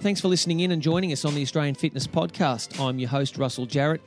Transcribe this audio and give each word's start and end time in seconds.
Thanks 0.00 0.22
for 0.22 0.28
listening 0.28 0.60
in 0.60 0.72
and 0.72 0.80
joining 0.80 1.12
us 1.12 1.26
on 1.26 1.34
the 1.34 1.42
Australian 1.42 1.74
Fitness 1.74 2.06
Podcast. 2.06 2.80
I'm 2.80 2.98
your 2.98 3.10
host, 3.10 3.36
Russell 3.36 3.66
Jarrett, 3.66 4.00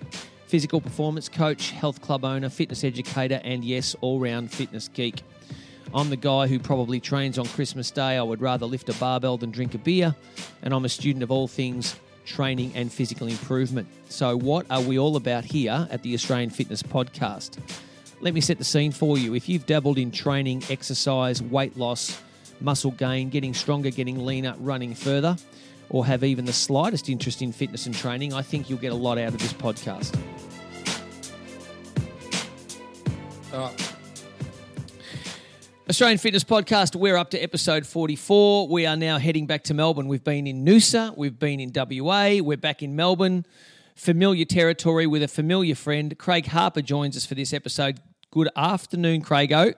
physical 0.48 0.82
performance 0.82 1.30
coach, 1.30 1.70
health 1.70 2.02
club 2.02 2.26
owner, 2.26 2.50
fitness 2.50 2.84
educator, 2.84 3.40
and 3.44 3.64
yes, 3.64 3.96
all 4.02 4.20
round 4.20 4.52
fitness 4.52 4.88
geek. 4.88 5.22
I'm 5.94 6.10
the 6.10 6.18
guy 6.18 6.48
who 6.48 6.58
probably 6.58 7.00
trains 7.00 7.38
on 7.38 7.46
Christmas 7.46 7.92
Day. 7.92 8.18
I 8.18 8.24
would 8.24 8.42
rather 8.42 8.66
lift 8.66 8.90
a 8.90 8.94
barbell 8.96 9.38
than 9.38 9.52
drink 9.52 9.76
a 9.76 9.78
beer, 9.78 10.16
and 10.64 10.74
I'm 10.74 10.84
a 10.84 10.90
student 10.90 11.22
of 11.22 11.30
all 11.30 11.48
things 11.48 11.96
training 12.26 12.72
and 12.74 12.92
physical 12.92 13.28
improvement. 13.28 13.88
So, 14.10 14.36
what 14.36 14.66
are 14.72 14.82
we 14.82 14.98
all 14.98 15.16
about 15.16 15.46
here 15.46 15.88
at 15.92 16.02
the 16.02 16.16
Australian 16.16 16.50
Fitness 16.50 16.82
Podcast? 16.82 17.60
Let 18.20 18.34
me 18.34 18.42
set 18.42 18.58
the 18.58 18.64
scene 18.64 18.92
for 18.92 19.20
you. 19.20 19.36
If 19.36 19.48
you've 19.48 19.68
dabbled 19.68 20.00
in 20.00 20.10
training, 20.10 20.64
exercise, 20.72 21.44
weight 21.44 21.78
loss, 21.78 22.20
muscle 22.62 22.92
gain, 22.92 23.30
getting 23.30 23.54
stronger, 23.54 23.92
getting 23.92 24.26
leaner, 24.26 24.56
running 24.58 24.96
further, 24.96 25.38
or 25.90 26.06
have 26.06 26.24
even 26.24 26.46
the 26.46 26.54
slightest 26.54 27.10
interest 27.10 27.42
in 27.42 27.52
fitness 27.52 27.86
and 27.86 27.96
training, 27.96 28.34
I 28.34 28.42
think 28.42 28.70
you'll 28.70 28.80
get 28.80 28.92
a 28.92 28.96
lot 28.96 29.18
out 29.18 29.34
of 29.34 29.40
this 29.40 29.54
podcast. 29.54 30.18
Australian 35.88 36.18
Fitness 36.18 36.44
Podcast, 36.44 36.96
we're 36.96 37.18
up 37.18 37.30
to 37.32 37.38
episode 37.38 37.86
44. 37.86 38.68
We 38.68 38.88
are 38.88 38.96
now 38.96 39.20
heading 39.20 39.46
back 39.46 39.64
to 39.66 39.76
Melbourne. 39.76 40.08
We've 40.08 40.24
been 40.24 40.48
in 40.48 40.66
Noosa, 40.66 41.16
we've 41.16 41.38
been 41.38 41.60
in 41.60 41.72
WA, 41.76 42.40
we're 42.42 42.58
back 42.58 42.82
in 42.82 42.96
Melbourne. 42.96 43.46
Familiar 43.96 44.46
territory 44.46 45.06
with 45.06 45.22
a 45.22 45.28
familiar 45.28 45.76
friend. 45.76 46.18
Craig 46.18 46.48
Harper 46.48 46.82
joins 46.82 47.16
us 47.16 47.28
for 47.28 47.36
this 47.36 47.54
episode. 47.54 48.00
Good 48.32 48.50
afternoon, 48.56 49.22
Craig 49.22 49.52
Craigo. 49.52 49.76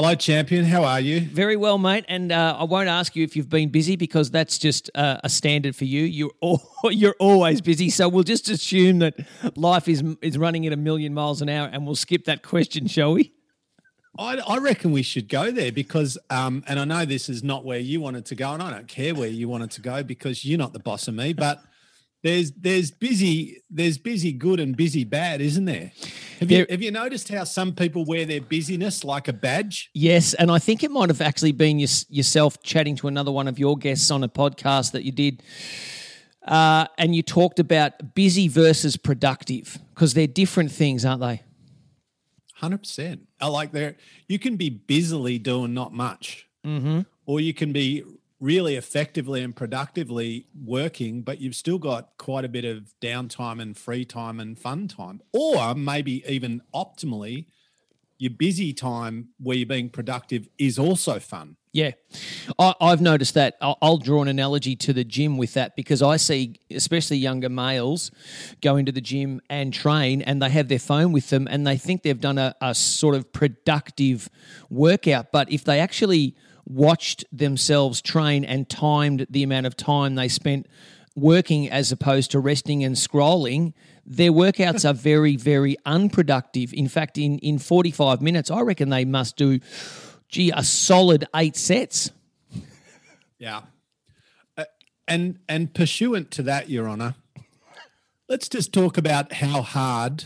Hello, 0.00 0.14
champion. 0.14 0.64
How 0.64 0.84
are 0.84 1.00
you? 1.00 1.22
Very 1.22 1.56
well, 1.56 1.76
mate. 1.76 2.04
And 2.06 2.30
uh, 2.30 2.56
I 2.56 2.62
won't 2.62 2.88
ask 2.88 3.16
you 3.16 3.24
if 3.24 3.34
you've 3.34 3.48
been 3.48 3.68
busy 3.68 3.96
because 3.96 4.30
that's 4.30 4.56
just 4.56 4.88
uh, 4.94 5.18
a 5.24 5.28
standard 5.28 5.74
for 5.74 5.86
you. 5.86 6.04
You're 6.04 6.30
all, 6.40 6.62
you're 6.84 7.16
always 7.18 7.60
busy, 7.60 7.90
so 7.90 8.08
we'll 8.08 8.22
just 8.22 8.48
assume 8.48 9.00
that 9.00 9.16
life 9.56 9.88
is 9.88 10.04
is 10.22 10.38
running 10.38 10.64
at 10.68 10.72
a 10.72 10.76
million 10.76 11.14
miles 11.14 11.42
an 11.42 11.48
hour, 11.48 11.68
and 11.72 11.84
we'll 11.84 11.96
skip 11.96 12.26
that 12.26 12.44
question, 12.44 12.86
shall 12.86 13.14
we? 13.14 13.32
I, 14.16 14.36
I 14.36 14.58
reckon 14.58 14.92
we 14.92 15.02
should 15.02 15.28
go 15.28 15.50
there 15.50 15.72
because, 15.72 16.16
um, 16.30 16.62
and 16.68 16.78
I 16.78 16.84
know 16.84 17.04
this 17.04 17.28
is 17.28 17.42
not 17.42 17.64
where 17.64 17.80
you 17.80 18.00
wanted 18.00 18.24
to 18.26 18.36
go, 18.36 18.52
and 18.52 18.62
I 18.62 18.70
don't 18.70 18.86
care 18.86 19.16
where 19.16 19.26
you 19.26 19.48
wanted 19.48 19.72
to 19.72 19.80
go 19.80 20.04
because 20.04 20.44
you're 20.44 20.58
not 20.58 20.74
the 20.74 20.78
boss 20.78 21.08
of 21.08 21.14
me. 21.14 21.32
But 21.32 21.60
there's 22.22 22.52
there's 22.52 22.90
busy 22.90 23.62
there's 23.70 23.98
busy 23.98 24.32
good 24.32 24.60
and 24.60 24.76
busy 24.76 25.04
bad, 25.04 25.40
isn't 25.40 25.64
there? 25.64 25.92
Have 26.40 26.50
you, 26.50 26.66
have 26.70 26.82
you 26.82 26.90
noticed 26.90 27.28
how 27.28 27.44
some 27.44 27.74
people 27.74 28.04
wear 28.04 28.24
their 28.24 28.40
busyness 28.40 29.04
like 29.04 29.28
a 29.28 29.32
badge? 29.32 29.90
Yes, 29.94 30.34
and 30.34 30.50
I 30.50 30.58
think 30.58 30.82
it 30.84 30.90
might 30.90 31.08
have 31.08 31.20
actually 31.20 31.52
been 31.52 31.78
your, 31.78 31.88
yourself 32.08 32.62
chatting 32.62 32.96
to 32.96 33.08
another 33.08 33.32
one 33.32 33.48
of 33.48 33.58
your 33.58 33.76
guests 33.76 34.10
on 34.10 34.22
a 34.22 34.28
podcast 34.28 34.92
that 34.92 35.04
you 35.04 35.12
did. 35.12 35.42
Uh, 36.46 36.86
and 36.96 37.14
you 37.14 37.22
talked 37.22 37.58
about 37.58 38.14
busy 38.14 38.48
versus 38.48 38.96
productive 38.96 39.78
because 39.94 40.14
they're 40.14 40.26
different 40.26 40.72
things, 40.72 41.04
aren't 41.04 41.20
they? 41.20 41.42
Hundred 42.54 42.78
percent. 42.78 43.26
I 43.40 43.48
like 43.48 43.72
there. 43.72 43.96
You 44.28 44.38
can 44.38 44.56
be 44.56 44.70
busily 44.70 45.38
doing 45.38 45.74
not 45.74 45.92
much, 45.92 46.48
mm-hmm. 46.64 47.00
or 47.26 47.40
you 47.40 47.54
can 47.54 47.72
be 47.72 48.02
really 48.40 48.76
effectively 48.76 49.42
and 49.42 49.54
productively 49.54 50.46
working, 50.54 51.22
but 51.22 51.40
you've 51.40 51.56
still 51.56 51.78
got 51.78 52.10
quite 52.18 52.44
a 52.44 52.48
bit 52.48 52.64
of 52.64 52.94
downtime 53.00 53.60
and 53.60 53.76
free 53.76 54.04
time 54.04 54.38
and 54.38 54.58
fun 54.58 54.88
time, 54.88 55.20
or 55.32 55.74
maybe 55.74 56.24
even 56.28 56.62
optimally, 56.74 57.46
your 58.18 58.30
busy 58.30 58.72
time 58.72 59.28
where 59.38 59.56
you're 59.56 59.66
being 59.66 59.88
productive 59.88 60.48
is 60.58 60.78
also 60.78 61.18
fun. 61.20 61.56
Yeah, 61.72 61.92
I, 62.58 62.74
have 62.80 63.00
noticed 63.00 63.34
that. 63.34 63.56
I'll, 63.60 63.78
I'll, 63.82 63.98
draw 63.98 64.22
an 64.22 64.28
analogy 64.28 64.74
to 64.76 64.92
the 64.92 65.04
gym 65.04 65.36
with 65.36 65.52
that 65.52 65.76
because 65.76 66.02
I 66.02 66.16
see, 66.16 66.56
especially 66.70 67.18
younger 67.18 67.50
males, 67.50 68.10
go 68.62 68.76
into 68.76 68.90
the 68.90 69.02
gym 69.02 69.40
and 69.50 69.72
train, 69.72 70.22
and 70.22 70.40
they 70.40 70.48
have 70.48 70.68
their 70.68 70.78
phone 70.78 71.12
with 71.12 71.28
them, 71.28 71.46
and 71.48 71.66
they 71.66 71.76
think 71.76 72.02
they've 72.02 72.20
done 72.20 72.38
a, 72.38 72.54
a 72.60 72.74
sort 72.74 73.14
of 73.14 73.32
productive 73.32 74.30
workout. 74.70 75.30
But 75.30 75.52
if 75.52 75.64
they 75.64 75.78
actually 75.78 76.34
watched 76.68 77.24
themselves 77.32 78.02
train 78.02 78.44
and 78.44 78.68
timed 78.68 79.26
the 79.30 79.42
amount 79.42 79.66
of 79.66 79.76
time 79.76 80.14
they 80.14 80.28
spent 80.28 80.66
working 81.16 81.68
as 81.68 81.90
opposed 81.90 82.30
to 82.30 82.38
resting 82.38 82.84
and 82.84 82.94
scrolling, 82.94 83.72
their 84.06 84.30
workouts 84.30 84.88
are 84.88 84.94
very, 84.94 85.36
very 85.36 85.76
unproductive. 85.84 86.72
In 86.72 86.88
fact, 86.88 87.18
in, 87.18 87.38
in 87.38 87.58
45 87.58 88.22
minutes, 88.22 88.50
I 88.50 88.60
reckon 88.60 88.90
they 88.90 89.04
must 89.04 89.36
do, 89.36 89.60
gee, 90.28 90.52
a 90.54 90.62
solid 90.62 91.26
eight 91.34 91.56
sets. 91.56 92.10
Yeah. 93.38 93.62
Uh, 94.56 94.64
and 95.06 95.38
and 95.48 95.72
pursuant 95.74 96.30
to 96.32 96.42
that, 96.44 96.68
Your 96.68 96.88
Honour, 96.88 97.14
let's 98.28 98.48
just 98.48 98.72
talk 98.72 98.98
about 98.98 99.34
how 99.34 99.62
hard 99.62 100.24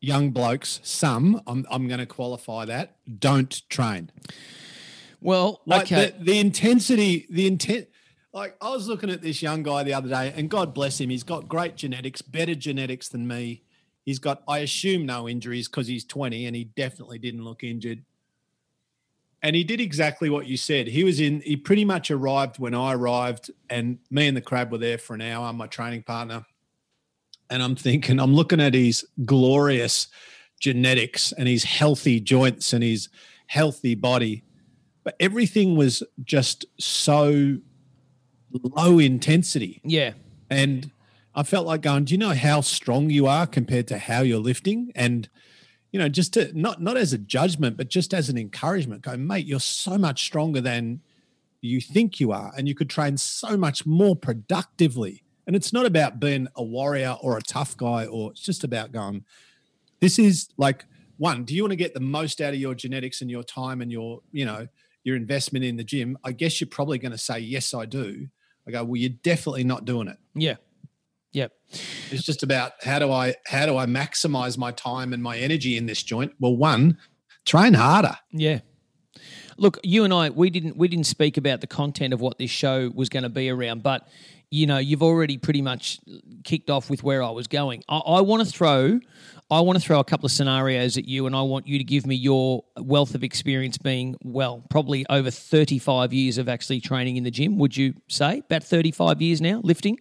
young 0.00 0.30
blokes, 0.30 0.80
some, 0.82 1.42
I'm, 1.46 1.66
I'm 1.70 1.88
going 1.88 2.00
to 2.00 2.06
qualify 2.06 2.64
that, 2.66 2.96
don't 3.18 3.68
train. 3.68 4.10
Well, 5.26 5.60
like 5.66 5.82
okay. 5.92 6.14
the, 6.16 6.24
the 6.24 6.38
intensity, 6.38 7.26
the 7.28 7.48
intent. 7.48 7.88
Like 8.32 8.56
I 8.60 8.70
was 8.70 8.86
looking 8.86 9.10
at 9.10 9.22
this 9.22 9.42
young 9.42 9.64
guy 9.64 9.82
the 9.82 9.92
other 9.92 10.08
day, 10.08 10.32
and 10.36 10.48
God 10.48 10.72
bless 10.72 11.00
him, 11.00 11.10
he's 11.10 11.24
got 11.24 11.48
great 11.48 11.74
genetics, 11.74 12.22
better 12.22 12.54
genetics 12.54 13.08
than 13.08 13.26
me. 13.26 13.64
He's 14.04 14.20
got, 14.20 14.44
I 14.46 14.58
assume, 14.58 15.04
no 15.04 15.28
injuries 15.28 15.66
because 15.66 15.88
he's 15.88 16.04
20 16.04 16.46
and 16.46 16.54
he 16.54 16.62
definitely 16.62 17.18
didn't 17.18 17.42
look 17.42 17.64
injured. 17.64 18.04
And 19.42 19.56
he 19.56 19.64
did 19.64 19.80
exactly 19.80 20.30
what 20.30 20.46
you 20.46 20.56
said. 20.56 20.86
He 20.86 21.02
was 21.02 21.18
in, 21.18 21.40
he 21.40 21.56
pretty 21.56 21.84
much 21.84 22.08
arrived 22.08 22.60
when 22.60 22.72
I 22.72 22.94
arrived, 22.94 23.50
and 23.68 23.98
me 24.12 24.28
and 24.28 24.36
the 24.36 24.40
crab 24.40 24.70
were 24.70 24.78
there 24.78 24.96
for 24.96 25.14
an 25.14 25.22
hour, 25.22 25.52
my 25.52 25.66
training 25.66 26.04
partner. 26.04 26.46
And 27.50 27.64
I'm 27.64 27.74
thinking, 27.74 28.20
I'm 28.20 28.34
looking 28.34 28.60
at 28.60 28.74
his 28.74 29.04
glorious 29.24 30.06
genetics 30.60 31.32
and 31.32 31.48
his 31.48 31.64
healthy 31.64 32.20
joints 32.20 32.72
and 32.72 32.84
his 32.84 33.08
healthy 33.48 33.96
body 33.96 34.44
but 35.06 35.14
everything 35.20 35.76
was 35.76 36.02
just 36.24 36.64
so 36.80 37.58
low 38.50 38.98
intensity. 38.98 39.80
Yeah. 39.84 40.14
And 40.50 40.90
I 41.32 41.44
felt 41.44 41.64
like 41.64 41.82
going, 41.82 42.06
do 42.06 42.14
you 42.14 42.18
know 42.18 42.34
how 42.34 42.60
strong 42.60 43.10
you 43.10 43.28
are 43.28 43.46
compared 43.46 43.86
to 43.86 43.98
how 43.98 44.22
you're 44.22 44.40
lifting? 44.40 44.90
And, 44.96 45.28
you 45.92 46.00
know, 46.00 46.08
just 46.08 46.32
to 46.32 46.50
not 46.58 46.82
not 46.82 46.96
as 46.96 47.12
a 47.12 47.18
judgment, 47.18 47.76
but 47.76 47.88
just 47.88 48.12
as 48.12 48.28
an 48.28 48.36
encouragement, 48.36 49.02
go, 49.02 49.16
mate, 49.16 49.46
you're 49.46 49.60
so 49.60 49.96
much 49.96 50.24
stronger 50.24 50.60
than 50.60 51.02
you 51.60 51.80
think 51.80 52.18
you 52.18 52.32
are. 52.32 52.52
And 52.58 52.66
you 52.66 52.74
could 52.74 52.90
train 52.90 53.16
so 53.16 53.56
much 53.56 53.86
more 53.86 54.16
productively. 54.16 55.22
And 55.46 55.54
it's 55.54 55.72
not 55.72 55.86
about 55.86 56.18
being 56.18 56.48
a 56.56 56.64
warrior 56.64 57.16
or 57.22 57.38
a 57.38 57.42
tough 57.42 57.76
guy, 57.76 58.06
or 58.06 58.32
it's 58.32 58.42
just 58.42 58.64
about 58.64 58.90
going, 58.90 59.24
this 60.00 60.18
is 60.18 60.48
like 60.56 60.84
one, 61.16 61.44
do 61.44 61.54
you 61.54 61.62
want 61.62 61.70
to 61.70 61.76
get 61.76 61.94
the 61.94 62.00
most 62.00 62.40
out 62.40 62.54
of 62.54 62.58
your 62.58 62.74
genetics 62.74 63.20
and 63.20 63.30
your 63.30 63.44
time 63.44 63.80
and 63.80 63.92
your, 63.92 64.22
you 64.32 64.44
know, 64.44 64.66
your 65.06 65.16
investment 65.16 65.64
in 65.64 65.76
the 65.76 65.84
gym, 65.84 66.18
I 66.24 66.32
guess 66.32 66.60
you're 66.60 66.68
probably 66.68 66.98
going 66.98 67.12
to 67.12 67.18
say, 67.18 67.38
Yes, 67.38 67.72
I 67.72 67.86
do. 67.86 68.26
I 68.66 68.72
go, 68.72 68.84
Well, 68.84 68.96
you're 68.96 69.10
definitely 69.22 69.64
not 69.64 69.84
doing 69.84 70.08
it. 70.08 70.18
Yeah. 70.34 70.56
Yep. 71.32 71.52
It's 72.10 72.22
just 72.22 72.42
about 72.42 72.72
how 72.82 72.98
do 72.98 73.12
I 73.12 73.34
how 73.46 73.66
do 73.66 73.76
I 73.76 73.86
maximize 73.86 74.56
my 74.56 74.72
time 74.72 75.12
and 75.12 75.22
my 75.22 75.36
energy 75.36 75.76
in 75.76 75.86
this 75.86 76.02
joint? 76.02 76.32
Well, 76.40 76.56
one, 76.56 76.98
train 77.44 77.74
harder. 77.74 78.16
Yeah. 78.32 78.60
Look, 79.58 79.78
you 79.82 80.04
and 80.04 80.12
I, 80.12 80.30
we 80.30 80.50
didn't 80.50 80.76
we 80.76 80.88
didn't 80.88 81.06
speak 81.06 81.36
about 81.36 81.60
the 81.60 81.66
content 81.66 82.14
of 82.14 82.20
what 82.20 82.38
this 82.38 82.50
show 82.50 82.90
was 82.94 83.08
going 83.08 83.22
to 83.22 83.28
be 83.28 83.50
around, 83.50 83.82
but 83.82 84.08
you 84.50 84.66
know, 84.66 84.78
you've 84.78 85.02
already 85.02 85.36
pretty 85.36 85.60
much 85.60 86.00
kicked 86.44 86.70
off 86.70 86.88
with 86.88 87.02
where 87.02 87.22
I 87.22 87.30
was 87.30 87.46
going. 87.46 87.82
I, 87.88 87.98
I 87.98 88.20
want 88.22 88.46
to 88.46 88.50
throw 88.50 89.00
I 89.48 89.60
want 89.60 89.78
to 89.78 89.84
throw 89.84 90.00
a 90.00 90.04
couple 90.04 90.26
of 90.26 90.32
scenarios 90.32 90.98
at 90.98 91.06
you, 91.06 91.26
and 91.26 91.36
I 91.36 91.42
want 91.42 91.68
you 91.68 91.78
to 91.78 91.84
give 91.84 92.04
me 92.04 92.16
your 92.16 92.64
wealth 92.76 93.14
of 93.14 93.22
experience 93.22 93.78
being, 93.78 94.16
well, 94.24 94.64
probably 94.70 95.06
over 95.08 95.30
35 95.30 96.12
years 96.12 96.36
of 96.38 96.48
actually 96.48 96.80
training 96.80 97.16
in 97.16 97.22
the 97.22 97.30
gym. 97.30 97.56
Would 97.58 97.76
you 97.76 97.94
say 98.08 98.38
about 98.38 98.64
35 98.64 99.22
years 99.22 99.40
now 99.40 99.60
lifting? 99.62 100.00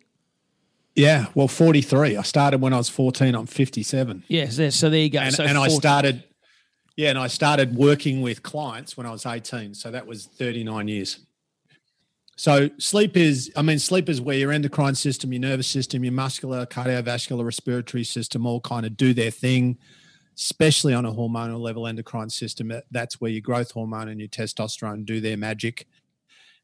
Yeah, 0.96 1.28
well, 1.36 1.48
43. 1.48 2.18
I 2.18 2.22
started 2.24 2.60
when 2.60 2.74
I 2.74 2.78
was 2.78 2.90
14. 2.90 3.36
I'm 3.36 3.46
57. 3.46 4.24
Yes, 4.28 4.58
yeah, 4.58 4.70
so 4.70 4.90
there 4.90 5.02
you 5.02 5.10
go. 5.10 5.20
And, 5.20 5.36
so 5.36 5.44
and 5.44 5.58
I 5.58 5.68
started, 5.68 6.24
yeah, 6.96 7.10
and 7.10 7.20
I 7.20 7.28
started 7.28 7.76
working 7.76 8.22
with 8.22 8.42
clients 8.42 8.98
when 8.98 9.06
I 9.06 9.12
was 9.12 9.28
18. 9.28 9.76
So 9.76 9.92
that 9.92 10.08
was 10.08 10.26
39 10.26 10.88
years. 10.88 11.20
So 12.36 12.70
sleep 12.78 13.16
is, 13.16 13.52
I 13.56 13.62
mean, 13.62 13.80
sleep 13.80 14.10
is 14.10 14.20
where 14.20 14.38
your 14.38 14.52
endocrine 14.52 14.96
system, 14.96 15.32
your 15.32 15.40
nervous 15.40 15.68
system, 15.68 16.04
your 16.04 16.14
muscular, 16.14 16.66
cardiovascular, 16.66 17.46
respiratory 17.46 18.04
system 18.04 18.46
all 18.46 18.60
kind 18.60 18.86
of 18.86 18.98
do 18.98 19.14
their 19.14 19.32
thing, 19.32 19.78
especially 20.36 20.94
on 20.94 21.06
a 21.06 21.12
hormonal 21.12 21.60
level, 21.60 21.88
endocrine 21.88 22.30
system. 22.30 22.74
That's 22.92 23.22
where 23.22 23.32
your 23.32 23.42
growth 23.42 23.72
hormone 23.72 24.10
and 24.10 24.20
your 24.20 24.30
testosterone 24.30 25.06
do 25.06 25.22
their 25.22 25.38
magic 25.38 25.88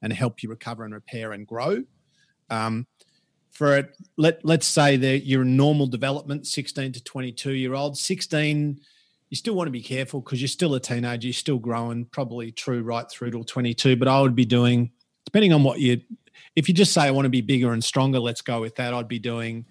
and 0.01 0.11
help 0.11 0.43
you 0.43 0.49
recover 0.49 0.83
and 0.83 0.93
repair 0.93 1.31
and 1.31 1.47
grow. 1.47 1.83
Um, 2.49 2.87
for 3.51 3.77
it, 3.77 3.95
let 4.17 4.43
let's 4.43 4.65
say 4.65 4.97
that 4.97 5.25
you're 5.25 5.43
in 5.43 5.55
normal 5.55 5.87
development, 5.87 6.47
16 6.47 6.93
to 6.93 7.03
22 7.03 7.51
year 7.53 7.73
old, 7.75 7.97
16 7.97 8.79
you 9.31 9.37
still 9.37 9.55
want 9.55 9.67
to 9.67 9.71
be 9.71 9.81
careful 9.81 10.19
because 10.19 10.41
you're 10.41 10.49
still 10.49 10.75
a 10.75 10.79
teenager, 10.79 11.27
you're 11.27 11.33
still 11.33 11.57
growing, 11.57 12.03
probably 12.03 12.51
true 12.51 12.83
right 12.83 13.09
through 13.09 13.31
till 13.31 13.45
22. 13.45 13.95
But 13.95 14.09
I 14.09 14.19
would 14.19 14.35
be 14.35 14.43
doing 14.43 14.91
depending 15.31 15.53
on 15.53 15.63
what 15.63 15.79
you 15.79 16.01
if 16.55 16.67
you 16.67 16.73
just 16.73 16.93
say 16.93 17.03
I 17.03 17.11
want 17.11 17.25
to 17.25 17.29
be 17.29 17.41
bigger 17.41 17.71
and 17.71 17.81
stronger, 17.81 18.19
let's 18.19 18.41
go 18.41 18.59
with 18.59 18.75
that. 18.75 18.93
I'd 18.93 19.07
be 19.07 19.19
doing 19.19 19.65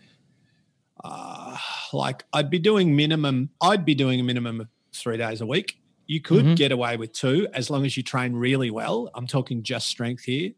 uh, 1.04 1.56
like 1.92 2.24
I'd 2.32 2.48
be 2.48 2.58
doing 2.58 2.96
minimum. 2.96 3.50
I'd 3.60 3.84
be 3.84 3.94
doing 3.94 4.20
a 4.20 4.22
minimum 4.22 4.62
of 4.62 4.68
three 4.94 5.18
days 5.18 5.40
a 5.40 5.46
week. 5.46 5.78
You 6.06 6.20
could 6.20 6.44
mm-hmm. 6.44 6.54
get 6.54 6.72
away 6.72 6.96
with 6.96 7.12
two 7.12 7.46
as 7.52 7.70
long 7.70 7.84
as 7.84 7.96
you 7.96 8.02
train 8.02 8.32
really 8.32 8.70
well. 8.70 9.10
I'm 9.14 9.26
talking 9.26 9.62
just 9.62 9.86
strength 9.86 10.24
here, 10.24 10.52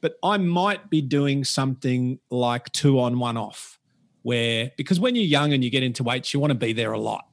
but 0.00 0.16
I 0.22 0.36
might 0.36 0.90
be 0.90 1.00
doing 1.00 1.42
something 1.42 2.20
like 2.30 2.70
two 2.72 3.00
on, 3.00 3.18
one 3.18 3.36
off, 3.36 3.78
where 4.22 4.70
because 4.76 5.00
when 5.00 5.16
you're 5.16 5.24
young 5.24 5.52
and 5.52 5.64
you 5.64 5.70
get 5.70 5.82
into 5.82 6.04
weights, 6.04 6.34
you 6.34 6.40
want 6.40 6.50
to 6.50 6.58
be 6.58 6.74
there 6.74 6.92
a 6.92 7.00
lot. 7.00 7.26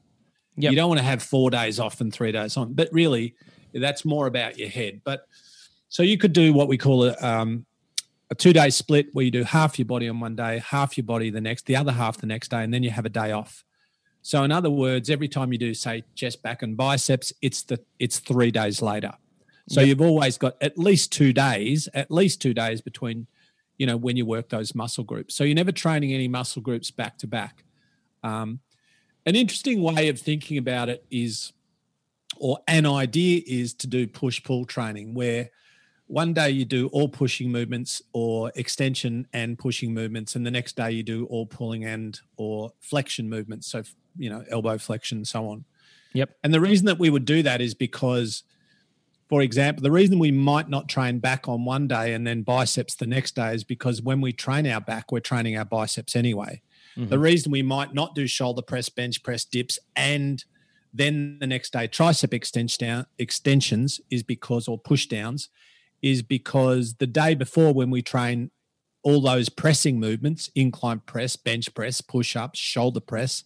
Yep. 0.55 0.71
You 0.71 0.75
don't 0.77 0.89
want 0.89 0.99
to 0.99 1.05
have 1.05 1.21
four 1.21 1.49
days 1.49 1.79
off 1.79 2.01
and 2.01 2.13
three 2.13 2.31
days 2.31 2.57
on. 2.57 2.73
But 2.73 2.89
really, 2.91 3.35
that's 3.73 4.05
more 4.05 4.27
about 4.27 4.57
your 4.57 4.69
head. 4.69 5.01
But 5.03 5.27
so 5.91 6.03
you 6.03 6.17
could 6.17 6.31
do 6.31 6.53
what 6.53 6.69
we 6.69 6.77
call 6.77 7.03
a, 7.03 7.15
um, 7.19 7.65
a 8.29 8.35
two 8.35 8.53
day 8.53 8.69
split 8.69 9.07
where 9.11 9.25
you 9.25 9.29
do 9.29 9.43
half 9.43 9.77
your 9.77 9.85
body 9.85 10.07
on 10.07 10.21
one 10.21 10.38
day, 10.38 10.63
half 10.65 10.97
your 10.97 11.03
body 11.03 11.29
the 11.29 11.41
next, 11.41 11.65
the 11.65 11.75
other 11.75 11.91
half 11.91 12.17
the 12.17 12.25
next 12.25 12.49
day, 12.49 12.63
and 12.63 12.73
then 12.73 12.81
you 12.81 12.89
have 12.89 13.05
a 13.05 13.09
day 13.09 13.33
off. 13.33 13.65
So 14.21 14.41
in 14.45 14.53
other 14.53 14.69
words, 14.69 15.09
every 15.09 15.27
time 15.27 15.51
you 15.51 15.59
do 15.59 15.73
say 15.73 16.05
chest, 16.15 16.41
back, 16.41 16.61
and 16.61 16.77
biceps, 16.77 17.33
it's 17.41 17.63
the 17.63 17.77
it's 17.99 18.19
three 18.19 18.51
days 18.51 18.81
later. 18.81 19.11
So 19.67 19.81
yep. 19.81 19.89
you've 19.89 20.01
always 20.01 20.38
got 20.38 20.55
at 20.61 20.77
least 20.77 21.11
two 21.11 21.33
days, 21.33 21.89
at 21.94 22.09
least 22.09 22.41
two 22.41 22.53
days 22.53 22.79
between, 22.79 23.27
you 23.77 23.85
know, 23.85 23.97
when 23.97 24.15
you 24.15 24.25
work 24.25 24.47
those 24.47 24.73
muscle 24.73 25.03
groups. 25.03 25.35
So 25.35 25.44
you're 25.44 25.55
never 25.55 25.73
training 25.73 26.13
any 26.13 26.29
muscle 26.29 26.61
groups 26.61 26.89
back 26.89 27.17
to 27.17 27.27
back. 27.27 27.65
Um, 28.23 28.61
an 29.25 29.35
interesting 29.35 29.81
way 29.81 30.07
of 30.07 30.17
thinking 30.17 30.57
about 30.57 30.87
it 30.87 31.03
is, 31.11 31.51
or 32.37 32.59
an 32.69 32.85
idea 32.85 33.41
is 33.45 33.73
to 33.73 33.87
do 33.87 34.07
push 34.07 34.41
pull 34.41 34.63
training 34.63 35.13
where 35.13 35.49
one 36.11 36.33
day 36.33 36.49
you 36.49 36.65
do 36.65 36.87
all 36.87 37.07
pushing 37.07 37.49
movements 37.49 38.01
or 38.11 38.51
extension 38.55 39.25
and 39.31 39.57
pushing 39.57 39.93
movements 39.93 40.35
and 40.35 40.45
the 40.45 40.51
next 40.51 40.75
day 40.75 40.91
you 40.91 41.03
do 41.03 41.25
all 41.27 41.45
pulling 41.45 41.85
and 41.85 42.19
or 42.35 42.73
flexion 42.81 43.29
movements 43.29 43.67
so 43.67 43.81
you 44.17 44.29
know 44.29 44.43
elbow 44.49 44.77
flexion 44.77 45.19
and 45.19 45.27
so 45.27 45.47
on. 45.47 45.63
Yep. 46.13 46.35
And 46.43 46.53
the 46.53 46.59
reason 46.59 46.85
that 46.87 46.99
we 46.99 47.09
would 47.09 47.23
do 47.23 47.41
that 47.43 47.61
is 47.61 47.73
because 47.73 48.43
for 49.29 49.41
example 49.41 49.81
the 49.81 49.91
reason 49.91 50.19
we 50.19 50.31
might 50.31 50.67
not 50.67 50.89
train 50.89 51.19
back 51.19 51.47
on 51.47 51.63
one 51.63 51.87
day 51.87 52.13
and 52.13 52.27
then 52.27 52.41
biceps 52.41 52.95
the 52.95 53.07
next 53.07 53.35
day 53.35 53.55
is 53.55 53.63
because 53.63 54.01
when 54.01 54.19
we 54.19 54.33
train 54.33 54.67
our 54.67 54.81
back 54.81 55.13
we're 55.13 55.21
training 55.21 55.57
our 55.57 55.65
biceps 55.65 56.13
anyway. 56.13 56.61
Mm-hmm. 56.97 57.07
The 57.09 57.19
reason 57.19 57.53
we 57.53 57.63
might 57.63 57.93
not 57.93 58.15
do 58.15 58.27
shoulder 58.27 58.61
press, 58.61 58.89
bench 58.89 59.23
press, 59.23 59.45
dips, 59.45 59.79
and 59.95 60.43
then 60.93 61.37
the 61.39 61.47
next 61.47 61.71
day 61.71 61.87
tricep 61.87 62.33
extension 62.33 63.05
extensions 63.17 64.01
is 64.09 64.23
because 64.23 64.67
or 64.67 64.77
push 64.77 65.05
downs 65.05 65.47
is 66.01 66.21
because 66.21 66.95
the 66.95 67.07
day 67.07 67.36
before 67.36 67.74
when 67.74 67.89
we 67.89 68.01
train 68.01 68.51
all 69.03 69.21
those 69.21 69.50
pressing 69.50 70.00
movements 70.00 70.50
incline 70.56 71.00
press 71.00 71.36
bench 71.36 71.74
press 71.74 72.01
push 72.01 72.36
ups 72.36 72.59
shoulder 72.59 73.00
press 73.00 73.44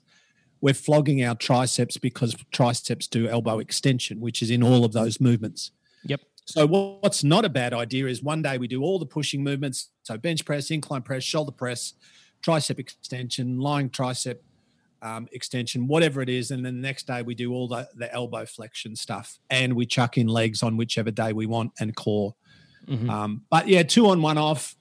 we're 0.61 0.73
flogging 0.73 1.23
our 1.23 1.35
triceps 1.35 1.97
because 1.97 2.35
triceps 2.51 3.07
do 3.07 3.27
elbow 3.27 3.59
extension 3.59 4.19
which 4.19 4.41
is 4.41 4.49
in 4.49 4.63
all 4.63 4.83
of 4.83 4.93
those 4.93 5.21
movements. 5.21 5.71
Yep. 6.05 6.21
So 6.45 6.65
what's 6.65 7.23
not 7.23 7.45
a 7.45 7.49
bad 7.49 7.73
idea 7.73 8.07
is 8.07 8.23
one 8.23 8.41
day 8.41 8.57
we 8.57 8.67
do 8.67 8.81
all 8.83 8.99
the 8.99 9.05
pushing 9.05 9.43
movements. 9.43 9.89
So 10.03 10.17
bench 10.17 10.45
press 10.45 10.71
incline 10.71 11.01
press 11.01 11.23
shoulder 11.23 11.51
press 11.51 11.93
tricep 12.43 12.79
extension, 12.79 13.59
lying 13.59 13.89
tricep 13.89 14.37
um, 15.05 15.27
extension, 15.31 15.87
whatever 15.87 16.21
it 16.21 16.29
is. 16.29 16.49
And 16.49 16.65
then 16.65 16.81
the 16.81 16.87
next 16.87 17.05
day 17.05 17.21
we 17.21 17.35
do 17.35 17.53
all 17.53 17.67
the, 17.67 17.87
the 17.95 18.11
elbow 18.11 18.45
flexion 18.45 18.95
stuff 18.95 19.37
and 19.51 19.73
we 19.73 19.85
chuck 19.85 20.17
in 20.17 20.27
legs 20.27 20.63
on 20.63 20.77
whichever 20.77 21.11
day 21.11 21.31
we 21.31 21.45
want 21.45 21.73
and 21.79 21.95
core. 21.95 22.33
Mm-hmm. 22.87 23.09
Um, 23.09 23.43
but 23.51 23.67
yeah, 23.67 23.83
two 23.83 24.07
on 24.07 24.23
one 24.23 24.39
off. 24.39 24.75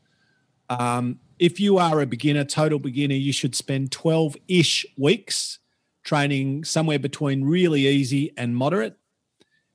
Um, 0.71 1.21
if 1.38 1.61
you 1.61 1.76
are 1.76 2.00
a 2.00 2.06
beginner, 2.06 2.44
total 2.44 2.79
beginner, 2.79 3.15
you 3.15 3.35
should 3.35 3.55
spend 3.55 3.93
12 3.93 4.37
ish 4.49 4.87
weeks 4.97 5.59
training 6.05 6.65
somewhere 6.65 6.99
between 6.99 7.44
really 7.44 7.87
easy 7.87 8.32
and 8.38 8.56
moderate. 8.56 8.97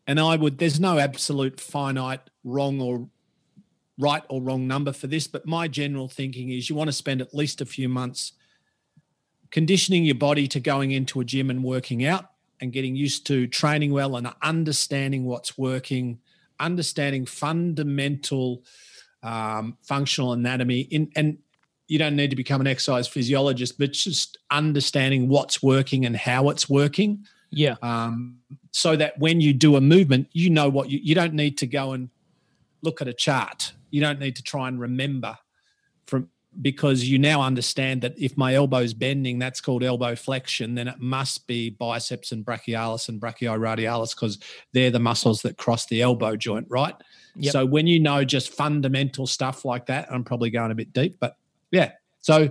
And 0.07 0.19
I 0.19 0.35
would, 0.35 0.57
there's 0.57 0.79
no 0.79 0.97
absolute 0.97 1.59
finite 1.59 2.21
wrong 2.43 2.81
or 2.81 3.07
right 3.99 4.23
or 4.29 4.41
wrong 4.41 4.65
number 4.65 4.93
for 4.93 5.05
this, 5.05 5.27
but 5.27 5.45
my 5.45 5.67
general 5.67 6.07
thinking 6.07 6.49
is 6.49 6.69
you 6.69 6.75
want 6.75 6.87
to 6.87 6.93
spend 6.93 7.21
at 7.21 7.35
least 7.35 7.61
a 7.61 7.65
few 7.65 7.87
months 7.87 8.33
conditioning 9.51 10.03
your 10.03 10.15
body 10.15 10.47
to 10.47 10.59
going 10.59 10.91
into 10.91 11.19
a 11.19 11.25
gym 11.25 11.49
and 11.49 11.63
working 11.63 12.05
out 12.05 12.25
and 12.61 12.71
getting 12.71 12.95
used 12.95 13.25
to 13.27 13.47
training 13.47 13.91
well 13.91 14.15
and 14.15 14.31
understanding 14.41 15.25
what's 15.25 15.57
working, 15.57 16.19
understanding 16.59 17.25
fundamental 17.25 18.63
um, 19.23 19.77
functional 19.81 20.33
anatomy. 20.33 20.81
In, 20.81 21.11
and 21.15 21.37
you 21.87 21.97
don't 21.97 22.15
need 22.15 22.29
to 22.29 22.35
become 22.35 22.61
an 22.61 22.67
exercise 22.67 23.07
physiologist, 23.07 23.79
but 23.79 23.93
just 23.93 24.37
understanding 24.51 25.27
what's 25.27 25.63
working 25.63 26.05
and 26.05 26.15
how 26.15 26.49
it's 26.49 26.69
working. 26.69 27.25
Yeah. 27.51 27.75
Um, 27.81 28.37
so 28.71 28.95
that 28.95 29.17
when 29.17 29.41
you 29.41 29.53
do 29.53 29.75
a 29.75 29.81
movement, 29.81 30.27
you 30.31 30.49
know 30.49 30.69
what 30.69 30.89
you, 30.89 30.99
you 31.01 31.15
don't 31.15 31.33
need 31.33 31.57
to 31.59 31.67
go 31.67 31.93
and 31.93 32.09
look 32.83 33.01
at 33.01 33.07
a 33.07 33.13
chart 33.13 33.73
you 33.91 34.01
don't 34.01 34.19
need 34.19 34.35
to 34.35 34.43
try 34.43 34.67
and 34.67 34.79
remember 34.79 35.37
from 36.05 36.29
because 36.61 37.05
you 37.05 37.17
now 37.17 37.41
understand 37.41 38.01
that 38.01 38.13
if 38.17 38.35
my 38.37 38.53
elbow's 38.53 38.93
bending, 38.93 39.39
that's 39.39 39.61
called 39.61 39.83
elbow 39.83 40.15
flexion, 40.15 40.75
then 40.75 40.87
it 40.87 40.99
must 40.99 41.47
be 41.47 41.69
biceps 41.69 42.31
and 42.31 42.45
brachialis 42.45 43.07
and 43.07 43.21
brachioradialis 43.21 44.15
because 44.15 44.39
they're 44.73 44.91
the 44.91 44.99
muscles 44.99 45.41
that 45.43 45.57
cross 45.57 45.85
the 45.85 46.01
elbow 46.01 46.35
joint, 46.35 46.67
right? 46.69 46.95
Yep. 47.35 47.53
So 47.53 47.65
when 47.65 47.87
you 47.87 47.99
know 47.99 48.25
just 48.25 48.49
fundamental 48.49 49.25
stuff 49.25 49.63
like 49.63 49.85
that, 49.85 50.11
I'm 50.11 50.23
probably 50.23 50.49
going 50.49 50.71
a 50.71 50.75
bit 50.75 50.91
deep, 50.91 51.17
but 51.19 51.37
yeah. 51.71 51.91
So 52.19 52.49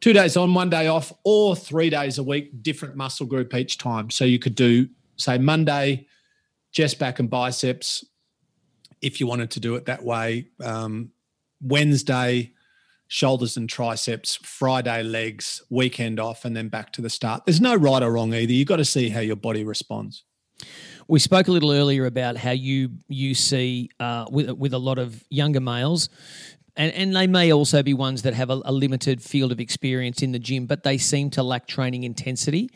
two 0.00 0.12
days 0.12 0.36
on, 0.36 0.52
one 0.52 0.70
day 0.70 0.88
off, 0.88 1.12
or 1.24 1.54
three 1.54 1.90
days 1.90 2.18
a 2.18 2.24
week, 2.24 2.62
different 2.62 2.96
muscle 2.96 3.26
group 3.26 3.54
each 3.54 3.78
time. 3.78 4.10
So 4.10 4.24
you 4.24 4.38
could 4.38 4.54
do, 4.54 4.88
say, 5.16 5.38
Monday, 5.38 6.08
chest, 6.72 6.98
back, 6.98 7.20
and 7.20 7.30
biceps, 7.30 8.04
if 9.02 9.20
you 9.20 9.26
wanted 9.26 9.52
to 9.52 9.60
do 9.60 9.76
it 9.76 9.86
that 9.86 10.02
way. 10.02 10.48
Um, 10.64 11.10
Wednesday, 11.60 12.52
shoulders 13.08 13.56
and 13.56 13.68
triceps, 13.68 14.36
Friday, 14.42 15.02
legs, 15.02 15.62
weekend 15.70 16.18
off, 16.18 16.44
and 16.44 16.56
then 16.56 16.68
back 16.68 16.92
to 16.92 17.02
the 17.02 17.10
start. 17.10 17.44
There's 17.44 17.60
no 17.60 17.74
right 17.74 18.02
or 18.02 18.12
wrong 18.12 18.34
either. 18.34 18.52
You've 18.52 18.68
got 18.68 18.76
to 18.76 18.84
see 18.84 19.08
how 19.08 19.20
your 19.20 19.36
body 19.36 19.64
responds. 19.64 20.24
We 21.08 21.20
spoke 21.20 21.46
a 21.46 21.52
little 21.52 21.70
earlier 21.70 22.06
about 22.06 22.36
how 22.36 22.50
you 22.50 22.90
you 23.08 23.34
see 23.34 23.90
uh, 24.00 24.26
with 24.30 24.50
with 24.50 24.74
a 24.74 24.78
lot 24.78 24.98
of 24.98 25.22
younger 25.30 25.60
males 25.60 26.08
and, 26.76 26.92
and 26.92 27.16
they 27.16 27.26
may 27.26 27.52
also 27.52 27.82
be 27.82 27.94
ones 27.94 28.22
that 28.22 28.34
have 28.34 28.50
a, 28.50 28.60
a, 28.64 28.72
limited 28.72 29.22
field 29.22 29.50
of 29.50 29.60
experience 29.60 30.22
in 30.22 30.32
the 30.32 30.38
gym, 30.38 30.66
but 30.66 30.82
they 30.82 30.98
seem 30.98 31.30
to 31.30 31.42
lack 31.42 31.66
training 31.66 32.04
intensity. 32.04 32.70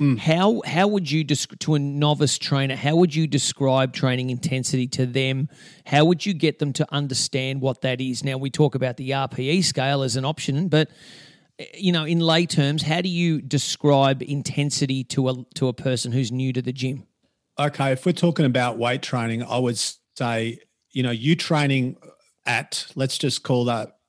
Mm. 0.00 0.18
How 0.18 0.62
how 0.64 0.88
would 0.88 1.10
you 1.10 1.24
to 1.24 1.74
a 1.74 1.78
novice 1.78 2.38
trainer? 2.38 2.74
How 2.74 2.96
would 2.96 3.14
you 3.14 3.26
describe 3.26 3.92
training 3.92 4.30
intensity 4.30 4.86
to 4.88 5.04
them? 5.04 5.50
How 5.84 6.06
would 6.06 6.24
you 6.24 6.32
get 6.32 6.58
them 6.58 6.72
to 6.74 6.86
understand 6.90 7.60
what 7.60 7.82
that 7.82 8.00
is? 8.00 8.24
Now 8.24 8.38
we 8.38 8.48
talk 8.48 8.74
about 8.74 8.96
the 8.96 9.10
RPE 9.10 9.62
scale 9.62 10.02
as 10.02 10.16
an 10.16 10.24
option, 10.24 10.68
but 10.68 10.88
eh, 11.58 11.66
you 11.74 11.92
know, 11.92 12.04
in 12.04 12.18
lay 12.18 12.46
terms, 12.46 12.82
how 12.82 13.02
do 13.02 13.10
you 13.10 13.42
describe 13.42 14.22
intensity 14.22 15.04
to 15.04 15.28
a 15.28 15.44
to 15.56 15.68
a 15.68 15.74
person 15.74 16.12
who's 16.12 16.32
new 16.32 16.54
to 16.54 16.62
the 16.62 16.72
gym? 16.72 17.06
Okay, 17.58 17.92
if 17.92 18.06
we're 18.06 18.12
talking 18.12 18.46
about 18.46 18.78
weight 18.78 19.02
training, 19.02 19.42
I 19.42 19.58
would 19.58 19.78
say 20.16 20.60
you 20.92 21.02
know 21.02 21.10
you 21.10 21.36
training 21.36 21.96
at 22.46 22.86
let's 22.94 23.18
just 23.18 23.42
call 23.42 23.66
that 23.66 23.99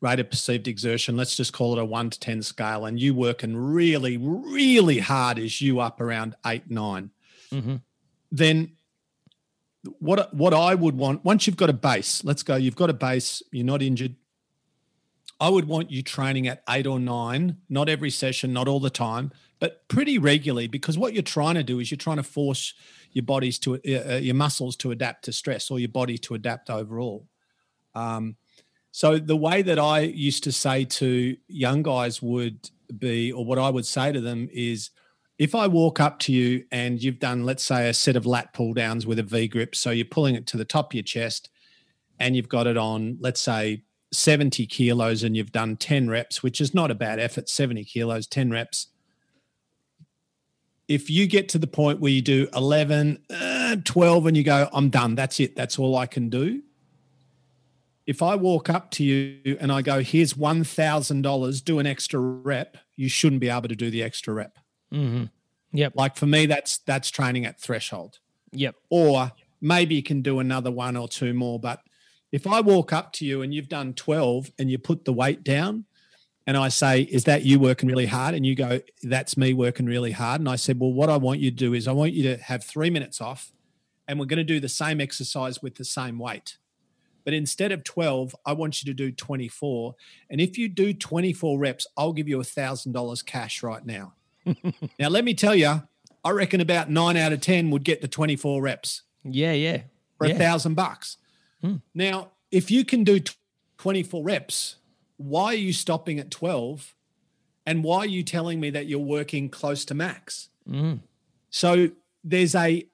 rate 0.00 0.20
of 0.20 0.30
perceived 0.30 0.68
exertion, 0.68 1.16
let's 1.16 1.36
just 1.36 1.52
call 1.52 1.76
it 1.76 1.80
a 1.80 1.84
one 1.84 2.10
to 2.10 2.20
10 2.20 2.42
scale, 2.42 2.84
and 2.84 3.00
you 3.00 3.14
working 3.14 3.56
really, 3.56 4.16
really 4.16 4.98
hard 4.98 5.38
as 5.38 5.60
you 5.60 5.80
up 5.80 6.00
around 6.00 6.34
eight, 6.44 6.70
9 6.70 7.10
mm-hmm. 7.52 7.76
then 8.30 8.72
what, 9.98 10.34
what 10.34 10.52
I 10.52 10.74
would 10.74 10.96
want, 10.96 11.24
once 11.24 11.46
you've 11.46 11.56
got 11.56 11.70
a 11.70 11.74
base, 11.74 12.24
let's 12.24 12.42
go, 12.42 12.56
you've 12.56 12.76
got 12.76 12.90
a 12.90 12.94
base, 12.94 13.42
you're 13.52 13.64
not 13.64 13.82
injured. 13.82 14.16
I 15.38 15.48
would 15.48 15.68
want 15.68 15.90
you 15.90 16.02
training 16.02 16.48
at 16.48 16.62
eight 16.68 16.86
or 16.86 16.98
nine, 16.98 17.58
not 17.68 17.88
every 17.88 18.10
session, 18.10 18.52
not 18.52 18.68
all 18.68 18.80
the 18.80 18.90
time, 18.90 19.32
but 19.60 19.86
pretty 19.88 20.18
regularly, 20.18 20.66
because 20.66 20.98
what 20.98 21.12
you're 21.12 21.22
trying 21.22 21.54
to 21.54 21.62
do 21.62 21.78
is 21.78 21.90
you're 21.90 21.98
trying 21.98 22.16
to 22.16 22.22
force 22.22 22.74
your 23.12 23.24
bodies 23.24 23.58
to, 23.60 23.74
uh, 23.74 24.14
uh 24.14 24.16
your 24.16 24.34
muscles 24.34 24.76
to 24.76 24.90
adapt 24.90 25.24
to 25.26 25.32
stress 25.32 25.70
or 25.70 25.78
your 25.78 25.88
body 25.88 26.18
to 26.18 26.34
adapt 26.34 26.70
overall. 26.70 27.26
Um, 27.94 28.36
so 28.96 29.18
the 29.18 29.36
way 29.36 29.60
that 29.60 29.78
I 29.78 30.00
used 30.00 30.42
to 30.44 30.52
say 30.52 30.86
to 30.86 31.36
young 31.48 31.82
guys 31.82 32.22
would 32.22 32.70
be, 32.96 33.30
or 33.30 33.44
what 33.44 33.58
I 33.58 33.68
would 33.68 33.84
say 33.84 34.10
to 34.10 34.22
them 34.22 34.48
is, 34.50 34.88
if 35.36 35.54
I 35.54 35.66
walk 35.66 36.00
up 36.00 36.18
to 36.20 36.32
you 36.32 36.64
and 36.72 37.02
you've 37.02 37.18
done, 37.18 37.44
let's 37.44 37.62
say, 37.62 37.90
a 37.90 37.92
set 37.92 38.16
of 38.16 38.24
lat 38.24 38.54
pull 38.54 38.72
downs 38.72 39.06
with 39.06 39.18
a 39.18 39.22
V 39.22 39.48
grip, 39.48 39.76
so 39.76 39.90
you're 39.90 40.06
pulling 40.06 40.34
it 40.34 40.46
to 40.46 40.56
the 40.56 40.64
top 40.64 40.92
of 40.92 40.94
your 40.94 41.02
chest 41.02 41.50
and 42.18 42.34
you've 42.34 42.48
got 42.48 42.66
it 42.66 42.78
on, 42.78 43.18
let's 43.20 43.42
say, 43.42 43.82
70 44.12 44.64
kilos 44.64 45.22
and 45.22 45.36
you've 45.36 45.52
done 45.52 45.76
10 45.76 46.08
reps, 46.08 46.42
which 46.42 46.58
is 46.58 46.72
not 46.72 46.90
a 46.90 46.94
bad 46.94 47.20
effort, 47.20 47.50
70 47.50 47.84
kilos, 47.84 48.26
10 48.26 48.50
reps. 48.50 48.86
If 50.88 51.10
you 51.10 51.26
get 51.26 51.50
to 51.50 51.58
the 51.58 51.66
point 51.66 52.00
where 52.00 52.12
you 52.12 52.22
do 52.22 52.48
11, 52.54 53.18
uh, 53.28 53.76
12, 53.84 54.26
and 54.26 54.34
you 54.38 54.42
go, 54.42 54.70
I'm 54.72 54.88
done, 54.88 55.16
that's 55.16 55.38
it, 55.38 55.54
that's 55.54 55.78
all 55.78 55.98
I 55.98 56.06
can 56.06 56.30
do, 56.30 56.62
if 58.06 58.22
I 58.22 58.36
walk 58.36 58.70
up 58.70 58.90
to 58.92 59.04
you 59.04 59.56
and 59.60 59.72
I 59.72 59.82
go, 59.82 60.00
here's 60.00 60.34
$1,000, 60.34 61.64
do 61.64 61.78
an 61.78 61.86
extra 61.86 62.20
rep, 62.20 62.76
you 62.94 63.08
shouldn't 63.08 63.40
be 63.40 63.48
able 63.48 63.68
to 63.68 63.76
do 63.76 63.90
the 63.90 64.02
extra 64.02 64.32
rep. 64.32 64.58
Mm-hmm. 64.92 65.24
Yep. 65.72 65.92
Like 65.96 66.16
for 66.16 66.26
me, 66.26 66.46
that's 66.46 66.78
that's 66.78 67.10
training 67.10 67.44
at 67.44 67.60
threshold. 67.60 68.18
Yep. 68.52 68.76
Or 68.88 69.32
maybe 69.60 69.96
you 69.96 70.02
can 70.02 70.22
do 70.22 70.38
another 70.38 70.70
one 70.70 70.96
or 70.96 71.08
two 71.08 71.34
more. 71.34 71.58
But 71.58 71.80
if 72.32 72.46
I 72.46 72.60
walk 72.60 72.92
up 72.92 73.12
to 73.14 73.26
you 73.26 73.42
and 73.42 73.52
you've 73.52 73.68
done 73.68 73.92
12 73.92 74.52
and 74.58 74.70
you 74.70 74.78
put 74.78 75.04
the 75.04 75.12
weight 75.12 75.42
down 75.42 75.84
and 76.46 76.56
I 76.56 76.68
say, 76.68 77.02
Is 77.02 77.24
that 77.24 77.42
you 77.42 77.58
working 77.58 77.88
really 77.88 78.06
hard? 78.06 78.34
And 78.34 78.46
you 78.46 78.54
go, 78.54 78.80
That's 79.02 79.36
me 79.36 79.52
working 79.52 79.86
really 79.86 80.12
hard. 80.12 80.40
And 80.40 80.48
I 80.48 80.56
said, 80.56 80.78
Well, 80.78 80.92
what 80.92 81.10
I 81.10 81.16
want 81.16 81.40
you 81.40 81.50
to 81.50 81.56
do 81.56 81.74
is 81.74 81.88
I 81.88 81.92
want 81.92 82.12
you 82.12 82.22
to 82.34 82.42
have 82.42 82.64
three 82.64 82.88
minutes 82.88 83.20
off 83.20 83.52
and 84.08 84.18
we're 84.20 84.26
going 84.26 84.38
to 84.38 84.44
do 84.44 84.60
the 84.60 84.68
same 84.68 85.00
exercise 85.00 85.60
with 85.60 85.74
the 85.74 85.84
same 85.84 86.18
weight. 86.18 86.58
But 87.26 87.34
instead 87.34 87.72
of 87.72 87.82
12, 87.82 88.36
I 88.46 88.52
want 88.52 88.80
you 88.80 88.86
to 88.86 88.94
do 88.94 89.10
24. 89.10 89.96
And 90.30 90.40
if 90.40 90.56
you 90.56 90.68
do 90.68 90.94
24 90.94 91.58
reps, 91.58 91.84
I'll 91.96 92.12
give 92.12 92.28
you 92.28 92.38
a 92.38 92.44
$1,000 92.44 93.26
cash 93.26 93.64
right 93.64 93.84
now. 93.84 94.14
now, 94.46 95.08
let 95.08 95.24
me 95.24 95.34
tell 95.34 95.56
you, 95.56 95.82
I 96.24 96.30
reckon 96.30 96.60
about 96.60 96.88
nine 96.88 97.16
out 97.16 97.32
of 97.32 97.40
10 97.40 97.70
would 97.70 97.82
get 97.82 98.00
the 98.00 98.06
24 98.06 98.62
reps 98.62 99.02
Yeah, 99.24 99.52
yeah. 99.54 99.82
for 100.16 100.26
a 100.26 100.30
yeah. 100.30 100.38
thousand 100.38 100.74
bucks. 100.74 101.16
Hmm. 101.60 101.76
Now, 101.94 102.30
if 102.52 102.70
you 102.70 102.84
can 102.84 103.02
do 103.02 103.18
t- 103.18 103.34
24 103.78 104.22
reps, 104.22 104.76
why 105.16 105.46
are 105.46 105.54
you 105.54 105.72
stopping 105.72 106.20
at 106.20 106.30
12? 106.30 106.94
And 107.66 107.82
why 107.82 107.98
are 107.98 108.06
you 108.06 108.22
telling 108.22 108.60
me 108.60 108.70
that 108.70 108.86
you're 108.86 109.00
working 109.00 109.48
close 109.48 109.84
to 109.86 109.94
max? 109.94 110.50
Mm. 110.70 111.00
So 111.50 111.90
there's 112.22 112.54
a 112.54 112.86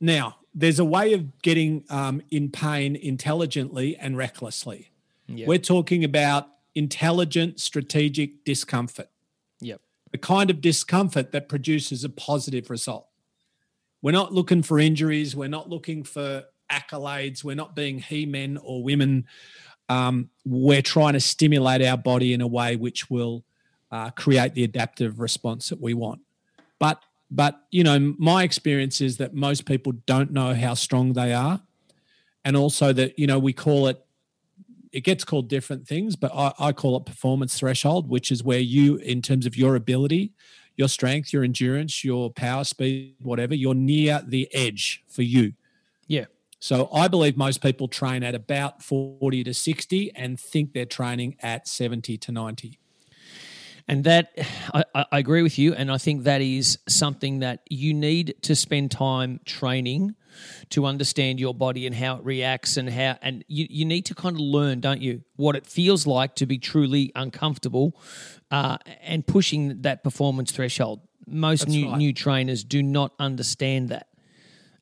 now 0.00 0.36
there's 0.54 0.78
a 0.78 0.84
way 0.84 1.12
of 1.12 1.42
getting 1.42 1.84
um, 1.90 2.22
in 2.30 2.50
pain 2.50 2.96
intelligently 2.96 3.96
and 3.96 4.16
recklessly. 4.16 4.90
Yep. 5.28 5.48
We're 5.48 5.58
talking 5.58 6.02
about 6.04 6.48
intelligent, 6.74 7.60
strategic 7.60 8.44
discomfort, 8.44 9.08
Yep. 9.60 9.80
the 10.10 10.18
kind 10.18 10.50
of 10.50 10.60
discomfort 10.60 11.32
that 11.32 11.48
produces 11.48 12.04
a 12.04 12.08
positive 12.08 12.70
result. 12.70 13.06
We're 14.02 14.12
not 14.12 14.32
looking 14.32 14.62
for 14.62 14.78
injuries. 14.78 15.36
We're 15.36 15.48
not 15.48 15.68
looking 15.68 16.04
for 16.04 16.44
accolades. 16.70 17.44
We're 17.44 17.56
not 17.56 17.76
being 17.76 17.98
he 17.98 18.26
men 18.26 18.58
or 18.62 18.82
women. 18.82 19.26
Um, 19.88 20.30
we're 20.44 20.82
trying 20.82 21.12
to 21.14 21.20
stimulate 21.20 21.82
our 21.82 21.96
body 21.96 22.32
in 22.32 22.40
a 22.40 22.46
way 22.46 22.76
which 22.76 23.10
will 23.10 23.44
uh, 23.90 24.10
create 24.10 24.54
the 24.54 24.64
adaptive 24.64 25.20
response 25.20 25.68
that 25.68 25.80
we 25.80 25.94
want. 25.94 26.20
But 26.78 27.02
but 27.30 27.62
you 27.70 27.84
know, 27.84 28.14
my 28.18 28.42
experience 28.42 29.00
is 29.00 29.18
that 29.18 29.34
most 29.34 29.64
people 29.64 29.92
don't 30.06 30.32
know 30.32 30.54
how 30.54 30.74
strong 30.74 31.12
they 31.12 31.32
are, 31.32 31.62
and 32.44 32.56
also 32.56 32.92
that 32.92 33.18
you 33.18 33.26
know 33.26 33.38
we 33.38 33.52
call 33.52 33.86
it. 33.86 34.04
It 34.92 35.04
gets 35.04 35.22
called 35.22 35.48
different 35.48 35.86
things, 35.86 36.16
but 36.16 36.32
I, 36.34 36.52
I 36.58 36.72
call 36.72 36.96
it 36.96 37.06
performance 37.06 37.56
threshold, 37.56 38.08
which 38.08 38.32
is 38.32 38.42
where 38.42 38.58
you, 38.58 38.96
in 38.96 39.22
terms 39.22 39.46
of 39.46 39.56
your 39.56 39.76
ability, 39.76 40.32
your 40.74 40.88
strength, 40.88 41.32
your 41.32 41.44
endurance, 41.44 42.02
your 42.02 42.28
power, 42.28 42.64
speed, 42.64 43.14
whatever, 43.22 43.54
you're 43.54 43.72
near 43.72 44.20
the 44.26 44.52
edge 44.52 45.04
for 45.06 45.22
you. 45.22 45.52
Yeah. 46.08 46.24
So 46.58 46.88
I 46.92 47.06
believe 47.06 47.36
most 47.36 47.62
people 47.62 47.86
train 47.86 48.24
at 48.24 48.34
about 48.34 48.82
40 48.82 49.44
to 49.44 49.54
60 49.54 50.10
and 50.16 50.40
think 50.40 50.72
they're 50.72 50.86
training 50.86 51.36
at 51.40 51.68
70 51.68 52.18
to 52.18 52.32
90. 52.32 52.79
And 53.88 54.04
that, 54.04 54.32
I, 54.74 54.84
I 54.94 55.18
agree 55.18 55.42
with 55.42 55.58
you. 55.58 55.74
And 55.74 55.90
I 55.90 55.98
think 55.98 56.24
that 56.24 56.40
is 56.40 56.78
something 56.88 57.40
that 57.40 57.62
you 57.68 57.94
need 57.94 58.34
to 58.42 58.54
spend 58.54 58.90
time 58.90 59.40
training 59.44 60.14
to 60.70 60.86
understand 60.86 61.40
your 61.40 61.54
body 61.54 61.86
and 61.86 61.94
how 61.94 62.16
it 62.16 62.24
reacts 62.24 62.76
and 62.76 62.88
how, 62.88 63.16
and 63.20 63.44
you, 63.48 63.66
you 63.68 63.84
need 63.84 64.06
to 64.06 64.14
kind 64.14 64.36
of 64.36 64.40
learn, 64.40 64.80
don't 64.80 65.00
you, 65.00 65.22
what 65.36 65.56
it 65.56 65.66
feels 65.66 66.06
like 66.06 66.34
to 66.36 66.46
be 66.46 66.58
truly 66.58 67.12
uncomfortable 67.14 67.96
uh, 68.50 68.78
and 69.02 69.26
pushing 69.26 69.82
that 69.82 70.02
performance 70.02 70.52
threshold. 70.52 71.00
Most 71.26 71.60
That's 71.60 71.72
new, 71.72 71.88
right. 71.88 71.98
new 71.98 72.12
trainers 72.12 72.64
do 72.64 72.82
not 72.82 73.12
understand 73.18 73.90
that. 73.90 74.08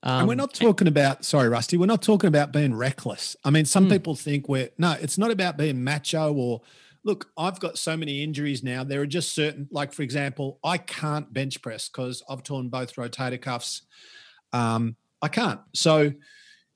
Um, 0.02 0.20
and 0.20 0.28
we're 0.28 0.34
not 0.36 0.54
talking 0.54 0.86
about, 0.86 1.24
sorry, 1.24 1.48
Rusty, 1.48 1.76
we're 1.76 1.86
not 1.86 2.02
talking 2.02 2.28
about 2.28 2.52
being 2.52 2.74
reckless. 2.74 3.36
I 3.44 3.50
mean, 3.50 3.64
some 3.64 3.88
people 3.88 4.14
think 4.14 4.48
we're, 4.48 4.70
no, 4.78 4.92
it's 5.00 5.18
not 5.18 5.32
about 5.32 5.56
being 5.56 5.82
macho 5.82 6.32
or, 6.32 6.62
look, 7.04 7.30
I've 7.36 7.60
got 7.60 7.78
so 7.78 7.96
many 7.96 8.22
injuries 8.22 8.62
now. 8.62 8.84
There 8.84 9.00
are 9.00 9.06
just 9.06 9.34
certain, 9.34 9.68
like, 9.70 9.92
for 9.92 10.02
example, 10.02 10.58
I 10.64 10.78
can't 10.78 11.32
bench 11.32 11.62
press 11.62 11.88
because 11.88 12.22
I've 12.28 12.42
torn 12.42 12.68
both 12.68 12.94
rotator 12.96 13.40
cuffs. 13.40 13.82
Um, 14.52 14.96
I 15.22 15.28
can't. 15.28 15.60
So 15.74 16.12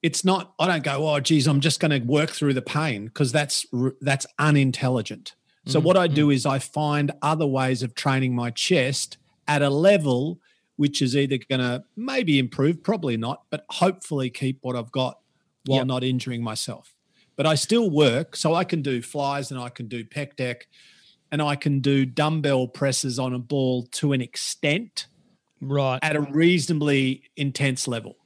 it's 0.03 0.25
not, 0.25 0.55
I 0.59 0.67
don't 0.67 0.83
go, 0.83 1.09
oh, 1.09 1.21
geez, 1.21 1.47
I'm 1.47 1.61
just 1.61 1.81
going 1.81 1.91
to 1.91 2.07
work 2.07 2.31
through 2.31 2.55
the 2.55 2.63
pain 2.63 3.07
because 3.07 3.31
that's, 3.33 3.67
that's 4.01 4.27
unintelligent. 4.39 5.35
So 5.67 5.81
Mhm, 5.81 5.85
what 5.85 5.97
I 5.97 6.09
do 6.09 6.31
is 6.31 6.45
I 6.45 6.59
find 6.59 7.13
other 7.23 7.47
ways 7.47 7.85
of 7.85 7.95
training 7.95 8.35
my 8.35 8.51
chest 8.51 9.19
at 9.47 9.63
a 9.63 9.71
level 9.71 10.41
which 10.77 11.03
is 11.03 11.15
either 11.15 11.39
going 11.49 11.61
to 11.61 11.85
maybe 11.95 12.39
improve, 12.41 12.83
probably 12.83 13.17
not, 13.17 13.43
but 13.51 13.65
hopefully 13.71 14.31
keep 14.31 14.59
what 14.63 14.75
I've 14.75 14.91
got 14.91 15.21
while 15.67 15.79
Yep. 15.81 15.87
not 15.87 16.03
injuring 16.03 16.43
myself. 16.43 16.95
But 17.37 17.47
I 17.47 17.55
still 17.55 17.91
work, 17.91 18.37
so 18.37 18.55
I 18.55 18.65
can 18.65 18.83
do 18.83 19.01
flies 19.03 19.51
and 19.51 19.59
I 19.61 19.69
can 19.69 19.89
do 19.89 20.05
pec 20.05 20.37
deck 20.37 20.67
and 21.31 21.41
I 21.41 21.57
can 21.57 21.81
do 21.81 22.05
dumbbell 22.05 22.69
presses 22.69 23.19
on 23.19 23.33
a 23.33 23.39
ball 23.39 23.85
to 23.93 24.13
an 24.13 24.21
extent 24.21 25.07
right. 25.63 25.99
at 26.03 26.15
a 26.15 26.21
reasonably 26.21 27.25
intense 27.37 27.89
level. 27.89 28.17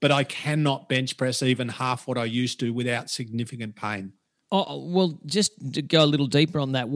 But 0.00 0.10
I 0.10 0.24
cannot 0.24 0.88
bench 0.88 1.16
press 1.16 1.42
even 1.42 1.68
half 1.68 2.08
what 2.08 2.16
I 2.18 2.24
used 2.24 2.58
to 2.60 2.72
without 2.72 3.10
significant 3.10 3.76
pain. 3.76 4.14
Oh, 4.50 4.86
well, 4.86 5.18
just 5.26 5.52
to 5.74 5.82
go 5.82 6.04
a 6.04 6.06
little 6.06 6.26
deeper 6.26 6.58
on 6.58 6.72
that, 6.72 6.88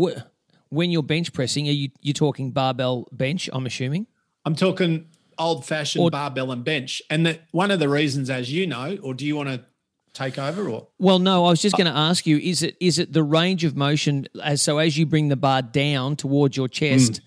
when 0.71 0.91
you're 0.91 1.03
bench 1.03 1.33
pressing, 1.33 1.69
are 1.69 1.73
you 1.73 1.91
you 2.01 2.13
talking 2.13 2.53
barbell 2.53 3.09
bench? 3.13 3.51
I'm 3.53 3.67
assuming. 3.67 4.07
I'm 4.45 4.55
talking 4.55 5.07
old 5.39 5.67
fashioned 5.67 6.05
Or- 6.05 6.11
barbell 6.11 6.53
and 6.53 6.65
bench. 6.65 7.03
And 7.11 7.27
that 7.27 7.43
one 7.51 7.71
of 7.71 7.81
the 7.81 7.89
reasons, 7.89 8.31
as 8.31 8.53
you 8.53 8.67
know, 8.67 8.99
or 9.03 9.15
do 9.15 9.27
you 9.27 9.37
want 9.37 9.49
to 9.49 9.65
take 10.15 10.39
over 10.39 10.69
or? 10.69 10.89
Well, 10.99 11.19
no, 11.19 11.45
I 11.47 11.51
was 11.51 11.63
just 11.63 11.77
going 11.77 11.91
to 11.91 11.97
ask 11.97 12.27
you: 12.27 12.39
is 12.39 12.63
it 12.63 12.77
is 12.81 12.99
it 12.99 13.13
the 13.13 13.23
range 13.23 13.65
of 13.65 13.77
motion 13.77 14.27
as 14.43 14.63
so 14.63 14.79
as 14.79 14.97
you 14.99 15.07
bring 15.07 15.29
the 15.29 15.37
bar 15.37 15.63
down 15.63 16.17
towards 16.17 16.57
your 16.57 16.69
chest, 16.69 17.13
Mm. 17.13 17.21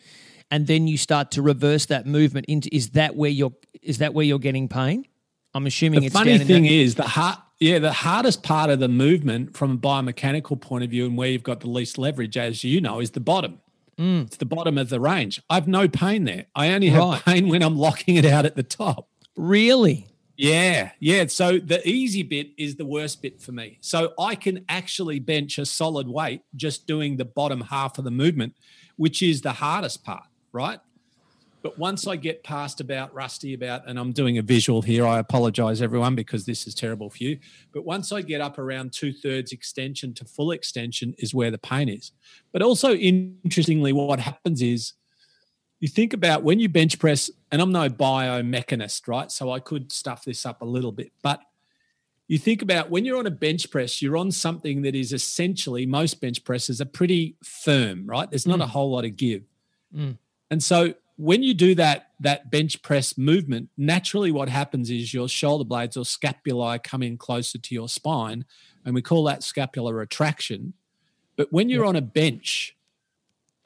and 0.51 0.67
then 0.67 0.87
you 0.87 0.97
start 0.97 1.31
to 1.31 1.41
reverse 1.41 1.85
that 1.87 2.05
movement 2.05 2.45
into? 2.47 2.73
Is 2.75 2.89
that 2.91 3.15
where 3.15 3.29
you're 3.31 3.53
is 3.81 3.97
that 3.99 4.13
where 4.13 4.25
you're 4.25 4.39
getting 4.39 4.67
pain? 4.67 5.05
I'm 5.53 5.65
assuming 5.67 5.99
The 6.01 6.05
it's 6.07 6.15
funny 6.15 6.37
thing 6.39 6.63
that- 6.63 6.71
is 6.71 6.95
the 6.95 7.03
hard, 7.03 7.37
yeah, 7.59 7.77
the 7.79 7.91
hardest 7.93 8.41
part 8.43 8.69
of 8.69 8.79
the 8.79 8.87
movement 8.87 9.55
from 9.55 9.71
a 9.71 9.77
biomechanical 9.77 10.59
point 10.59 10.83
of 10.83 10.89
view 10.89 11.05
and 11.05 11.15
where 11.17 11.29
you've 11.29 11.43
got 11.43 11.59
the 11.59 11.69
least 11.69 11.97
leverage, 11.97 12.37
as 12.37 12.63
you 12.63 12.81
know, 12.81 12.99
is 12.99 13.11
the 13.11 13.19
bottom. 13.19 13.59
Mm. 13.99 14.23
It's 14.25 14.37
the 14.37 14.45
bottom 14.45 14.79
of 14.79 14.89
the 14.89 14.99
range. 14.99 15.39
I've 15.51 15.67
no 15.67 15.87
pain 15.87 16.23
there. 16.23 16.45
I 16.55 16.71
only 16.71 16.89
have 16.89 16.99
Right. 17.03 17.23
pain 17.25 17.49
when 17.49 17.61
I'm 17.61 17.77
locking 17.77 18.15
it 18.15 18.25
out 18.25 18.45
at 18.45 18.55
the 18.55 18.63
top. 18.63 19.07
really. 19.37 20.07
Yeah, 20.35 20.91
yeah. 20.99 21.27
So 21.27 21.59
the 21.59 21.87
easy 21.87 22.23
bit 22.23 22.49
is 22.57 22.75
the 22.75 22.85
worst 22.85 23.21
bit 23.21 23.41
for 23.41 23.51
me. 23.51 23.77
So 23.81 24.13
I 24.19 24.35
can 24.35 24.65
actually 24.67 25.19
bench 25.19 25.57
a 25.59 25.65
solid 25.65 26.07
weight 26.07 26.41
just 26.55 26.87
doing 26.87 27.17
the 27.17 27.25
bottom 27.25 27.61
half 27.61 27.97
of 27.97 28.03
the 28.03 28.11
movement, 28.11 28.55
which 28.95 29.21
is 29.21 29.41
the 29.41 29.51
hardest 29.51 30.03
part, 30.03 30.23
right? 30.51 30.79
But 31.61 31.79
once 31.79 32.07
I 32.07 32.17
get 32.17 32.43
past 32.43 32.81
about 32.81 33.13
rusty 33.13 33.53
about, 33.53 33.87
and 33.87 33.97
I'm 33.97 34.11
doing 34.11 34.37
a 34.37 34.41
visual 34.41 34.81
here, 34.81 35.07
I 35.07 35.19
apologize 35.19 35.81
everyone 35.81 36.13
because 36.13 36.45
this 36.45 36.67
is 36.67 36.75
terrible 36.75 37.09
for 37.09 37.23
you. 37.23 37.39
But 37.71 37.85
once 37.85 38.11
I 38.11 38.21
get 38.21 38.41
up 38.41 38.57
around 38.57 38.91
two 38.91 39.13
thirds 39.13 39.53
extension 39.53 40.13
to 40.15 40.25
full 40.25 40.51
extension 40.51 41.15
is 41.19 41.33
where 41.33 41.51
the 41.51 41.57
pain 41.57 41.87
is. 41.87 42.11
But 42.51 42.63
also 42.63 42.95
interestingly, 42.95 43.93
what 43.93 44.19
happens 44.19 44.61
is 44.61 44.93
you 45.83 45.89
think 45.89 46.13
about 46.13 46.43
when 46.43 46.61
you 46.61 46.69
bench 46.69 46.97
press, 46.97 47.29
and 47.51 47.61
I'm 47.61 47.73
no 47.73 47.89
biomechanist, 47.89 49.05
right? 49.05 49.29
So 49.29 49.51
I 49.51 49.59
could 49.59 49.91
stuff 49.91 50.23
this 50.23 50.45
up 50.45 50.61
a 50.61 50.65
little 50.65 50.93
bit, 50.93 51.11
but 51.21 51.41
you 52.29 52.37
think 52.37 52.61
about 52.61 52.89
when 52.89 53.03
you're 53.03 53.17
on 53.17 53.27
a 53.27 53.31
bench 53.31 53.69
press, 53.69 54.01
you're 54.01 54.15
on 54.15 54.31
something 54.31 54.83
that 54.83 54.95
is 54.95 55.11
essentially 55.11 55.85
most 55.85 56.21
bench 56.21 56.45
presses 56.45 56.79
are 56.79 56.85
pretty 56.85 57.35
firm, 57.43 58.05
right? 58.07 58.31
There's 58.31 58.47
not 58.47 58.61
a 58.61 58.67
whole 58.67 58.91
lot 58.91 59.03
of 59.03 59.17
give. 59.17 59.43
Mm. 59.93 60.19
And 60.49 60.63
so 60.63 60.93
when 61.17 61.43
you 61.43 61.53
do 61.53 61.75
that 61.75 62.11
that 62.21 62.49
bench 62.49 62.81
press 62.81 63.17
movement, 63.17 63.67
naturally 63.75 64.31
what 64.31 64.47
happens 64.47 64.89
is 64.89 65.13
your 65.13 65.27
shoulder 65.27 65.65
blades 65.65 65.97
or 65.97 66.05
scapulae 66.05 66.81
come 66.81 67.03
in 67.03 67.17
closer 67.17 67.57
to 67.57 67.75
your 67.75 67.89
spine, 67.89 68.45
and 68.85 68.95
we 68.95 69.01
call 69.01 69.25
that 69.25 69.43
scapular 69.43 69.93
retraction. 69.93 70.75
But 71.35 71.51
when 71.51 71.67
you're 71.67 71.83
on 71.83 71.97
a 71.97 72.01
bench, 72.01 72.77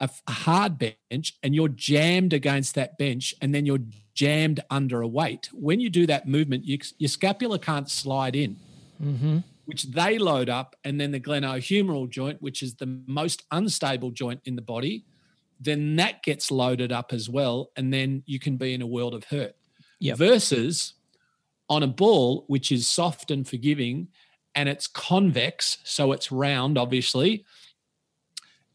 a, 0.00 0.10
hard 0.28 0.78
bench, 0.78 1.36
and 1.42 1.54
you're 1.54 1.68
jammed 1.68 2.32
against 2.32 2.74
that 2.74 2.96
bench, 2.98 3.34
and 3.40 3.54
then 3.54 3.66
you're 3.66 3.80
jammed 4.14 4.60
under 4.70 5.00
a 5.00 5.08
weight, 5.08 5.48
when 5.52 5.80
you 5.80 5.90
do 5.90 6.06
that 6.06 6.26
movement, 6.26 6.64
you, 6.64 6.78
your 6.98 7.08
scapula 7.08 7.58
can't 7.58 7.88
slide 7.88 8.34
in 8.34 8.56
Mm-hmm. 9.00 9.38
which 9.66 9.84
they 9.84 10.18
load 10.18 10.48
up, 10.48 10.74
and 10.82 11.00
then 11.00 11.12
the 11.12 11.20
glenohumeral 11.20 12.10
joint, 12.10 12.42
which 12.42 12.64
is 12.64 12.74
the 12.74 13.00
most 13.06 13.44
unstable 13.52 14.10
joint 14.10 14.40
in 14.44 14.56
the 14.56 14.62
body, 14.62 15.04
then 15.60 15.94
that 15.94 16.24
gets 16.24 16.50
loaded 16.50 16.90
up 16.90 17.12
as 17.12 17.28
well, 17.28 17.70
and 17.76 17.92
then 17.92 18.24
you 18.26 18.40
can 18.40 18.56
be 18.56 18.74
in 18.74 18.82
a 18.82 18.86
world 18.86 19.14
of 19.14 19.22
hurt. 19.24 19.54
Yep. 20.00 20.18
Versus 20.18 20.94
on 21.68 21.84
a 21.84 21.86
ball, 21.86 22.44
which 22.48 22.72
is 22.72 22.88
soft 22.88 23.30
and 23.30 23.46
forgiving, 23.46 24.08
and 24.54 24.68
it's 24.68 24.88
convex, 24.88 25.78
so 25.84 26.10
it's 26.10 26.32
round, 26.32 26.76
obviously, 26.76 27.44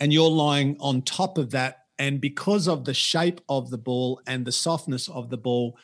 and 0.04 0.12
you're 0.12 0.30
lying 0.30 0.76
on 0.82 1.02
top 1.02 1.38
of 1.38 1.52
that. 1.52 1.86
And 1.98 2.20
because 2.20 2.68
of 2.68 2.84
the 2.84 2.94
shape 2.94 3.40
of 3.48 3.70
the 3.70 3.78
ball 3.78 4.20
and 4.28 4.46
the 4.46 4.52
softness 4.52 5.08
of 5.08 5.30
the 5.30 5.38
ball, 5.38 5.78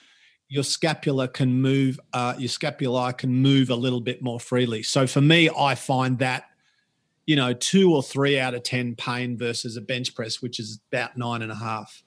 your 0.50 0.66
scapula 0.66 1.30
can 1.30 1.62
move, 1.62 2.02
uh, 2.12 2.34
your 2.38 2.50
scapula 2.50 3.14
can 3.14 3.34
move 3.34 3.70
a 3.70 3.76
little 3.76 4.02
bit 4.02 4.22
more 4.22 4.38
freely. 4.38 4.84
So 4.84 5.08
for 5.08 5.22
me, 5.22 5.50
I 5.58 5.74
find 5.74 6.20
that, 6.20 6.48
you 7.28 7.38
know, 7.38 7.54
two 7.54 7.94
or 7.96 8.04
three 8.04 8.38
out 8.38 8.54
of 8.54 8.64
10 8.64 8.96
pain 8.96 9.38
versus 9.38 9.78
a 9.78 9.82
bench 9.82 10.14
press, 10.14 10.42
which 10.42 10.60
is 10.60 10.82
about 10.92 11.16
nine 11.16 11.42
and 11.42 11.52
a 11.54 11.56
half. 11.56 12.04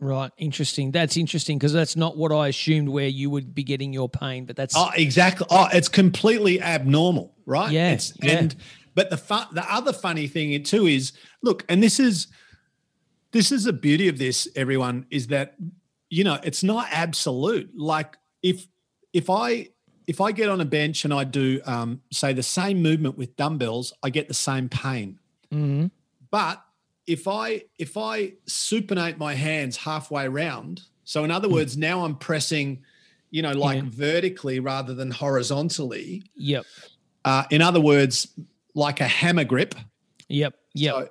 Right, 0.00 0.32
interesting. 0.38 0.92
That's 0.92 1.18
interesting 1.18 1.58
because 1.58 1.74
that's 1.74 1.94
not 1.94 2.16
what 2.16 2.32
I 2.32 2.48
assumed 2.48 2.88
where 2.88 3.08
you 3.08 3.28
would 3.28 3.54
be 3.54 3.64
getting 3.64 3.92
your 3.92 4.08
pain, 4.08 4.46
but 4.46 4.56
that's 4.56 4.74
oh, 4.74 4.88
exactly. 4.94 5.46
Oh, 5.50 5.68
it's 5.74 5.90
completely 5.90 6.62
abnormal, 6.62 7.34
right? 7.44 7.70
Yeah, 7.70 7.92
it's, 7.92 8.14
yeah. 8.22 8.38
And 8.38 8.56
but 8.94 9.10
the 9.10 9.16
fun, 9.16 9.46
the 9.52 9.64
other 9.72 9.92
funny 9.92 10.26
thing 10.28 10.62
too 10.62 10.86
is, 10.86 11.12
look, 11.42 11.64
and 11.68 11.82
this 11.82 11.98
is 12.00 12.28
this 13.32 13.50
is 13.50 13.64
the 13.64 13.72
beauty 13.72 14.08
of 14.08 14.18
this. 14.18 14.46
Everyone 14.56 15.06
is 15.10 15.28
that 15.28 15.56
you 16.10 16.24
know 16.24 16.38
it's 16.44 16.62
not 16.62 16.86
absolute. 16.90 17.70
Like 17.76 18.16
if 18.42 18.66
if 19.12 19.28
I 19.30 19.68
if 20.06 20.20
I 20.20 20.32
get 20.32 20.48
on 20.48 20.60
a 20.60 20.64
bench 20.66 21.04
and 21.04 21.14
I 21.14 21.24
do 21.24 21.60
um, 21.64 22.00
say 22.12 22.32
the 22.32 22.42
same 22.42 22.82
movement 22.82 23.16
with 23.16 23.36
dumbbells, 23.36 23.92
I 24.02 24.10
get 24.10 24.28
the 24.28 24.34
same 24.34 24.68
pain. 24.68 25.18
Mhm. 25.52 25.90
But 26.30 26.62
if 27.06 27.26
I 27.26 27.62
if 27.78 27.96
I 27.96 28.32
supinate 28.46 29.18
my 29.18 29.34
hands 29.34 29.76
halfway 29.78 30.24
around, 30.26 30.82
so 31.04 31.24
in 31.24 31.30
other 31.30 31.48
words, 31.48 31.76
now 31.76 32.04
I'm 32.04 32.16
pressing, 32.16 32.82
you 33.30 33.42
know, 33.42 33.52
like 33.52 33.82
Yeah. 33.82 33.88
vertically 33.90 34.60
rather 34.60 34.94
than 34.94 35.10
horizontally. 35.10 36.22
Yep, 36.36 36.64
Uh, 37.24 37.44
in 37.50 37.60
other 37.62 37.80
words, 37.80 38.28
like 38.74 39.00
a 39.00 39.06
hammer 39.08 39.44
grip. 39.44 39.74
yep, 40.28 40.54
yep. 40.74 40.94
So 40.94 41.08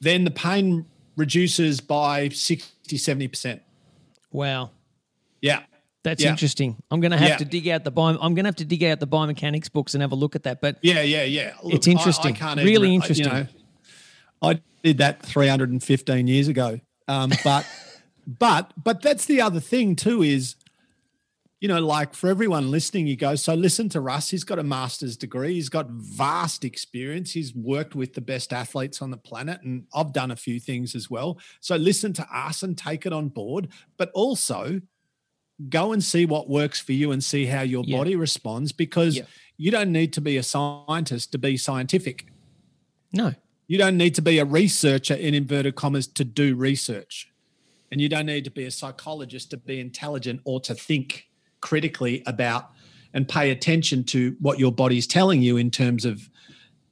then 0.00 0.24
the 0.24 0.30
pain 0.30 0.86
reduces 1.16 1.80
by 1.80 2.28
60, 2.28 2.96
70%. 2.96 3.60
wow. 4.30 4.70
Yeah. 5.40 5.62
That's 6.04 6.22
Yeah. 6.22 6.30
interesting. 6.30 6.76
I'm 6.90 7.00
going 7.00 7.10
to 7.10 7.16
have 7.16 7.28
Yeah. 7.28 7.36
to 7.38 7.44
dig 7.44 7.68
out 7.68 7.84
the 7.84 7.90
bio. 7.90 8.14
I'm 8.20 8.34
going 8.34 8.44
to 8.44 8.48
have 8.48 8.56
to 8.56 8.64
dig 8.64 8.82
out 8.84 8.98
the 9.00 9.06
biomechanics 9.06 9.70
books 9.70 9.94
and 9.94 10.02
have 10.02 10.12
a 10.12 10.16
look 10.16 10.34
at 10.36 10.44
that. 10.44 10.60
But 10.60 10.78
Yeah, 10.82 11.02
yeah, 11.02 11.24
yeah. 11.24 11.54
It's 11.64 11.86
interesting. 11.88 12.36
Really 12.56 12.94
interesting. 12.94 13.26
You 13.26 13.32
know, 13.32 13.46
I 14.42 14.60
did 14.82 14.98
that 14.98 15.22
315 15.22 16.26
years 16.28 16.48
ago. 16.48 16.80
Um, 17.08 17.32
but 17.44 17.66
but 18.26 18.72
but 18.82 19.02
that's 19.02 19.24
the 19.26 19.40
other 19.40 19.60
thing 19.60 19.96
too 19.96 20.22
is 20.22 20.54
you 21.60 21.68
know 21.68 21.80
like 21.80 22.14
for 22.14 22.28
everyone 22.28 22.70
listening 22.70 23.06
you 23.06 23.16
go 23.16 23.34
so 23.34 23.54
listen 23.54 23.88
to 23.90 24.00
Russ. 24.00 24.30
He's 24.30 24.44
got 24.44 24.58
a 24.58 24.62
master's 24.62 25.16
degree. 25.16 25.54
He's 25.54 25.68
got 25.68 25.88
vast 25.90 26.64
experience. 26.64 27.32
He's 27.32 27.54
worked 27.54 27.94
with 27.94 28.14
the 28.14 28.20
best 28.20 28.52
athletes 28.52 29.02
on 29.02 29.10
the 29.10 29.16
planet 29.16 29.60
and 29.62 29.84
I've 29.94 30.12
done 30.12 30.30
a 30.30 30.36
few 30.36 30.60
things 30.60 30.94
as 30.94 31.10
well. 31.10 31.38
So 31.60 31.76
listen 31.76 32.12
to 32.14 32.26
us 32.32 32.62
and 32.62 32.76
take 32.78 33.06
it 33.06 33.12
on 33.12 33.28
board 33.28 33.68
but 33.96 34.10
also 34.12 34.80
go 35.68 35.92
and 35.92 36.04
see 36.04 36.24
what 36.24 36.48
works 36.48 36.78
for 36.78 36.92
you 36.92 37.10
and 37.10 37.22
see 37.22 37.46
how 37.46 37.62
your 37.62 37.82
Yeah. 37.84 37.96
body 37.98 38.14
responds 38.14 38.70
because 38.70 39.16
Yeah. 39.16 39.24
you 39.56 39.72
don't 39.72 39.90
need 39.90 40.12
to 40.12 40.20
be 40.20 40.36
a 40.36 40.42
scientist 40.44 41.32
to 41.32 41.38
be 41.38 41.56
scientific. 41.56 42.26
No, 43.12 43.34
you 43.66 43.76
don't 43.78 43.96
need 43.96 44.14
to 44.14 44.22
be 44.22 44.38
a 44.38 44.44
researcher 44.44 45.14
in 45.14 45.34
inverted 45.34 45.74
commas 45.74 46.06
to 46.06 46.24
do 46.24 46.54
research. 46.54 47.28
And 47.90 48.00
you 48.00 48.08
don't 48.08 48.26
need 48.26 48.44
to 48.44 48.50
be 48.50 48.64
a 48.64 48.70
psychologist 48.70 49.50
to 49.50 49.56
be 49.56 49.80
intelligent 49.80 50.42
or 50.44 50.60
to 50.60 50.74
think 50.74 51.27
critically 51.60 52.22
about 52.26 52.70
and 53.14 53.28
pay 53.28 53.50
attention 53.50 54.04
to 54.04 54.36
what 54.40 54.58
your 54.58 54.72
body's 54.72 55.06
telling 55.06 55.42
you 55.42 55.56
in 55.56 55.70
terms 55.70 56.04
of 56.04 56.28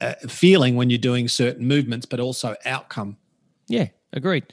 uh, 0.01 0.15
feeling 0.29 0.77
when 0.77 0.91
you're 0.91 0.99
doing 0.99 1.29
certain 1.29 1.67
movements, 1.67 2.07
but 2.07 2.21
also 2.21 2.55
outcome. 2.65 3.17
Yeah, 3.69 3.89
agreed. 4.13 4.45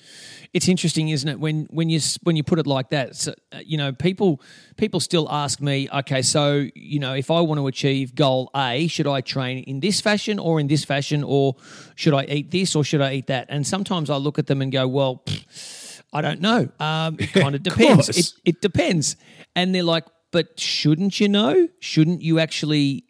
It's 0.54 0.68
interesting, 0.68 1.10
isn't 1.10 1.28
it? 1.28 1.40
When 1.40 1.68
when 1.72 1.90
you 1.90 2.00
when 2.22 2.36
you 2.36 2.44
put 2.44 2.60
it 2.60 2.68
like 2.68 2.92
that, 2.92 3.16
so, 3.16 3.34
uh, 3.52 3.60
you 3.66 3.78
know, 3.78 3.92
people 3.92 4.40
people 4.78 5.00
still 5.00 5.28
ask 5.32 5.60
me, 5.60 5.90
okay, 5.92 6.22
so 6.22 6.68
you 6.76 7.00
know, 7.00 7.14
if 7.14 7.32
I 7.32 7.42
want 7.42 7.60
to 7.60 7.68
achieve 7.68 8.14
goal 8.14 8.52
A, 8.56 8.88
should 8.88 9.08
I 9.08 9.22
train 9.22 9.64
in 9.64 9.80
this 9.80 10.00
fashion 10.00 10.38
or 10.38 10.60
in 10.60 10.68
this 10.68 10.86
fashion, 10.86 11.24
or 11.24 11.56
should 11.96 12.14
I 12.14 12.26
eat 12.26 12.52
this 12.52 12.76
or 12.76 12.84
should 12.84 13.02
I 13.02 13.14
eat 13.14 13.28
that? 13.28 13.48
And 13.50 13.66
sometimes 13.66 14.10
I 14.10 14.18
look 14.18 14.38
at 14.38 14.48
them 14.48 14.62
and 14.62 14.72
go, 14.72 14.88
well, 14.88 15.24
pfft, 15.26 16.04
I 16.14 16.22
don't 16.22 16.40
know. 16.40 16.70
Um, 16.80 17.18
it 17.20 17.34
kind 17.34 17.56
of 17.56 17.64
depends. 17.64 18.10
It 18.10 18.34
it 18.46 18.62
depends. 18.62 19.16
And 19.56 19.74
they're 19.74 19.84
like, 19.84 20.06
but 20.32 20.60
shouldn't 20.60 21.20
you 21.20 21.30
know? 21.30 21.70
Shouldn't 21.80 22.22
you 22.22 22.40
actually 22.40 23.06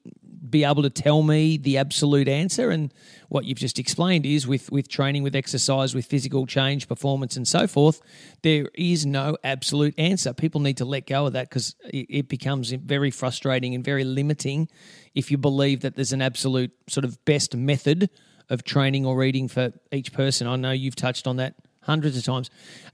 be 0.50 0.66
able 0.66 0.84
to 0.84 0.90
tell 0.90 1.24
me 1.24 1.58
the 1.58 1.78
absolute 1.78 2.28
answer? 2.28 2.70
And 2.70 2.94
what 3.30 3.46
you've 3.46 3.58
just 3.58 3.80
explained 3.80 4.26
is 4.26 4.46
with 4.46 4.72
with 4.72 4.88
training 4.88 5.24
with 5.24 5.36
exercise 5.36 5.96
with 5.96 6.06
physical 6.06 6.46
change 6.46 6.88
performance 6.88 7.36
and 7.36 7.48
so 7.48 7.66
forth 7.66 8.02
there 8.44 8.70
is 8.76 9.06
no 9.06 9.38
absolute 9.44 9.96
answer. 9.98 10.34
People 10.34 10.62
need 10.62 10.78
to 10.78 10.86
let 10.86 11.08
go 11.08 11.26
of 11.26 11.34
that 11.34 11.50
because 11.50 11.76
it, 11.86 12.28
becomes 12.28 12.72
very 12.72 13.10
frustrating 13.10 13.74
and 13.74 13.84
very 13.84 14.04
limiting 14.04 14.68
if 15.16 15.32
you 15.32 15.38
believe 15.38 15.82
that 15.82 15.96
there's 15.96 16.14
an 16.14 16.22
absolute 16.22 16.72
sort 16.88 17.06
of 17.06 17.24
best 17.26 17.56
method 17.56 18.10
of 18.50 18.64
training 18.64 19.06
or 19.06 19.24
eating 19.24 19.48
for 19.48 19.72
each 19.92 20.14
person. 20.14 20.46
I 20.48 20.56
know 20.58 20.72
you've 20.72 20.96
touched 20.96 21.26
on 21.26 21.38
that 21.38 21.56
hundreds 21.82 22.18
of 22.18 22.24
times. 22.24 22.50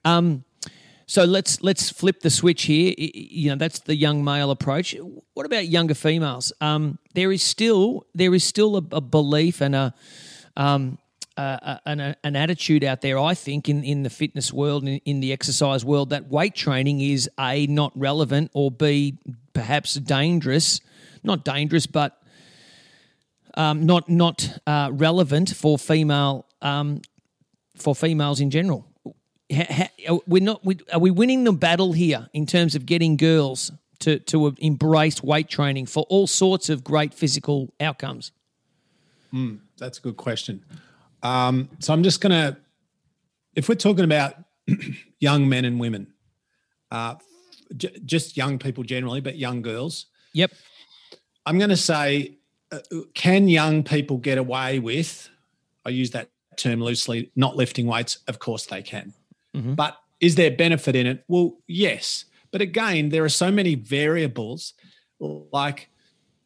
Um, 0.05 0.43
so 1.09 1.23
let's 1.23 1.63
let's 1.63 1.89
flip 1.89 2.19
the 2.19 2.29
switch 2.29 2.63
here. 2.63 2.93
You 2.95 3.49
know 3.49 3.55
that's 3.55 3.79
the 3.79 3.95
young 3.95 4.23
male 4.23 4.51
approach. 4.51 4.95
What 5.33 5.43
about 5.47 5.67
younger 5.67 5.95
females? 5.95 6.53
Um, 6.61 6.99
there 7.15 7.31
is 7.31 7.41
still 7.41 8.05
there 8.13 8.35
is 8.35 8.43
still 8.43 8.77
a, 8.77 8.83
a 8.91 9.01
belief 9.01 9.59
and 9.59 9.73
a 9.73 9.95
um, 10.55 10.99
uh, 11.35 11.77
an, 11.87 11.99
a, 11.99 12.15
an 12.23 12.35
attitude 12.35 12.83
out 12.83 13.01
there. 13.01 13.17
I 13.17 13.33
think 13.33 13.67
in, 13.67 13.83
in 13.83 14.03
the 14.03 14.11
fitness 14.11 14.53
world, 14.53 14.83
in, 14.83 14.97
in 15.03 15.19
the 15.19 15.33
exercise 15.33 15.83
world, 15.83 16.11
that 16.11 16.27
weight 16.27 16.53
training 16.53 17.01
is 17.01 17.27
a 17.39 17.65
not 17.65 17.91
relevant 17.95 18.51
or 18.53 18.69
b 18.69 19.17
perhaps 19.53 19.95
dangerous. 19.95 20.79
Not 21.23 21.43
dangerous, 21.43 21.87
but 21.87 22.21
um, 23.55 23.87
not 23.87 24.07
not 24.09 24.59
uh, 24.67 24.91
relevant 24.93 25.55
for 25.55 25.79
female 25.79 26.45
um, 26.61 27.01
for 27.75 27.95
females 27.95 28.39
in 28.39 28.51
general. 28.51 28.88
We're 30.27 30.43
not. 30.43 30.63
We, 30.63 30.77
are 30.93 30.99
we 30.99 31.11
winning 31.11 31.43
the 31.43 31.51
battle 31.53 31.93
here 31.93 32.29
in 32.33 32.45
terms 32.45 32.75
of 32.75 32.85
getting 32.85 33.17
girls 33.17 33.71
to 33.99 34.19
to 34.19 34.55
embrace 34.59 35.23
weight 35.23 35.49
training 35.49 35.87
for 35.87 36.05
all 36.09 36.27
sorts 36.27 36.69
of 36.69 36.83
great 36.83 37.13
physical 37.13 37.73
outcomes? 37.79 38.31
That's 39.77 39.97
a 39.97 40.01
good 40.01 40.17
question. 40.17 40.63
Um, 41.21 41.69
so 41.79 41.93
I'm 41.93 42.01
just 42.03 42.21
going 42.21 42.31
to, 42.31 42.57
if 43.55 43.69
we're 43.69 43.75
talking 43.75 44.03
about 44.05 44.35
young 45.19 45.47
men 45.49 45.65
and 45.65 45.79
women, 45.79 46.13
uh, 46.91 47.15
j- 47.75 47.99
just 48.05 48.37
young 48.37 48.57
people 48.57 48.83
generally, 48.83 49.21
but 49.21 49.37
young 49.37 49.61
girls, 49.61 50.07
Yep. 50.33 50.51
I'm 51.45 51.57
going 51.57 51.69
to 51.69 51.77
say, 51.77 52.37
uh, 52.71 52.79
can 53.13 53.47
young 53.47 53.83
people 53.83 54.17
get 54.17 54.37
away 54.37 54.79
with? 54.79 55.29
I 55.85 55.89
use 55.89 56.11
that 56.11 56.29
term 56.55 56.81
loosely. 56.81 57.31
Not 57.35 57.55
lifting 57.55 57.87
weights, 57.87 58.19
of 58.27 58.39
course 58.39 58.65
they 58.65 58.81
can. 58.81 59.13
Mhm. 59.55 59.75
But 59.75 59.97
is 60.19 60.35
there 60.35 60.51
benefit 60.51 60.95
in 60.95 61.07
it? 61.07 61.23
Well, 61.27 61.57
yes. 61.67 62.25
But 62.51 62.61
again, 62.61 63.09
there 63.09 63.23
are 63.23 63.29
so 63.29 63.51
many 63.51 63.75
variables. 63.75 64.73
Like, 65.19 65.89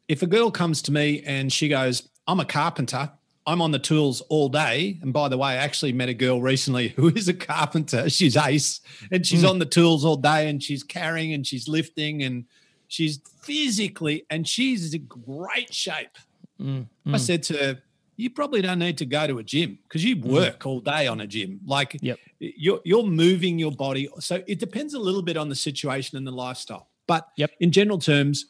if 0.08 0.22
a 0.22 0.26
girl 0.26 0.50
comes 0.50 0.82
to 0.82 0.92
me 0.92 1.22
and 1.24 1.52
she 1.52 1.68
goes, 1.68 2.08
"I'm 2.26 2.40
a 2.40 2.44
carpenter." 2.44 3.10
I'm 3.46 3.60
on 3.60 3.72
the 3.72 3.78
tools 3.78 4.22
all 4.30 4.48
day. 4.48 4.98
And 5.02 5.12
by 5.12 5.28
the 5.28 5.36
way, 5.36 5.50
I 5.50 5.56
actually 5.56 5.92
met 5.92 6.08
a 6.08 6.14
girl 6.14 6.40
recently 6.40 6.88
who 6.96 7.08
is 7.10 7.28
a 7.28 7.34
carpenter. 7.34 8.08
She's 8.08 8.38
ace 8.38 8.80
and 9.12 9.26
she's 9.26 9.42
Mm. 9.42 9.50
on 9.50 9.58
the 9.58 9.66
tools 9.66 10.02
all 10.02 10.16
day 10.16 10.48
and 10.48 10.62
she's 10.62 10.82
carrying 10.82 11.34
and 11.34 11.46
she's 11.46 11.68
lifting 11.68 12.22
and 12.22 12.46
she's 12.88 13.20
physically 13.42 14.24
and 14.30 14.48
she's 14.48 14.94
in 14.94 15.04
great 15.04 15.74
shape. 15.74 16.16
Mm, 16.58 16.86
I 17.04 17.10
mm. 17.10 17.20
said 17.20 17.42
to 17.44 17.54
her, 17.58 17.82
you 18.16 18.30
probably 18.30 18.62
don't 18.62 18.78
need 18.78 18.98
to 18.98 19.06
go 19.06 19.26
to 19.26 19.38
a 19.38 19.42
gym 19.42 19.78
because 19.82 20.04
you 20.04 20.16
mm. 20.16 20.24
work 20.24 20.66
all 20.66 20.80
day 20.80 21.06
on 21.06 21.20
a 21.20 21.26
gym. 21.26 21.60
Like 21.66 21.96
Yep. 22.00 22.18
you're 22.38 22.80
you're 22.84 23.04
moving 23.04 23.58
your 23.58 23.72
body. 23.72 24.08
So 24.20 24.42
it 24.46 24.58
depends 24.58 24.94
a 24.94 24.98
little 24.98 25.22
bit 25.22 25.36
on 25.36 25.48
the 25.48 25.54
situation 25.54 26.16
and 26.16 26.26
the 26.26 26.32
lifestyle. 26.32 26.88
But 27.06 27.28
Yep. 27.36 27.50
in 27.60 27.70
general 27.72 27.98
terms, 27.98 28.46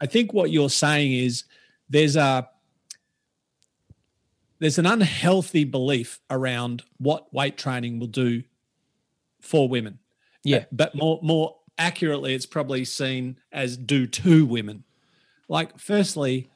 I 0.00 0.06
think 0.06 0.32
what 0.32 0.50
you're 0.50 0.70
saying 0.70 1.12
is 1.12 1.44
there's 1.88 2.16
a 2.16 2.48
there's 4.58 4.78
an 4.78 4.86
unhealthy 4.86 5.64
belief 5.64 6.20
around 6.30 6.82
what 6.98 7.32
weight 7.34 7.58
training 7.58 7.98
will 7.98 8.06
do 8.06 8.44
for 9.40 9.68
women. 9.68 9.98
Yeah. 10.44 10.66
But, 10.70 10.92
but 10.92 10.94
more 10.94 11.20
more 11.22 11.56
accurately, 11.78 12.34
it's 12.34 12.46
probably 12.46 12.84
seen 12.84 13.38
as 13.50 13.76
do 13.76 14.06
to 14.06 14.46
women. 14.46 14.84
Like, 15.48 15.78
firstly, 15.78 16.51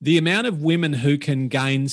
the 0.00 0.16
amount 0.16 0.46
of 0.46 0.62
women 0.62 0.92
who 0.92 1.18
can 1.18 1.48
gain 1.48 1.88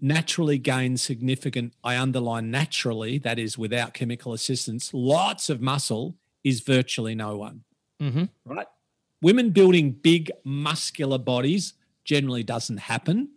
naturally 0.00 0.58
gain 0.58 0.96
significant, 0.96 1.74
I 1.84 1.98
underline 1.98 2.50
naturally, 2.50 3.18
that 3.18 3.38
is 3.38 3.58
without 3.58 3.92
chemical 3.92 4.32
assistance, 4.32 4.94
lots 4.94 5.50
of 5.50 5.60
muscle 5.60 6.16
is 6.42 6.60
virtually 6.60 7.14
no 7.14 7.36
one, 7.36 7.64
hmm 8.00 8.24
right? 8.46 8.66
women 9.22 9.50
building 9.50 9.92
big 9.92 10.30
muscular 10.44 11.18
bodies 11.18 11.74
generally 12.04 12.42
doesn't 12.42 12.78
happen. 12.78 13.28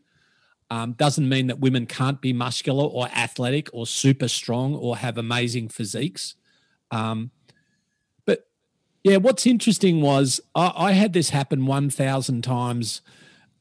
Um, 0.70 0.94
doesn't 0.94 1.28
mean 1.28 1.48
that 1.48 1.60
women 1.60 1.86
can't 1.86 2.22
be 2.22 2.34
muscular 2.34 2.86
or 2.86 3.08
athletic 3.10 3.70
or 3.74 3.86
super 3.86 4.28
strong 4.28 4.74
or 4.74 4.98
have 4.98 5.18
amazing 5.18 5.70
physiques. 5.70 6.36
Um, 6.90 7.32
but 8.26 8.48
yeah, 9.04 9.18
what's 9.18 9.46
interesting 9.46 10.02
was 10.02 10.40
I, 10.56 10.72
I 10.76 10.92
had 10.94 11.14
this 11.14 11.30
happen 11.30 11.66
1,000 11.66 12.42
times 12.44 13.02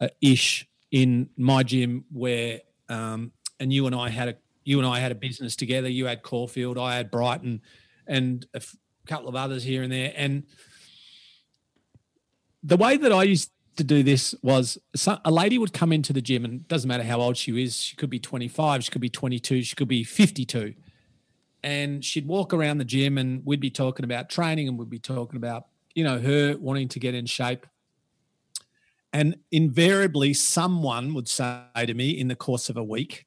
uh, 0.02 0.08
ish 0.20 0.66
in 0.90 1.30
my 1.36 1.62
gym 1.62 2.04
where, 2.12 2.60
um, 2.88 3.32
and 3.60 3.72
you 3.72 3.86
and 3.86 3.94
I 3.94 4.08
had 4.08 4.28
a, 4.28 4.34
you 4.64 4.78
and 4.78 4.86
I 4.86 4.98
had 4.98 5.12
a 5.12 5.14
business 5.14 5.56
together. 5.56 5.88
You 5.88 6.06
had 6.06 6.22
Caulfield, 6.22 6.76
I 6.76 6.96
had 6.96 7.10
Brighton, 7.10 7.62
and 8.06 8.44
a 8.52 8.56
f- 8.56 8.76
couple 9.06 9.28
of 9.28 9.36
others 9.36 9.62
here 9.62 9.82
and 9.82 9.92
there. 9.92 10.12
And 10.16 10.42
the 12.62 12.76
way 12.76 12.96
that 12.96 13.12
I 13.12 13.22
used 13.22 13.50
to 13.76 13.84
do 13.84 14.02
this 14.02 14.34
was 14.42 14.78
a 15.24 15.30
lady 15.30 15.56
would 15.56 15.72
come 15.72 15.92
into 15.92 16.12
the 16.12 16.20
gym 16.20 16.44
and 16.44 16.66
doesn't 16.68 16.88
matter 16.88 17.02
how 17.02 17.20
old 17.20 17.36
she 17.36 17.62
is 17.62 17.80
she 17.80 17.96
could 17.96 18.10
be 18.10 18.18
25 18.18 18.84
she 18.84 18.90
could 18.90 19.00
be 19.00 19.08
22 19.08 19.62
she 19.62 19.74
could 19.74 19.88
be 19.88 20.04
52 20.04 20.74
and 21.62 22.04
she'd 22.04 22.26
walk 22.26 22.52
around 22.52 22.76
the 22.76 22.84
gym 22.84 23.16
and 23.16 23.40
we'd 23.46 23.60
be 23.60 23.70
talking 23.70 24.04
about 24.04 24.28
training 24.28 24.68
and 24.68 24.78
we'd 24.78 24.90
be 24.90 24.98
talking 24.98 25.36
about 25.36 25.68
you 25.94 26.04
know 26.04 26.18
her 26.18 26.54
wanting 26.58 26.88
to 26.88 26.98
get 26.98 27.14
in 27.14 27.24
shape 27.24 27.66
and 29.12 29.36
invariably 29.50 30.32
someone 30.34 31.14
would 31.14 31.28
say 31.28 31.62
to 31.76 31.94
me 31.94 32.10
in 32.10 32.28
the 32.28 32.36
course 32.36 32.68
of 32.68 32.76
a 32.76 32.84
week 32.84 33.26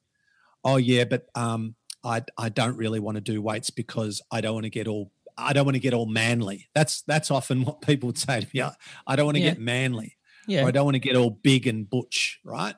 oh 0.64 0.76
yeah 0.76 1.04
but 1.04 1.26
um 1.34 1.74
I, 2.06 2.22
I 2.38 2.50
don't 2.50 2.76
really 2.76 3.00
want 3.00 3.16
to 3.16 3.20
do 3.20 3.42
weights 3.42 3.70
because 3.70 4.22
I 4.30 4.40
don't 4.40 4.54
want 4.54 4.64
to 4.64 4.70
get 4.70 4.86
all 4.86 5.10
I 5.36 5.52
don't 5.52 5.66
want 5.66 5.74
to 5.74 5.80
get 5.80 5.92
all 5.92 6.06
manly. 6.06 6.68
That's 6.74 7.02
that's 7.02 7.30
often 7.30 7.64
what 7.64 7.80
people 7.80 8.06
would 8.06 8.18
say 8.18 8.40
to 8.40 8.46
me. 8.54 8.62
I, 8.62 8.72
I 9.06 9.16
don't 9.16 9.26
want 9.26 9.36
to 9.36 9.42
yeah. 9.42 9.50
get 9.50 9.60
manly. 9.60 10.16
Yeah. 10.46 10.64
Or 10.64 10.68
I 10.68 10.70
don't 10.70 10.84
want 10.84 10.94
to 10.94 11.00
get 11.00 11.16
all 11.16 11.30
big 11.30 11.66
and 11.66 11.88
butch, 11.90 12.40
right? 12.44 12.76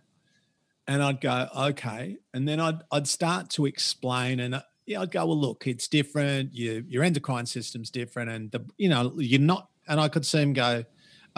And 0.86 1.02
I'd 1.02 1.20
go, 1.20 1.46
okay. 1.54 2.16
And 2.32 2.48
then 2.48 2.60
I'd 2.60 2.80
I'd 2.90 3.06
start 3.06 3.50
to 3.50 3.66
explain 3.66 4.40
and 4.40 4.54
uh, 4.54 4.62
yeah, 4.86 5.02
I'd 5.02 5.10
go, 5.10 5.26
well, 5.26 5.38
look, 5.38 5.66
it's 5.66 5.86
different. 5.86 6.54
Your 6.54 6.80
your 6.88 7.04
endocrine 7.04 7.44
system's 7.44 7.90
different, 7.90 8.30
and 8.30 8.50
the 8.50 8.64
you 8.78 8.88
know 8.88 9.12
you're 9.18 9.40
not. 9.40 9.68
And 9.86 10.00
I 10.00 10.08
could 10.08 10.24
see 10.24 10.38
them 10.38 10.52
go, 10.54 10.84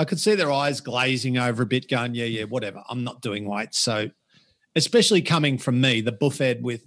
I 0.01 0.07
could 0.07 0.19
see 0.19 0.35
their 0.35 0.51
eyes 0.51 0.81
glazing 0.81 1.37
over 1.37 1.63
a 1.63 1.67
bit, 1.67 1.87
going, 1.87 2.15
yeah, 2.15 2.25
yeah, 2.25 2.45
whatever. 2.45 2.83
I'm 2.89 3.05
not 3.05 3.21
doing 3.21 3.45
weights. 3.45 3.79
So, 3.79 4.09
especially 4.75 5.21
coming 5.21 5.59
from 5.59 5.79
me, 5.79 6.01
the 6.01 6.11
buffhead 6.11 6.63
with 6.63 6.87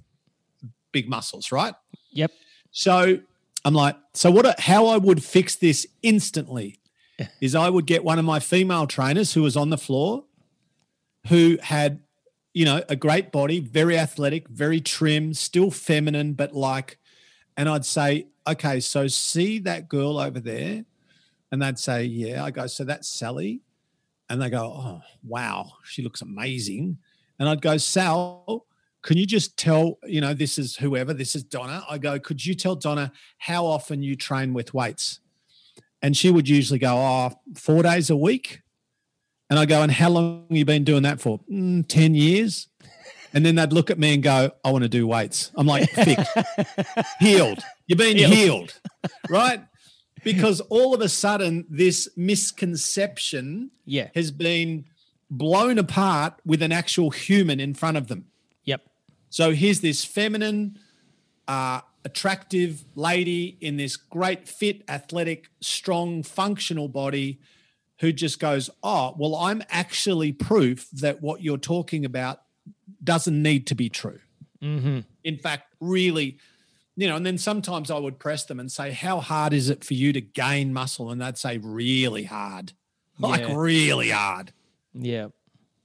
big 0.91 1.08
muscles, 1.08 1.52
right? 1.52 1.76
Yep. 2.10 2.32
So 2.71 3.19
I'm 3.63 3.76
like, 3.76 3.97
so 4.15 4.32
what? 4.32 4.60
How 4.60 4.88
I 4.88 4.97
would 4.97 5.23
fix 5.23 5.56
this 5.56 5.86
instantly 6.02 6.80
is 7.39 7.54
I 7.54 7.69
would 7.69 7.86
get 7.86 8.04
one 8.04 8.17
of 8.17 8.26
my 8.26 8.39
female 8.39 8.88
trainers 8.88 9.36
who 9.36 9.43
was 9.43 9.56
on 9.56 9.69
the 9.69 9.78
floor, 9.78 10.23
who 11.28 11.60
had, 11.62 11.99
you 12.52 12.65
know, 12.65 12.82
a 12.89 12.95
great 12.95 13.32
body, 13.32 13.60
very 13.60 13.95
athletic, 13.95 14.49
very 14.49 14.82
trim, 14.82 15.36
still 15.36 15.69
feminine, 15.69 16.34
but 16.34 16.54
like, 16.56 16.97
and 17.58 17.69
I'd 17.69 17.86
say, 17.86 18.26
okay, 18.47 18.80
so 18.80 19.06
see 19.06 19.60
that 19.60 19.88
girl 19.88 20.17
over 20.17 20.39
there, 20.39 20.86
and 21.53 21.61
they'd 21.61 21.79
say, 21.79 22.03
yeah. 22.03 22.43
I 22.43 22.51
go, 22.51 22.67
so 22.67 22.83
that's 22.83 23.07
Sally, 23.07 23.61
and 24.29 24.41
they 24.41 24.49
go, 24.49 24.63
oh 24.63 25.01
wow, 25.23 25.71
she 25.85 26.01
looks 26.01 26.21
amazing, 26.21 26.97
and 27.39 27.47
I'd 27.47 27.61
go, 27.61 27.77
Sal 27.77 28.65
can 29.03 29.17
you 29.17 29.25
just 29.25 29.57
tell, 29.57 29.99
you 30.05 30.21
know, 30.21 30.33
this 30.33 30.57
is 30.57 30.77
whoever, 30.77 31.13
this 31.13 31.35
is 31.35 31.43
Donna. 31.43 31.83
I 31.89 31.97
go, 31.97 32.17
could 32.19 32.43
you 32.43 32.55
tell 32.55 32.75
Donna 32.75 33.11
how 33.37 33.65
often 33.65 34.01
you 34.01 34.15
train 34.15 34.53
with 34.53 34.73
weights? 34.73 35.19
And 36.01 36.15
she 36.15 36.31
would 36.31 36.47
usually 36.47 36.79
go, 36.79 36.95
oh, 36.95 37.31
four 37.53 37.83
days 37.83 38.09
a 38.09 38.15
week. 38.15 38.61
And 39.49 39.59
I 39.59 39.65
go, 39.65 39.81
and 39.81 39.91
how 39.91 40.09
long 40.09 40.45
have 40.49 40.57
you 40.57 40.63
been 40.63 40.85
doing 40.85 41.03
that 41.03 41.19
for? 41.19 41.41
Mm, 41.51 41.85
10 41.85 42.15
years. 42.15 42.69
And 43.33 43.45
then 43.45 43.55
they'd 43.55 43.73
look 43.73 43.91
at 43.91 43.99
me 43.99 44.13
and 44.13 44.23
go, 44.23 44.51
I 44.63 44.71
want 44.71 44.83
to 44.83 44.89
do 44.89 45.05
weights. 45.05 45.51
I'm 45.55 45.67
like, 45.67 45.89
fixed, 45.89 46.31
healed. 47.19 47.59
You've 47.87 47.99
been 47.99 48.15
healed. 48.15 48.31
healed, 48.31 48.79
right? 49.29 49.65
Because 50.33 50.62
all 50.62 50.93
of 50.93 51.01
a 51.01 51.09
sudden, 51.09 51.65
this 51.69 52.09
misconception 52.15 53.71
yeah. 53.86 54.09
has 54.15 54.31
been 54.31 54.86
blown 55.29 55.77
apart 55.77 56.36
with 56.45 56.62
an 56.62 56.71
actual 56.71 57.09
human 57.09 57.59
in 57.59 57.73
front 57.73 57.97
of 57.97 58.07
them. 58.07 58.25
Yep. 58.65 58.81
So 59.29 59.51
here's 59.51 59.81
this 59.81 60.05
feminine, 60.05 60.79
uh, 61.47 61.81
attractive 62.05 62.86
lady 62.95 63.57
in 63.59 63.77
this 63.77 63.97
great, 63.97 64.47
fit, 64.47 64.83
athletic, 64.88 65.49
strong, 65.62 66.23
functional 66.23 66.88
body 66.88 67.39
who 67.99 68.12
just 68.12 68.39
goes, 68.39 68.69
Oh, 68.83 69.15
well, 69.17 69.36
I'm 69.36 69.63
actually 69.69 70.33
proof 70.33 70.89
that 70.91 71.21
what 71.21 71.41
you're 71.41 71.57
talking 71.57 72.05
about 72.05 72.41
doesn't 73.03 73.41
need 73.41 73.67
to 73.67 73.75
be 73.75 73.89
true. 73.89 74.19
Mm-hmm. 74.62 74.99
In 75.23 75.38
fact, 75.38 75.73
really, 75.79 76.38
you 76.95 77.08
know, 77.08 77.15
and 77.15 77.25
then 77.25 77.38
sometimes 77.38 77.89
I 77.89 77.97
would 77.97 78.19
press 78.19 78.45
them 78.45 78.60
and 78.60 78.71
say, 78.71 78.91
How 78.91 79.19
hard 79.19 79.53
is 79.53 79.69
it 79.69 79.84
for 79.84 79.93
you 79.93 80.13
to 80.13 80.21
gain 80.21 80.73
muscle? 80.73 81.10
And 81.10 81.21
they'd 81.21 81.38
say, 81.38 81.58
Really 81.58 82.23
hard. 82.23 82.73
Like, 83.19 83.41
yeah. 83.41 83.56
really 83.56 84.10
hard. 84.10 84.51
Yeah. 84.91 85.27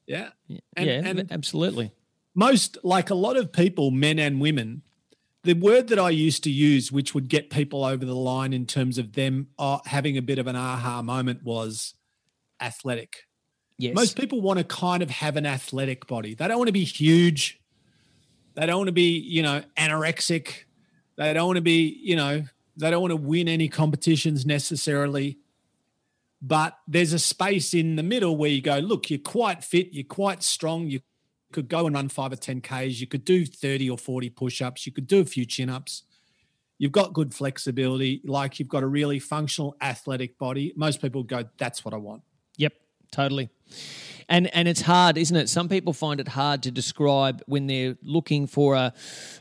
Yeah. 0.07 0.31
And, 0.75 0.87
yeah, 0.87 1.03
and 1.05 1.31
absolutely 1.31 1.93
most 2.39 2.79
like 2.85 3.11
a 3.11 3.17
lot 3.17 3.37
of 3.37 3.53
people, 3.53 3.91
men 3.91 4.17
and 4.21 4.41
women, 4.41 4.83
the 5.43 5.55
word 5.55 5.89
that 5.89 5.99
I 5.99 6.11
used 6.11 6.45
to 6.45 6.51
use, 6.51 6.93
which 6.93 7.13
would 7.13 7.29
get 7.29 7.51
people 7.51 7.85
over 7.85 8.05
the 8.05 8.15
line 8.15 8.53
in 8.53 8.65
terms 8.65 8.97
of 8.97 9.15
them 9.15 9.49
uh, 9.59 9.79
having 9.87 10.17
a 10.17 10.23
bit 10.23 10.39
of 10.39 10.47
an 10.47 10.55
aha 10.55 11.03
moment, 11.03 11.43
was 11.43 11.95
athletic. 12.61 13.25
Yes. 13.77 13.93
Most 13.97 14.17
people 14.17 14.41
want 14.41 14.61
to 14.61 14.65
kind 14.65 15.03
of 15.03 15.11
have 15.11 15.37
an 15.37 15.47
athletic 15.47 16.07
body. 16.07 16.35
They 16.35 16.47
don't 16.47 16.59
want 16.59 16.69
to 16.69 16.73
be 16.73 16.85
huge. 16.85 17.61
They 18.55 18.67
don't 18.67 18.77
want 18.77 18.89
to 18.89 18.93
be, 18.93 19.19
you 19.19 19.43
know, 19.43 19.63
anorexic. 19.77 20.65
They 21.19 21.35
don't 21.35 21.47
want 21.47 21.57
to 21.57 21.63
be, 21.63 22.01
you 22.03 22.17
know, 22.17 22.45
they 22.77 22.91
don't 22.91 23.03
want 23.03 23.11
to 23.13 23.17
win 23.17 23.49
any 23.49 23.69
competitions 23.69 24.47
necessarily. 24.47 25.39
But 26.41 26.79
there's 26.87 27.13
a 27.13 27.19
space 27.19 27.75
in 27.75 27.97
the 27.97 28.03
middle 28.03 28.37
where 28.37 28.49
you 28.49 28.63
go, 28.63 28.79
look, 28.79 29.11
you're 29.11 29.19
quite 29.19 29.63
fit, 29.63 29.89
you're 29.93 30.05
quite 30.05 30.43
strong, 30.43 30.87
you're 30.87 31.03
could 31.53 31.69
go 31.69 31.87
and 31.87 31.95
run 31.95 32.09
five 32.09 32.33
or 32.33 32.37
10 32.37 32.61
Ks. 32.61 33.01
You 33.01 33.07
could 33.07 33.25
do 33.25 33.47
30 33.47 33.91
or 33.91 33.99
40 33.99 34.31
push 34.31 34.61
ups. 34.61 34.87
You 34.87 34.93
could 34.93 35.07
do 35.07 35.21
a 35.21 35.25
few 35.25 35.45
chin 35.45 35.71
ups. 35.71 36.03
You've 36.79 36.93
got 36.93 37.13
good 37.13 37.35
flexibility. 37.35 38.21
Like 38.25 38.59
you've 38.59 38.69
got 38.69 38.83
a 38.83 38.87
really 38.87 39.19
functional 39.19 39.75
athletic 39.81 40.39
body. 40.39 40.73
Most 40.77 41.01
people 41.03 41.23
go, 41.23 41.45
that's 41.59 41.85
what 41.85 41.95
I 41.95 41.97
want. 41.97 42.23
Yep, 42.57 42.75
totally. 43.11 43.49
And, 44.31 44.55
and 44.55 44.69
it's 44.69 44.83
hard, 44.83 45.17
isn't 45.17 45.37
it? 45.37 45.49
Some 45.49 45.69
people 45.71 45.95
find 45.95 46.21
it 46.21 46.29
hard 46.29 46.63
to 46.65 46.71
describe 46.71 47.43
when 47.47 47.67
they're 47.67 47.97
looking 48.03 48.47
for 48.47 48.75
a, 48.75 48.93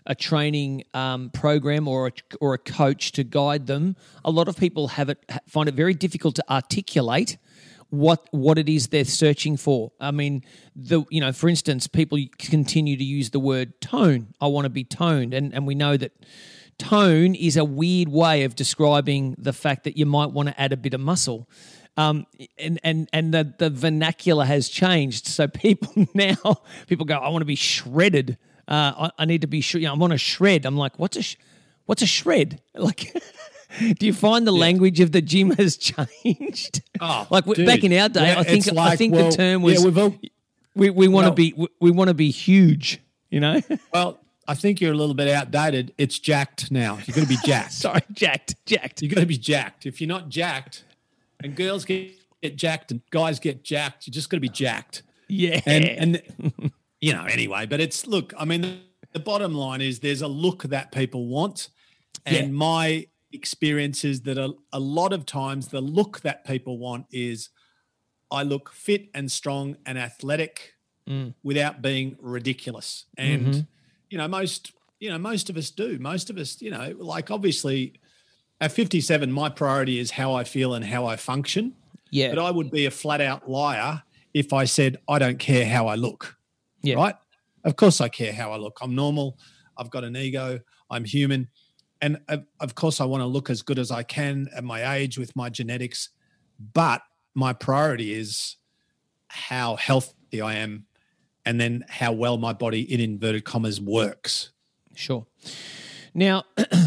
a 0.06 0.16
training 0.16 0.86
um, 0.94 1.30
program 1.30 1.90
or 1.90 2.08
a, 2.08 2.12
or 2.40 2.54
a 2.54 2.58
coach 2.58 3.12
to 3.14 3.24
guide 3.26 3.68
them. 3.68 3.98
A 4.24 4.32
lot 4.32 4.48
of 4.48 4.56
people 4.56 4.90
have 4.90 5.10
it 5.10 5.20
find 5.48 5.68
it 5.68 5.76
very 5.76 5.94
difficult 5.94 6.36
to 6.36 6.44
articulate 6.50 7.38
what 7.90 8.28
what 8.32 8.58
it 8.58 8.70
is 8.70 8.88
they're 8.88 9.06
searching 9.06 9.58
for. 9.58 9.92
I 10.00 10.12
mean, 10.12 10.44
the 10.76 11.04
you 11.10 11.22
know, 11.22 11.32
for 11.32 11.50
instance, 11.50 11.88
people 11.88 12.18
continue 12.38 12.98
to 12.98 13.04
use 13.04 13.32
the 13.32 13.40
word 13.40 13.80
tone. 13.82 14.34
I 14.40 14.48
want 14.48 14.66
to 14.66 14.70
be 14.70 14.84
toned, 14.84 15.34
and 15.34 15.54
and 15.54 15.68
we 15.68 15.76
know 15.76 15.98
that 15.98 16.14
tone 16.78 17.34
is 17.36 17.58
a 17.58 17.66
weird 17.66 18.10
way 18.10 18.44
of 18.44 18.56
describing 18.56 19.36
the 19.38 19.54
fact 19.54 19.84
that 19.86 19.98
you 19.98 20.06
might 20.06 20.32
want 20.32 20.50
to 20.50 20.62
add 20.62 20.72
a 20.72 20.78
bit 20.78 20.94
of 20.94 21.02
muscle. 21.02 21.50
Um, 21.98 22.28
and 22.60 22.80
and 22.84 23.10
and 23.12 23.34
the 23.34 23.54
the 23.58 23.70
vernacular 23.70 24.46
has 24.46 24.70
changed. 24.70 25.28
So 25.28 25.48
people 25.48 26.08
now 26.14 26.62
people 26.88 27.06
go, 27.06 27.16
I 27.16 27.30
want 27.30 27.42
to 27.42 27.46
be 27.46 27.56
shredded. 27.56 28.38
Uh, 28.68 29.10
I, 29.18 29.24
I, 29.24 29.26
need 29.26 29.42
to 29.42 29.48
be. 29.48 29.62
Sh- 29.62 29.76
you 29.76 29.82
know, 29.82 29.94
I 29.94 29.98
want 29.98 30.12
to 30.12 30.18
shred. 30.18 30.66
I'm 30.66 30.78
like, 30.78 31.00
what's 31.00 31.18
a 31.18 31.24
sh- 31.24 31.38
what's 31.86 32.02
a 32.02 32.08
shred? 32.08 32.62
Like. 32.76 33.14
Do 34.00 34.06
you 34.06 34.14
find 34.14 34.48
the 34.48 34.54
yeah. 34.54 34.62
language 34.62 35.02
of 35.02 35.12
the 35.12 35.22
gym 35.22 35.52
has 35.52 35.76
changed? 36.24 36.82
Oh, 37.02 37.28
like 37.30 37.44
dude. 37.44 37.66
back 37.66 37.84
in 37.84 37.92
our 37.92 38.08
day, 38.08 38.28
yeah, 38.28 38.40
I 38.40 38.44
think 38.44 38.66
like, 38.68 38.94
I 38.94 38.96
think 38.96 39.14
well, 39.14 39.30
the 39.30 39.36
term 39.36 39.62
was 39.62 39.84
yeah, 39.84 40.02
all, 40.04 40.16
we 40.74 40.90
we 40.90 41.10
want 41.10 41.26
to 41.26 41.30
well, 41.32 41.36
be 41.36 41.54
we, 41.58 41.68
we 41.82 41.92
want 41.92 42.08
to 42.08 42.14
be 42.14 42.32
huge. 42.32 43.02
You 43.30 43.42
know. 43.42 43.62
Well, 43.94 44.20
I 44.48 44.56
think 44.56 44.80
you're 44.80 44.94
a 44.94 44.96
little 44.96 45.14
bit 45.14 45.28
outdated. 45.28 45.94
It's 45.98 46.18
jacked 46.18 46.72
now. 46.72 46.98
You're 47.06 47.16
going 47.16 47.28
to 47.28 47.34
be 47.34 47.40
jacked. 47.46 47.74
Sorry, 47.74 48.02
jacked, 48.14 48.56
jacked. 48.66 49.02
You're 49.02 49.14
going 49.14 49.22
to 49.22 49.28
be 49.28 49.38
jacked. 49.38 49.86
If 49.86 50.00
you're 50.00 50.08
not 50.08 50.30
jacked, 50.30 50.86
and 51.44 51.56
girls 51.56 51.86
get, 51.86 52.12
get 52.42 52.56
jacked 52.56 52.92
and 52.92 53.02
guys 53.10 53.40
get 53.40 53.64
jacked, 53.64 54.08
you're 54.08 54.14
just 54.14 54.30
going 54.30 54.38
to 54.38 54.48
be 54.48 54.50
jacked. 54.50 55.04
Yeah. 55.28 55.62
And 55.66 55.86
and 55.86 56.72
you 57.02 57.14
know 57.14 57.26
anyway, 57.26 57.66
but 57.66 57.80
it's 57.80 58.08
look. 58.08 58.34
I 58.38 58.46
mean, 58.46 58.62
the, 58.62 58.80
the 59.14 59.20
bottom 59.20 59.54
line 59.54 59.82
is 59.82 60.00
there's 60.00 60.22
a 60.22 60.28
look 60.28 60.64
that 60.64 60.92
people 60.92 61.28
want, 61.28 61.70
and 62.26 62.36
yeah. 62.36 62.48
my 62.48 63.08
experiences 63.34 64.22
that 64.22 64.38
a, 64.38 64.54
a 64.72 64.80
lot 64.80 65.14
of 65.14 65.26
times 65.26 65.68
the 65.68 65.82
look 65.82 66.22
that 66.22 66.46
people 66.46 66.78
want 66.78 67.06
is 67.12 67.50
I 68.32 68.44
look 68.44 68.72
fit 68.72 69.10
and 69.14 69.32
strong 69.32 69.76
and 69.86 69.98
athletic 69.98 70.74
mm. 71.08 71.34
without 71.44 71.82
being 71.82 72.18
ridiculous. 72.22 73.06
And 73.18 73.46
mm-hmm. 73.46 73.60
you 74.10 74.18
know, 74.18 74.28
most 74.28 74.72
you 75.00 75.10
know, 75.10 75.18
most 75.18 75.50
of 75.50 75.58
us 75.58 75.70
do. 75.70 76.00
Most 76.00 76.30
of 76.30 76.38
us, 76.38 76.62
you 76.62 76.72
know, 76.72 76.96
like 76.98 77.30
obviously 77.32 77.94
at 78.60 78.72
57, 78.72 79.32
my 79.32 79.50
priority 79.50 80.00
is 80.00 80.12
how 80.12 80.34
I 80.34 80.44
feel 80.44 80.74
and 80.74 80.84
how 80.84 81.06
I 81.06 81.16
function. 81.16 81.76
Yeah. 82.10 82.30
But 82.30 82.40
I 82.40 82.52
would 82.52 82.72
be 82.72 82.86
a 82.86 82.92
flat 82.92 83.22
out 83.22 83.50
liar 83.50 84.04
if 84.34 84.54
I 84.54 84.66
said 84.66 84.98
I 85.08 85.20
don't 85.20 85.40
care 85.40 85.66
how 85.66 85.88
I 85.88 85.96
look. 85.96 86.38
Yeah. 86.82 86.96
Right? 86.96 87.16
Of 87.64 87.76
course 87.76 88.02
I 88.02 88.10
care 88.10 88.34
how 88.34 88.52
I 88.52 88.58
look. 88.58 88.80
I'm 88.82 88.96
normal. 88.96 89.38
I've 89.78 89.90
got 89.90 90.04
an 90.04 90.16
ego. 90.16 90.60
I'm 90.90 91.04
human. 91.04 91.50
And 92.02 92.20
of, 92.30 92.46
of 92.60 92.76
course 92.76 93.02
I 93.02 93.06
want 93.06 93.22
to 93.22 93.28
look 93.28 93.50
as 93.50 93.62
good 93.62 93.80
as 93.80 93.92
I 93.92 94.04
can 94.04 94.48
at 94.56 94.64
my 94.64 94.96
age 94.96 95.18
with 95.18 95.36
my 95.36 95.50
genetics. 95.50 96.10
But 96.74 97.02
my 97.36 97.54
priority 97.54 98.14
is 98.14 98.56
how 99.28 99.76
healthy 99.76 100.42
I 100.42 100.56
am 100.56 100.86
and 101.46 101.60
then 101.60 101.86
how 101.88 102.12
well 102.12 102.38
my 102.38 102.54
body 102.54 102.82
in 102.82 103.00
inverted 103.00 103.46
commas 103.46 103.80
works. 103.80 104.52
Sure. 104.96 105.26
Now, 106.14 106.44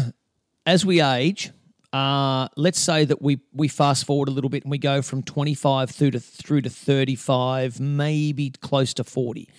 as 0.65 0.85
we 0.85 1.01
age, 1.01 1.51
uh, 1.93 2.47
let's 2.55 2.79
say 2.79 3.05
that 3.05 3.21
we 3.21 3.39
we 3.53 3.67
fast 3.67 4.05
forward 4.05 4.29
a 4.29 4.31
little 4.31 4.49
bit 4.49 4.63
and 4.63 4.71
we 4.71 4.77
go 4.77 5.01
from 5.01 5.23
25 5.23 5.89
through 5.89 6.11
to 6.11 6.19
through 6.19 6.61
to 6.61 6.69
35, 6.69 7.79
maybe 7.79 8.49
close 8.61 8.93
to 8.95 9.03
40. 9.03 9.49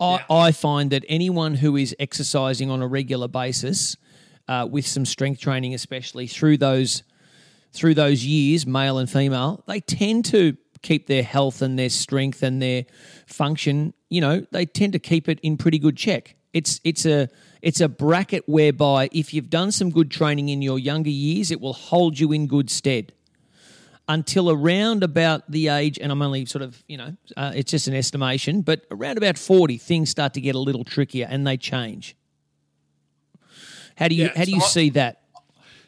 I, 0.00 0.24
I 0.30 0.52
find 0.52 0.90
that 0.90 1.04
anyone 1.08 1.54
who 1.54 1.76
is 1.76 1.94
exercising 1.98 2.70
on 2.70 2.82
a 2.82 2.86
regular 2.86 3.26
basis, 3.26 3.96
uh, 4.48 4.66
with 4.68 4.86
some 4.86 5.04
strength 5.04 5.40
training, 5.40 5.74
especially 5.74 6.26
through 6.26 6.56
those 6.56 7.02
through 7.72 7.94
those 7.94 8.24
years, 8.24 8.66
male 8.66 8.98
and 8.98 9.10
female, 9.10 9.62
they 9.66 9.78
tend 9.80 10.24
to 10.24 10.56
keep 10.80 11.06
their 11.06 11.22
health 11.22 11.60
and 11.60 11.78
their 11.78 11.90
strength 11.90 12.42
and 12.42 12.62
their 12.62 12.86
function. 13.26 13.92
You 14.08 14.22
know, 14.22 14.46
they 14.50 14.64
tend 14.64 14.94
to 14.94 14.98
keep 14.98 15.28
it 15.28 15.38
in 15.40 15.58
pretty 15.58 15.78
good 15.78 15.96
check. 15.96 16.36
It's 16.52 16.80
it's 16.82 17.04
a 17.04 17.28
it's 17.62 17.80
a 17.80 17.88
bracket 17.88 18.48
whereby 18.48 19.08
if 19.12 19.34
you've 19.34 19.50
done 19.50 19.72
some 19.72 19.90
good 19.90 20.10
training 20.10 20.48
in 20.48 20.62
your 20.62 20.78
younger 20.78 21.10
years, 21.10 21.50
it 21.50 21.60
will 21.60 21.72
hold 21.72 22.18
you 22.18 22.32
in 22.32 22.46
good 22.46 22.70
stead 22.70 23.12
until 24.10 24.50
around 24.50 25.02
about 25.04 25.50
the 25.50 25.68
age, 25.68 25.98
and 26.00 26.10
I'm 26.10 26.22
only 26.22 26.46
sort 26.46 26.62
of, 26.62 26.82
you 26.88 26.96
know, 26.96 27.14
uh, 27.36 27.52
it's 27.54 27.70
just 27.70 27.88
an 27.88 27.94
estimation, 27.94 28.62
but 28.62 28.86
around 28.90 29.18
about 29.18 29.36
40, 29.36 29.76
things 29.76 30.08
start 30.08 30.32
to 30.34 30.40
get 30.40 30.54
a 30.54 30.58
little 30.58 30.82
trickier 30.84 31.26
and 31.28 31.46
they 31.46 31.56
change. 31.58 32.16
How 33.96 34.08
do 34.08 34.14
you 34.14 34.24
Yeah, 34.24 34.32
how 34.36 34.44
do 34.44 34.50
you 34.52 34.60
so 34.60 34.66
I- 34.66 34.68
see 34.70 34.90
that? 34.90 35.22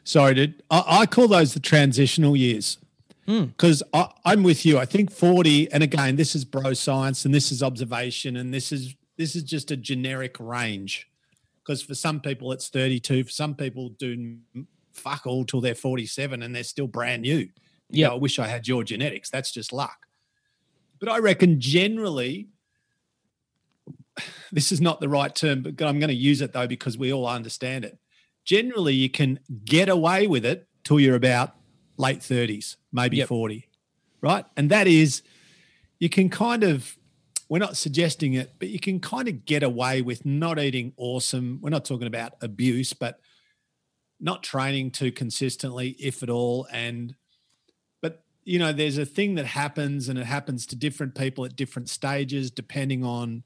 Sorry, 0.04 0.34
dude. 0.34 0.62
I, 0.70 0.84
I 1.02 1.06
call 1.06 1.28
those 1.28 1.54
the 1.54 1.60
transitional 1.60 2.36
years 2.36 2.78
because 3.26 3.80
I'm 4.24 4.42
with 4.42 4.66
you. 4.66 4.76
I 4.76 4.86
think 4.86 5.12
40, 5.12 5.70
and 5.70 5.84
again, 5.84 6.16
this 6.16 6.34
is 6.34 6.44
bro 6.44 6.72
science 6.72 7.24
and 7.24 7.32
this 7.32 7.52
is 7.52 7.62
observation 7.62 8.36
and 8.36 8.52
this 8.52 8.72
is 8.72 8.96
this 9.18 9.36
is 9.36 9.44
just 9.44 9.70
a 9.70 9.76
generic 9.76 10.36
range. 10.40 11.08
Because 11.64 11.82
for 11.82 11.94
some 11.94 12.20
people 12.20 12.52
it's 12.52 12.68
32, 12.68 13.24
for 13.24 13.30
some 13.30 13.54
people 13.54 13.90
do 13.90 14.38
fuck 14.92 15.26
all 15.26 15.44
till 15.44 15.60
they're 15.60 15.74
47 15.74 16.42
and 16.42 16.54
they're 16.54 16.62
still 16.64 16.86
brand 16.86 17.22
new. 17.22 17.48
Yeah. 17.90 18.10
I 18.10 18.14
wish 18.14 18.38
I 18.38 18.46
had 18.46 18.66
your 18.66 18.84
genetics. 18.84 19.30
That's 19.30 19.50
just 19.52 19.72
luck. 19.72 20.06
But 20.98 21.08
I 21.08 21.18
reckon 21.18 21.60
generally, 21.60 22.48
this 24.52 24.72
is 24.72 24.80
not 24.80 25.00
the 25.00 25.08
right 25.08 25.34
term, 25.34 25.62
but 25.62 25.80
I'm 25.82 25.98
going 25.98 26.08
to 26.08 26.14
use 26.14 26.40
it 26.40 26.52
though 26.52 26.66
because 26.66 26.96
we 26.96 27.12
all 27.12 27.26
understand 27.26 27.84
it. 27.84 27.98
Generally, 28.44 28.94
you 28.94 29.10
can 29.10 29.38
get 29.64 29.88
away 29.88 30.26
with 30.26 30.44
it 30.44 30.66
till 30.82 30.98
you're 30.98 31.14
about 31.14 31.56
late 31.96 32.20
30s, 32.20 32.76
maybe 32.92 33.18
Yep. 33.18 33.28
40, 33.28 33.68
right? 34.22 34.44
And 34.56 34.70
that 34.70 34.86
is, 34.86 35.22
you 35.98 36.08
can 36.08 36.30
kind 36.30 36.64
of, 36.64 36.96
we're 37.50 37.58
not 37.58 37.76
suggesting 37.76 38.34
it, 38.34 38.54
but 38.60 38.68
you 38.68 38.78
can 38.78 39.00
kind 39.00 39.26
of 39.26 39.44
get 39.44 39.64
away 39.64 40.02
with 40.02 40.24
not 40.24 40.60
eating 40.60 40.92
awesome. 40.96 41.58
We're 41.60 41.70
not 41.70 41.84
talking 41.84 42.06
about 42.06 42.34
abuse, 42.40 42.92
but 42.92 43.18
not 44.20 44.44
training 44.44 44.92
too 44.92 45.10
consistently, 45.10 45.96
if 45.98 46.22
at 46.22 46.30
all. 46.30 46.68
And, 46.70 47.16
but, 48.00 48.22
you 48.44 48.60
know, 48.60 48.72
there's 48.72 48.98
a 48.98 49.04
thing 49.04 49.34
that 49.34 49.46
happens 49.46 50.08
and 50.08 50.16
it 50.16 50.26
happens 50.26 50.64
to 50.66 50.76
different 50.76 51.16
people 51.16 51.44
at 51.44 51.56
different 51.56 51.88
stages, 51.88 52.52
depending 52.52 53.04
on 53.04 53.42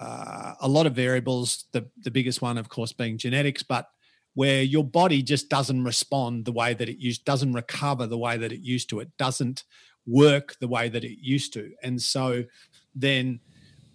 uh, 0.00 0.54
a 0.60 0.66
lot 0.66 0.86
of 0.86 0.94
variables. 0.94 1.66
The, 1.70 1.88
the 2.02 2.10
biggest 2.10 2.42
one, 2.42 2.58
of 2.58 2.68
course, 2.68 2.92
being 2.92 3.16
genetics, 3.16 3.62
but 3.62 3.88
where 4.34 4.64
your 4.64 4.84
body 4.84 5.22
just 5.22 5.48
doesn't 5.48 5.84
respond 5.84 6.46
the 6.46 6.52
way 6.52 6.74
that 6.74 6.88
it 6.88 6.98
used, 6.98 7.24
doesn't 7.24 7.52
recover 7.52 8.08
the 8.08 8.18
way 8.18 8.36
that 8.38 8.50
it 8.50 8.60
used 8.60 8.90
to. 8.90 8.98
It 8.98 9.16
doesn't 9.18 9.62
work 10.04 10.56
the 10.60 10.68
way 10.68 10.88
that 10.88 11.04
it 11.04 11.18
used 11.20 11.52
to. 11.52 11.70
And 11.84 12.02
so 12.02 12.42
then, 12.96 13.40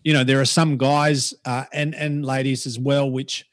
you 0.03 0.13
know, 0.13 0.23
there 0.23 0.39
are 0.39 0.45
some 0.45 0.77
guys 0.77 1.33
uh, 1.45 1.65
and 1.73 1.93
and 1.95 2.25
ladies 2.25 2.65
as 2.65 2.79
well, 2.79 3.09
which, 3.11 3.45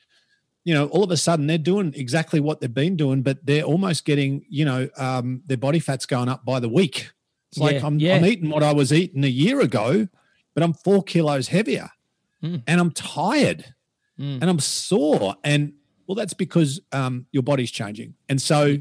you 0.65 0.75
know, 0.75 0.87
all 0.89 1.03
of 1.05 1.11
a 1.11 1.17
sudden 1.17 1.47
they're 1.47 1.59
doing 1.59 1.93
exactly 1.97 2.41
what 2.41 2.61
they've 2.61 2.73
been 2.73 2.97
doing, 2.97 3.23
but 3.23 3.45
they're 3.45 3.65
almost 3.65 4.05
getting, 4.05 4.45
you 4.49 4.65
know, 4.65 4.89
um, 4.97 5.43
their 5.47 5.57
body 5.57 5.79
fat's 5.79 6.07
going 6.07 6.29
up 6.29 6.45
by 6.45 6.61
the 6.61 6.69
week. 6.69 7.11
It's 7.51 7.59
like 7.59 7.77
Yeah, 7.81 7.87
I'm, 7.87 7.99
yeah. 7.99 8.17
I'm 8.17 8.25
eating 8.27 8.51
what 8.51 8.63
I 8.63 8.73
was 8.73 8.93
eating 8.93 9.25
a 9.25 9.29
year 9.29 9.61
ago, 9.61 10.07
but 10.55 10.63
I'm 10.63 10.75
four 10.75 11.03
kilos 11.03 11.49
heavier, 11.49 11.91
Mm. 12.43 12.63
and 12.67 12.81
I'm 12.81 12.91
tired, 12.93 13.75
Mm. 14.21 14.41
and 14.41 14.45
I'm 14.45 14.59
sore, 14.61 15.35
and 15.43 15.73
well, 16.07 16.15
that's 16.15 16.35
because 16.35 16.81
um, 16.93 17.27
your 17.33 17.43
body's 17.43 17.71
changing, 17.71 18.15
and 18.29 18.41
so. 18.41 18.79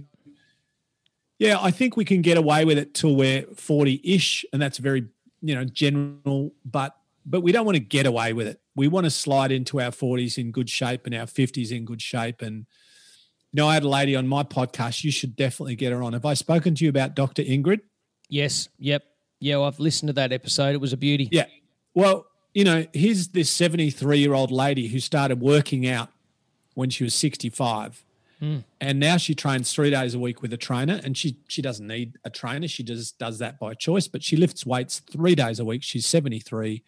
Yeah, 1.39 1.59
I 1.61 1.69
think 1.69 1.95
we 1.95 2.03
can 2.03 2.23
get 2.23 2.35
away 2.37 2.65
with 2.65 2.79
it 2.79 2.95
till 2.95 3.15
we're 3.15 3.43
40-ish, 3.43 4.43
and 4.51 4.59
that's 4.59 4.79
very, 4.79 5.05
you 5.41 5.55
know, 5.55 5.63
general, 5.63 6.53
but 6.65 6.95
but 7.25 7.41
we 7.41 7.51
don't 7.51 7.65
want 7.65 7.75
to 7.75 7.83
get 7.83 8.05
away 8.05 8.31
with 8.33 8.47
it. 8.47 8.61
We 8.75 8.87
want 8.87 9.05
to 9.05 9.09
slide 9.09 9.51
into 9.51 9.81
our 9.81 9.91
40s 9.91 10.37
in 10.37 10.51
good 10.51 10.69
shape 10.69 11.05
and 11.05 11.13
our 11.13 11.25
50s 11.25 11.71
in 11.71 11.83
good 11.83 12.01
shape. 12.01 12.41
And 12.41 12.65
you 13.51 13.57
know, 13.57 13.67
I 13.67 13.73
had 13.73 13.83
a 13.83 13.89
lady 13.89 14.15
on 14.15 14.27
my 14.27 14.43
podcast. 14.43 15.03
You 15.03 15.11
should 15.11 15.35
definitely 15.35 15.75
get 15.75 15.91
her 15.91 16.01
on. 16.01 16.13
Have 16.13 16.25
I 16.25 16.35
spoken 16.35 16.73
to 16.75 16.85
you 16.85 16.89
about 16.89 17.15
Dr. 17.15 17.43
Ingrid? 17.43 17.81
Yes, 18.29 18.69
yep. 18.79 19.03
Yeah, 19.39 19.57
well, 19.57 19.65
I've 19.65 19.79
listened 19.79 20.07
to 20.07 20.13
that 20.13 20.31
episode. 20.31 20.73
It 20.73 20.81
was 20.81 20.93
a 20.93 20.97
beauty. 20.97 21.29
Yeah. 21.31 21.45
Well, 21.93 22.25
you 22.53 22.63
know, 22.63 22.85
here's 22.93 23.29
this 23.29 23.51
73 23.51 24.19
year 24.19 24.33
old 24.33 24.51
lady 24.51 24.87
who 24.87 24.99
started 24.99 25.39
working 25.41 25.87
out 25.87 26.09
when 26.73 26.89
she 26.89 27.03
was 27.03 27.13
65. 27.13 28.03
And 28.79 28.99
now 28.99 29.17
she 29.17 29.33
trains 29.33 29.73
three 29.73 29.89
days 29.89 30.13
a 30.13 30.19
week 30.19 30.41
with 30.41 30.53
a 30.53 30.57
trainer, 30.57 31.01
and 31.03 31.17
she 31.17 31.37
she 31.47 31.61
doesn't 31.61 31.87
need 31.87 32.17
a 32.23 32.29
trainer. 32.29 32.67
She 32.67 32.83
just 32.83 33.17
does 33.17 33.39
that 33.39 33.59
by 33.59 33.73
choice. 33.73 34.07
But 34.07 34.23
she 34.23 34.35
lifts 34.35 34.65
weights 34.65 34.99
three 34.99 35.35
days 35.35 35.59
a 35.59 35.65
week. 35.65 35.83
She's 35.83 36.05
73. 36.05 36.83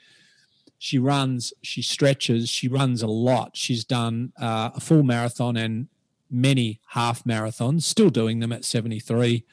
She 0.81 0.97
runs, 0.97 1.51
she 1.61 1.81
stretches, 1.81 2.49
she 2.49 2.69
runs 2.69 3.01
a 3.01 3.07
lot. 3.07 3.57
She's 3.57 3.83
done 3.83 4.31
uh, 4.39 4.69
a 4.75 4.79
full 4.79 5.03
marathon 5.03 5.57
and 5.57 5.89
many 6.31 6.79
half 6.87 7.25
marathons, 7.25 7.81
still 7.83 8.09
doing 8.09 8.39
them 8.39 8.53
at 8.53 8.63
73. 8.63 9.43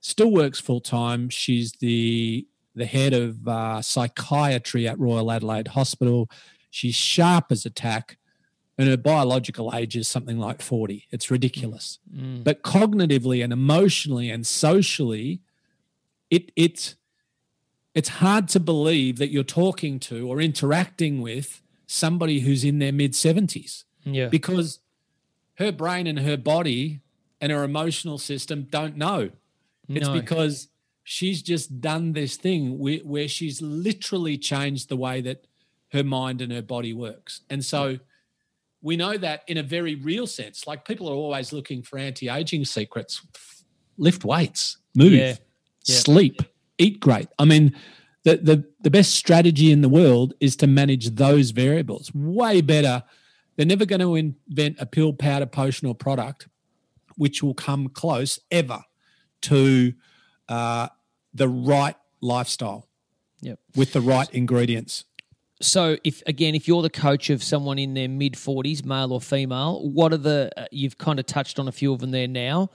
Still 0.00 0.30
works 0.30 0.60
full 0.60 0.80
time. 0.80 1.30
She's 1.30 1.72
the 1.72 2.46
the 2.74 2.86
head 2.86 3.14
of 3.14 3.46
uh, 3.46 3.80
psychiatry 3.80 4.88
at 4.88 4.98
Royal 4.98 5.30
Adelaide 5.30 5.68
Hospital. 5.68 6.28
She's 6.70 6.96
sharp 6.96 7.46
as 7.50 7.64
a 7.64 7.70
tack, 7.70 8.18
and 8.76 8.88
her 8.88 8.96
biological 8.96 9.72
age 9.74 9.96
is 9.96 10.08
something 10.08 10.38
like 10.38 10.60
40. 10.60 11.06
It's 11.10 11.30
ridiculous. 11.30 11.98
Mm. 12.14 12.42
But 12.44 12.62
cognitively 12.62 13.42
and 13.42 13.52
emotionally 13.52 14.30
and 14.30 14.46
socially, 14.46 15.40
it 16.30 16.50
it's 16.56 16.96
it's 17.94 18.08
hard 18.08 18.48
to 18.48 18.58
believe 18.60 19.18
that 19.18 19.30
you're 19.30 19.44
talking 19.44 20.00
to 20.00 20.28
or 20.28 20.40
interacting 20.40 21.20
with 21.20 21.62
somebody 21.86 22.40
who's 22.40 22.64
in 22.64 22.78
their 22.80 22.92
mid 22.92 23.12
70s 23.12 23.84
Yeah. 24.04 24.28
because 24.28 24.80
her 25.54 25.70
brain 25.70 26.08
and 26.08 26.18
her 26.18 26.36
body 26.36 27.00
and 27.40 27.52
her 27.52 27.62
emotional 27.62 28.18
system 28.18 28.66
don't 28.68 28.96
know. 28.96 29.30
It's 29.88 30.08
No. 30.08 30.14
because 30.20 30.68
she's 31.04 31.40
just 31.42 31.80
done 31.80 32.14
this 32.14 32.36
thing 32.36 32.78
where, 32.80 32.98
where 33.00 33.28
she's 33.28 33.62
literally 33.62 34.38
changed 34.38 34.88
the 34.88 34.96
way 34.96 35.20
that 35.20 35.46
her 35.92 36.02
mind 36.02 36.40
and 36.40 36.50
her 36.50 36.62
body 36.62 36.92
works. 36.92 37.42
And 37.48 37.64
so 37.64 38.00
we 38.84 38.96
know 38.96 39.16
that 39.16 39.42
in 39.48 39.56
a 39.56 39.62
very 39.62 39.94
real 39.96 40.26
sense. 40.26 40.66
Like 40.66 40.84
people 40.84 41.08
are 41.08 41.14
always 41.14 41.52
looking 41.52 41.82
for 41.82 41.98
anti 41.98 42.28
aging 42.28 42.64
secrets. 42.66 43.26
Lift 43.96 44.24
weights, 44.24 44.76
move, 44.94 45.12
Yeah. 45.14 45.36
Yeah. 45.86 45.96
sleep, 45.96 46.42
eat 46.78 47.00
great. 47.00 47.28
I 47.38 47.44
mean, 47.46 47.74
the, 48.24 48.36
the, 48.36 48.64
the 48.82 48.90
best 48.90 49.14
strategy 49.14 49.72
in 49.72 49.80
the 49.80 49.88
world 49.88 50.34
is 50.40 50.54
to 50.56 50.66
manage 50.66 51.10
those 51.16 51.50
variables. 51.50 52.12
Way 52.14 52.60
better. 52.60 53.02
They're 53.56 53.66
never 53.66 53.86
going 53.86 54.00
to 54.00 54.16
invent 54.16 54.76
a 54.80 54.86
pill, 54.86 55.12
powder, 55.12 55.46
potion, 55.46 55.88
or 55.88 55.94
product 55.94 56.48
which 57.16 57.42
will 57.42 57.54
come 57.54 57.88
close 57.88 58.40
ever 58.50 58.82
to 59.42 59.92
uh, 60.48 60.88
the 61.32 61.48
right 61.48 61.96
lifestyle 62.20 62.88
Yep. 63.40 63.60
with 63.76 63.92
the 63.92 64.00
right 64.00 64.28
ingredients. 64.32 65.04
So, 65.64 65.96
if 66.04 66.22
again, 66.26 66.54
if 66.54 66.68
you're 66.68 66.82
the 66.82 66.90
coach 66.90 67.30
of 67.30 67.42
someone 67.42 67.78
in 67.78 67.94
their 67.94 68.08
mid 68.08 68.34
40s, 68.34 68.84
male 68.84 69.12
or 69.12 69.20
female, 69.20 69.88
what 69.88 70.12
are 70.12 70.18
the? 70.18 70.50
Uh, 70.56 70.66
you've 70.70 70.98
kind 70.98 71.18
of 71.18 71.26
touched 71.26 71.58
on 71.58 71.68
a 71.68 71.72
few 71.72 71.92
of 71.92 72.00
them 72.00 72.10
there 72.10 72.28
now. 72.28 72.70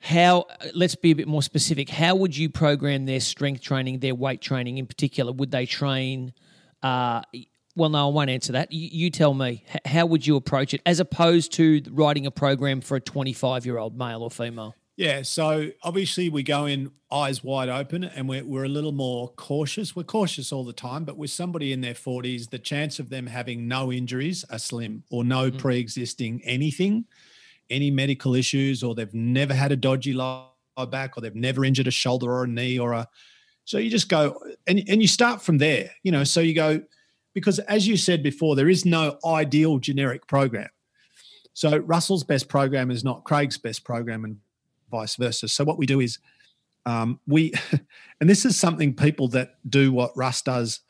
How? 0.00 0.40
uh, 0.42 0.68
Let's 0.74 0.94
be 0.94 1.10
a 1.10 1.16
bit 1.16 1.26
more 1.26 1.42
specific. 1.42 1.88
How 1.88 2.14
would 2.14 2.36
you 2.36 2.48
program 2.48 3.06
their 3.06 3.20
strength 3.20 3.60
training, 3.62 3.98
their 3.98 4.14
weight 4.14 4.40
training 4.40 4.78
in 4.78 4.86
particular? 4.86 5.32
Would 5.32 5.50
they 5.50 5.66
train? 5.66 6.32
Uh, 6.82 7.22
well, 7.74 7.90
no, 7.90 8.08
I 8.08 8.12
won't 8.12 8.30
answer 8.30 8.52
that. 8.52 8.70
You, 8.72 8.88
you 8.92 9.10
tell 9.10 9.34
me. 9.34 9.64
How 9.84 10.06
would 10.06 10.26
you 10.26 10.36
approach 10.36 10.74
it, 10.74 10.80
as 10.86 11.00
opposed 11.00 11.52
to 11.54 11.82
writing 11.90 12.26
a 12.26 12.30
program 12.30 12.80
for 12.82 12.96
a 12.96 13.00
25 13.00 13.66
year 13.66 13.78
old 13.78 13.98
male 13.98 14.22
or 14.22 14.30
female? 14.30 14.76
Yeah, 14.96 15.22
so 15.22 15.70
obviously 15.82 16.28
we 16.28 16.44
go 16.44 16.66
in 16.66 16.92
eyes 17.10 17.42
wide 17.42 17.68
open 17.68 18.04
and 18.04 18.28
we're, 18.28 18.44
we're 18.44 18.64
a 18.64 18.68
little 18.68 18.92
more 18.92 19.28
cautious. 19.30 19.96
We're 19.96 20.04
cautious 20.04 20.52
all 20.52 20.64
the 20.64 20.72
time, 20.72 21.04
but 21.04 21.16
with 21.16 21.30
somebody 21.30 21.72
in 21.72 21.80
their 21.80 21.94
40s, 21.94 22.50
the 22.50 22.60
chance 22.60 23.00
of 23.00 23.10
them 23.10 23.26
having 23.26 23.66
no 23.66 23.92
injuries 23.92 24.44
are 24.50 24.58
slim 24.58 25.02
or 25.10 25.24
no 25.24 25.50
mm. 25.50 25.58
pre 25.58 25.80
existing 25.80 26.42
anything, 26.44 27.06
any 27.70 27.90
medical 27.90 28.36
issues, 28.36 28.84
or 28.84 28.94
they've 28.94 29.12
never 29.12 29.52
had 29.52 29.72
a 29.72 29.76
dodgy 29.76 30.12
low 30.12 30.46
back 30.90 31.16
or 31.16 31.20
they've 31.20 31.34
never 31.34 31.64
injured 31.64 31.88
a 31.88 31.92
shoulder 31.92 32.30
or 32.30 32.44
a 32.44 32.48
knee 32.48 32.78
or 32.78 32.92
a. 32.92 33.08
So 33.64 33.78
you 33.78 33.90
just 33.90 34.08
go 34.08 34.40
and, 34.68 34.80
and 34.88 35.02
you 35.02 35.08
start 35.08 35.42
from 35.42 35.58
there, 35.58 35.90
you 36.04 36.12
know. 36.12 36.22
So 36.22 36.40
you 36.40 36.54
go, 36.54 36.82
because 37.32 37.58
as 37.60 37.88
you 37.88 37.96
said 37.96 38.22
before, 38.22 38.54
there 38.54 38.68
is 38.68 38.84
no 38.84 39.18
ideal 39.24 39.78
generic 39.78 40.28
program. 40.28 40.68
So 41.52 41.78
Russell's 41.78 42.24
best 42.24 42.48
program 42.48 42.90
is 42.90 43.02
not 43.02 43.24
Craig's 43.24 43.58
best 43.58 43.84
program, 43.84 44.24
and 44.24 44.38
vice 44.94 45.16
versa. 45.16 45.48
So 45.48 45.64
what 45.64 45.78
we 45.78 45.86
do 45.86 46.00
is 46.00 46.18
um, 46.86 47.18
we, 47.26 47.52
and 48.20 48.30
this 48.30 48.44
is 48.44 48.56
something 48.56 48.94
people 48.94 49.28
that 49.28 49.56
do 49.68 49.92
what 49.92 50.16
Russ 50.16 50.42
does 50.42 50.80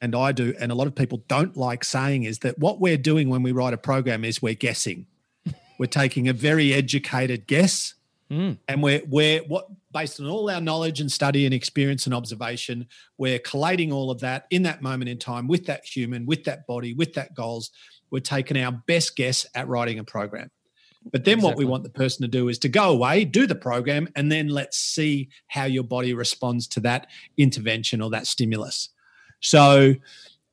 and 0.00 0.14
I 0.14 0.32
do, 0.32 0.54
and 0.60 0.70
a 0.70 0.74
lot 0.74 0.86
of 0.86 0.94
people 0.94 1.24
don't 1.28 1.56
like 1.56 1.82
saying 1.82 2.24
is 2.24 2.40
that 2.40 2.58
what 2.58 2.78
we're 2.78 2.98
doing 2.98 3.30
when 3.30 3.42
we 3.42 3.52
write 3.52 3.72
a 3.72 3.78
program 3.78 4.22
is 4.22 4.42
we're 4.42 4.52
guessing. 4.52 5.06
we're 5.78 5.86
taking 5.86 6.28
a 6.28 6.34
very 6.34 6.74
educated 6.74 7.46
guess. 7.46 7.94
Mm. 8.30 8.58
And 8.68 8.82
we're 8.82 9.02
we're 9.08 9.40
what 9.44 9.66
based 9.92 10.20
on 10.20 10.26
all 10.26 10.50
our 10.50 10.60
knowledge 10.60 11.00
and 11.00 11.10
study 11.10 11.46
and 11.46 11.54
experience 11.54 12.04
and 12.04 12.14
observation, 12.14 12.86
we're 13.16 13.38
collating 13.38 13.92
all 13.92 14.10
of 14.10 14.20
that 14.20 14.46
in 14.50 14.62
that 14.64 14.82
moment 14.82 15.08
in 15.08 15.18
time 15.18 15.46
with 15.46 15.66
that 15.66 15.84
human, 15.84 16.26
with 16.26 16.44
that 16.44 16.66
body, 16.66 16.92
with 16.92 17.14
that 17.14 17.34
goals. 17.34 17.70
We're 18.10 18.20
taking 18.20 18.58
our 18.58 18.72
best 18.72 19.16
guess 19.16 19.46
at 19.54 19.68
writing 19.68 19.98
a 19.98 20.04
program. 20.04 20.50
But 21.12 21.24
then 21.24 21.38
exactly. 21.38 21.48
what 21.48 21.58
we 21.58 21.64
want 21.64 21.82
the 21.84 21.90
person 21.90 22.22
to 22.22 22.28
do 22.28 22.48
is 22.48 22.58
to 22.60 22.68
go 22.68 22.90
away, 22.90 23.24
do 23.24 23.46
the 23.46 23.54
program, 23.54 24.08
and 24.16 24.32
then 24.32 24.48
let's 24.48 24.78
see 24.78 25.28
how 25.48 25.64
your 25.64 25.84
body 25.84 26.14
responds 26.14 26.66
to 26.68 26.80
that 26.80 27.08
intervention 27.36 28.00
or 28.00 28.10
that 28.10 28.26
stimulus. 28.26 28.88
So 29.40 29.94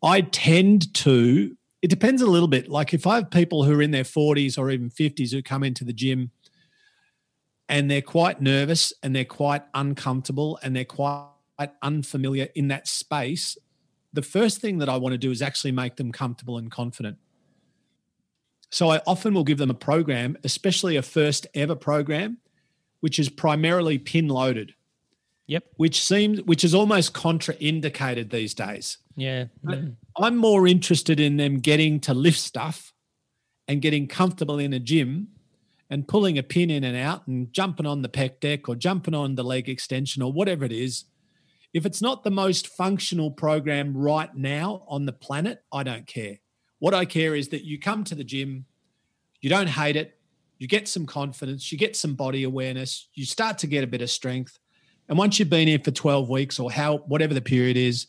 I 0.03 0.21
tend 0.21 0.93
to, 0.95 1.55
it 1.81 1.89
depends 1.89 2.21
a 2.21 2.27
little 2.27 2.49
bit. 2.49 2.67
Like 2.67 2.93
if 2.93 3.07
I 3.07 3.15
have 3.15 3.31
people 3.31 3.63
who 3.63 3.73
are 3.73 3.81
in 3.81 3.91
their 3.91 4.03
40s 4.03 4.57
or 4.57 4.69
even 4.69 4.89
50s 4.89 5.31
who 5.31 5.41
come 5.41 5.63
into 5.63 5.85
the 5.85 5.93
gym 5.93 6.31
and 7.69 7.89
they're 7.89 8.01
quite 8.01 8.41
nervous 8.41 8.91
and 9.01 9.15
they're 9.15 9.23
quite 9.23 9.63
uncomfortable 9.73 10.59
and 10.61 10.75
they're 10.75 10.83
quite 10.83 11.27
unfamiliar 11.81 12.49
in 12.55 12.67
that 12.67 12.87
space, 12.87 13.57
the 14.11 14.21
first 14.21 14.59
thing 14.59 14.79
that 14.79 14.89
I 14.89 14.97
want 14.97 15.13
to 15.13 15.17
do 15.17 15.31
is 15.31 15.41
actually 15.41 15.71
make 15.71 15.95
them 15.95 16.11
comfortable 16.11 16.57
and 16.57 16.69
confident. 16.69 17.17
So 18.71 18.89
I 18.89 19.01
often 19.05 19.33
will 19.33 19.43
give 19.43 19.57
them 19.57 19.69
a 19.69 19.75
program, 19.75 20.37
especially 20.43 20.95
a 20.95 21.01
first 21.01 21.45
ever 21.53 21.75
program, 21.75 22.37
which 23.01 23.19
is 23.19 23.29
primarily 23.29 23.97
pin 23.97 24.27
loaded. 24.29 24.73
Yep. 25.47 25.65
Which 25.75 26.03
seems 26.03 26.41
which 26.43 26.63
is 26.63 26.73
almost 26.73 27.13
contraindicated 27.13 28.31
these 28.31 28.53
days. 28.53 28.97
Yeah. 29.17 29.45
Mm. 29.65 29.95
I'm 30.17 30.37
more 30.37 30.65
interested 30.65 31.19
in 31.19 31.35
them 31.35 31.59
getting 31.59 31.99
to 32.01 32.13
lift 32.13 32.39
stuff 32.39 32.93
and 33.67 33.81
getting 33.81 34.07
comfortable 34.07 34.59
in 34.59 34.71
a 34.71 34.79
gym 34.79 35.27
and 35.89 36.07
pulling 36.07 36.37
a 36.37 36.43
pin 36.43 36.69
in 36.69 36.85
and 36.85 36.95
out 36.95 37.27
and 37.27 37.51
jumping 37.51 37.85
on 37.85 38.01
the 38.01 38.09
pec 38.09 38.39
deck 38.39 38.69
or 38.69 38.75
jumping 38.75 39.13
on 39.13 39.35
the 39.35 39.43
leg 39.43 39.67
extension 39.67 40.23
or 40.23 40.31
whatever 40.31 40.63
it 40.63 40.71
is. 40.71 41.03
If 41.73 41.85
it's 41.85 42.01
not 42.01 42.23
the 42.23 42.31
most 42.31 42.67
functional 42.67 43.31
program 43.31 43.95
right 43.95 44.33
now 44.35 44.83
on 44.87 45.05
the 45.05 45.13
planet, 45.13 45.63
I 45.71 45.83
don't 45.83 46.07
care. 46.07 46.39
What 46.81 46.95
I 46.95 47.05
care 47.05 47.35
is 47.35 47.49
that 47.49 47.63
you 47.63 47.77
come 47.77 48.03
to 48.05 48.15
the 48.15 48.23
gym, 48.23 48.65
you 49.39 49.51
don't 49.51 49.69
hate 49.69 49.95
it, 49.95 50.17
you 50.57 50.67
get 50.67 50.87
some 50.87 51.05
confidence, 51.05 51.71
you 51.71 51.77
get 51.77 51.95
some 51.95 52.15
body 52.15 52.43
awareness, 52.43 53.07
you 53.13 53.23
start 53.23 53.59
to 53.59 53.67
get 53.67 53.83
a 53.83 53.87
bit 53.87 54.01
of 54.01 54.09
strength. 54.09 54.57
And 55.07 55.15
once 55.15 55.37
you've 55.37 55.47
been 55.47 55.67
here 55.67 55.77
for 55.77 55.91
12 55.91 56.27
weeks 56.27 56.59
or 56.59 56.71
how 56.71 56.97
whatever 56.97 57.35
the 57.35 57.41
period 57.41 57.77
is, 57.77 58.07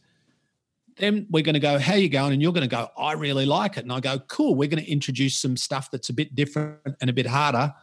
then 0.96 1.26
we're 1.28 1.42
going 1.42 1.52
to 1.52 1.60
go, 1.60 1.78
how 1.78 1.96
you 1.96 2.08
going? 2.08 2.32
And 2.32 2.40
you're 2.40 2.54
going 2.54 2.66
to 2.66 2.76
go, 2.76 2.88
I 2.96 3.12
really 3.12 3.44
like 3.44 3.76
it. 3.76 3.84
And 3.84 3.92
I 3.92 4.00
go, 4.00 4.18
cool, 4.20 4.54
we're 4.54 4.70
going 4.70 4.82
to 4.82 4.90
introduce 4.90 5.36
some 5.36 5.58
stuff 5.58 5.90
that's 5.90 6.08
a 6.08 6.14
bit 6.14 6.34
different 6.34 6.96
and 7.02 7.10
a 7.10 7.12
bit 7.12 7.26
harder. 7.26 7.74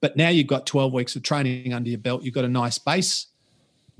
But 0.00 0.16
now 0.16 0.28
you've 0.28 0.46
got 0.46 0.64
12 0.64 0.92
weeks 0.92 1.16
of 1.16 1.24
training 1.24 1.74
under 1.74 1.90
your 1.90 1.98
belt. 1.98 2.22
You've 2.22 2.34
got 2.34 2.44
a 2.44 2.48
nice 2.48 2.78
base. 2.78 3.26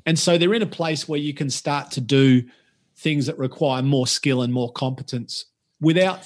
And 0.07 0.17
so 0.17 0.39
they're 0.39 0.55
in 0.55 0.63
a 0.63 0.67
place 0.67 1.09
where 1.09 1.19
you 1.19 1.35
can 1.35 1.51
start 1.51 1.91
to 1.93 2.01
do 2.01 2.45
things 2.95 3.27
that 3.27 3.37
require 3.37 3.83
more 3.83 4.07
skill 4.07 4.43
and 4.43 4.53
more 4.53 4.71
competence 4.71 5.47
without 5.81 6.21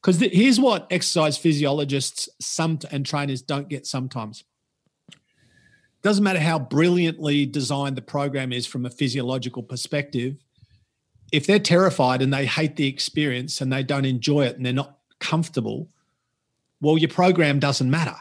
because 0.00 0.20
here's 0.20 0.60
what 0.60 0.86
exercise 0.90 1.38
physiologists 1.38 2.28
some 2.40 2.78
and 2.90 3.06
trainers 3.06 3.40
don't 3.40 3.68
get 3.68 3.86
sometimes. 3.86 4.44
Doesn't 6.02 6.22
matter 6.22 6.40
how 6.40 6.58
brilliantly 6.58 7.46
designed 7.46 7.96
the 7.96 8.02
program 8.02 8.52
is 8.52 8.66
from 8.66 8.84
a 8.84 8.90
physiological 8.90 9.62
perspective 9.62 10.36
if 11.32 11.46
they're 11.46 11.58
terrified 11.58 12.20
and 12.20 12.32
they 12.32 12.44
hate 12.44 12.76
the 12.76 12.86
experience 12.86 13.62
and 13.62 13.72
they 13.72 13.82
don't 13.82 14.04
enjoy 14.04 14.44
it 14.44 14.56
and 14.56 14.66
they're 14.66 14.72
not 14.74 14.98
comfortable 15.20 15.88
well 16.80 16.98
your 16.98 17.08
program 17.08 17.58
doesn't 17.58 17.90
matter. 17.90 18.16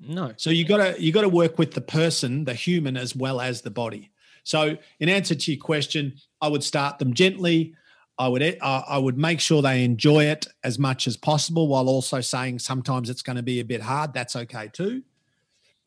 No. 0.00 0.32
So 0.36 0.50
you 0.50 0.64
got 0.64 0.78
to 0.78 1.00
you 1.00 1.12
got 1.12 1.22
to 1.22 1.28
work 1.28 1.58
with 1.58 1.74
the 1.74 1.80
person 1.80 2.44
the 2.44 2.54
human 2.54 2.96
as 2.96 3.14
well 3.14 3.40
as 3.40 3.62
the 3.62 3.70
body. 3.70 4.10
So 4.42 4.76
in 4.98 5.08
answer 5.08 5.36
to 5.36 5.52
your 5.52 5.62
question 5.62 6.14
i 6.40 6.48
would 6.48 6.64
start 6.64 6.98
them 6.98 7.14
gently 7.14 7.74
I 8.18 8.28
would 8.28 8.42
uh, 8.42 8.82
I 8.88 8.98
would 8.98 9.18
make 9.18 9.40
sure 9.40 9.60
they 9.60 9.84
enjoy 9.84 10.26
it 10.26 10.46
as 10.62 10.78
much 10.78 11.06
as 11.06 11.16
possible, 11.16 11.66
while 11.68 11.88
also 11.88 12.20
saying 12.20 12.60
sometimes 12.60 13.10
it's 13.10 13.22
going 13.22 13.36
to 13.36 13.42
be 13.42 13.60
a 13.60 13.64
bit 13.64 13.80
hard. 13.80 14.14
That's 14.14 14.36
okay 14.36 14.70
too. 14.72 15.02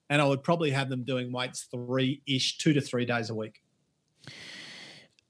And 0.10 0.22
I 0.22 0.26
would 0.26 0.44
probably 0.44 0.72
have 0.72 0.90
them 0.90 1.04
doing 1.04 1.32
weights 1.32 1.68
three 1.72 2.22
ish, 2.26 2.58
two 2.58 2.74
to 2.74 2.82
three 2.82 3.06
days 3.06 3.30
a 3.30 3.36
week. 3.36 3.62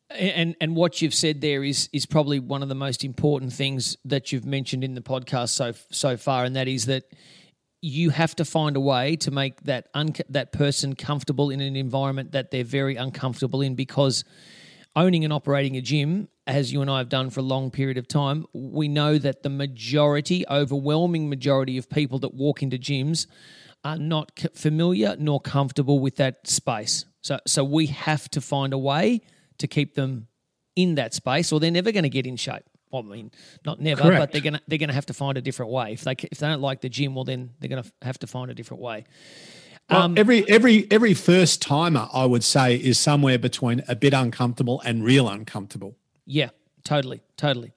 And 0.10 0.56
and 0.60 0.76
what 0.76 1.02
you've 1.02 1.14
said 1.14 1.42
there 1.42 1.64
is 1.64 1.90
is 1.94 2.06
probably 2.06 2.40
one 2.40 2.64
of 2.64 2.70
the 2.70 2.76
most 2.76 3.04
important 3.04 3.54
things 3.54 3.98
that 4.06 4.32
you've 4.32 4.46
mentioned 4.46 4.84
in 4.84 4.96
the 4.96 5.02
podcast 5.02 5.50
so 5.50 5.74
so 5.92 6.18
far, 6.18 6.46
and 6.46 6.56
that 6.56 6.68
is 6.68 6.86
that 6.88 7.04
you 7.82 8.10
have 8.10 8.36
to 8.36 8.46
find 8.46 8.76
a 8.76 8.80
way 8.80 9.16
to 9.18 9.30
make 9.30 9.62
that 9.64 9.88
un- 9.94 10.14
that 10.30 10.52
person 10.52 10.96
comfortable 10.96 11.52
in 11.52 11.62
an 11.62 11.76
environment 11.76 12.32
that 12.32 12.50
they're 12.50 12.64
very 12.64 12.96
uncomfortable 12.96 13.62
in 13.62 13.76
because 13.76 14.24
owning 14.98 15.24
and 15.24 15.32
operating 15.32 15.78
a 15.78 15.82
gym, 15.82 16.28
as 16.48 16.74
you 16.74 16.82
and 16.82 16.90
I 16.90 16.98
have 16.98 17.08
done 17.08 17.30
for 17.30 17.42
a 17.42 17.44
long 17.44 17.70
period 17.70 17.98
of 17.98 18.08
time, 18.08 18.48
we 18.52 18.88
know 18.88 19.18
that 19.20 19.44
the 19.44 19.50
majority, 19.50 20.44
overwhelming 20.50 21.30
majority 21.30 21.78
of 21.78 21.88
people 21.90 22.20
that 22.20 22.34
walk 22.34 22.64
into 22.64 22.78
gyms 22.78 23.28
are 23.84 23.98
not 23.98 24.32
familiar 24.56 25.16
nor 25.20 25.40
comfortable 25.40 26.00
with 26.00 26.16
that 26.16 26.48
space. 26.48 27.06
So, 27.22 27.40
so 27.46 27.64
we 27.64 27.86
have 27.88 28.28
to 28.32 28.42
find 28.42 28.74
a 28.74 28.78
way 28.78 29.22
to 29.60 29.68
keep 29.68 29.94
them 29.94 30.28
in 30.76 30.96
that 30.96 31.14
space, 31.14 31.52
or 31.52 31.60
they're 31.60 31.72
never 31.72 31.92
going 31.92 32.04
to 32.04 32.10
get 32.10 32.26
in 32.26 32.36
shape. 32.36 32.64
Well, 32.92 33.04
I 33.04 33.06
mean, 33.06 33.32
not 33.66 33.80
never, 33.80 34.02
Correct. 34.02 34.20
but 34.20 34.32
they're 34.32 34.42
gonna 34.42 34.62
they're 34.66 34.78
gonna 34.78 34.94
have 34.94 35.08
to 35.08 35.14
find 35.14 35.38
a 35.38 35.42
different 35.42 35.74
way. 35.74 35.92
If 35.92 36.06
they 36.06 36.14
if 36.14 36.38
they 36.40 36.48
don't 36.48 36.62
like 36.62 36.80
the 36.80 36.88
gym, 36.88 37.16
well, 37.16 37.26
then 37.26 37.50
they're 37.60 37.70
gonna 37.70 37.84
have 38.02 38.18
to 38.20 38.28
find 38.28 38.50
a 38.50 38.54
different 38.54 38.82
way. 38.82 39.04
Well, 39.90 40.02
um, 40.02 40.18
every 40.18 40.48
every 40.50 40.86
every 40.92 41.14
first 41.14 41.62
timer, 41.62 42.10
I 42.12 42.26
would 42.26 42.44
say, 42.44 42.76
is 42.76 43.00
somewhere 43.00 43.38
between 43.40 43.84
a 43.88 43.96
bit 43.96 44.14
uncomfortable 44.14 44.82
and 44.84 45.04
real 45.04 45.30
uncomfortable. 45.30 45.96
Yeah, 46.26 46.50
totally, 46.84 47.22
totally. 47.38 47.72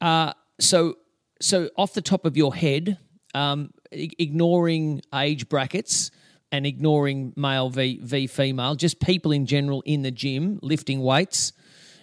Uh, 0.00 0.32
so, 0.60 0.96
so 1.40 1.70
off 1.76 1.92
the 1.94 2.02
top 2.02 2.24
of 2.24 2.36
your 2.36 2.54
head, 2.54 2.98
um, 3.34 3.72
ignoring 3.90 5.02
age 5.12 5.48
brackets 5.48 6.12
and 6.52 6.66
ignoring 6.66 7.32
male 7.36 7.68
v 7.68 7.98
v 8.00 8.28
female, 8.28 8.76
just 8.76 9.00
people 9.00 9.32
in 9.32 9.44
general 9.44 9.82
in 9.84 10.02
the 10.02 10.12
gym 10.12 10.60
lifting 10.62 11.00
weights. 11.02 11.52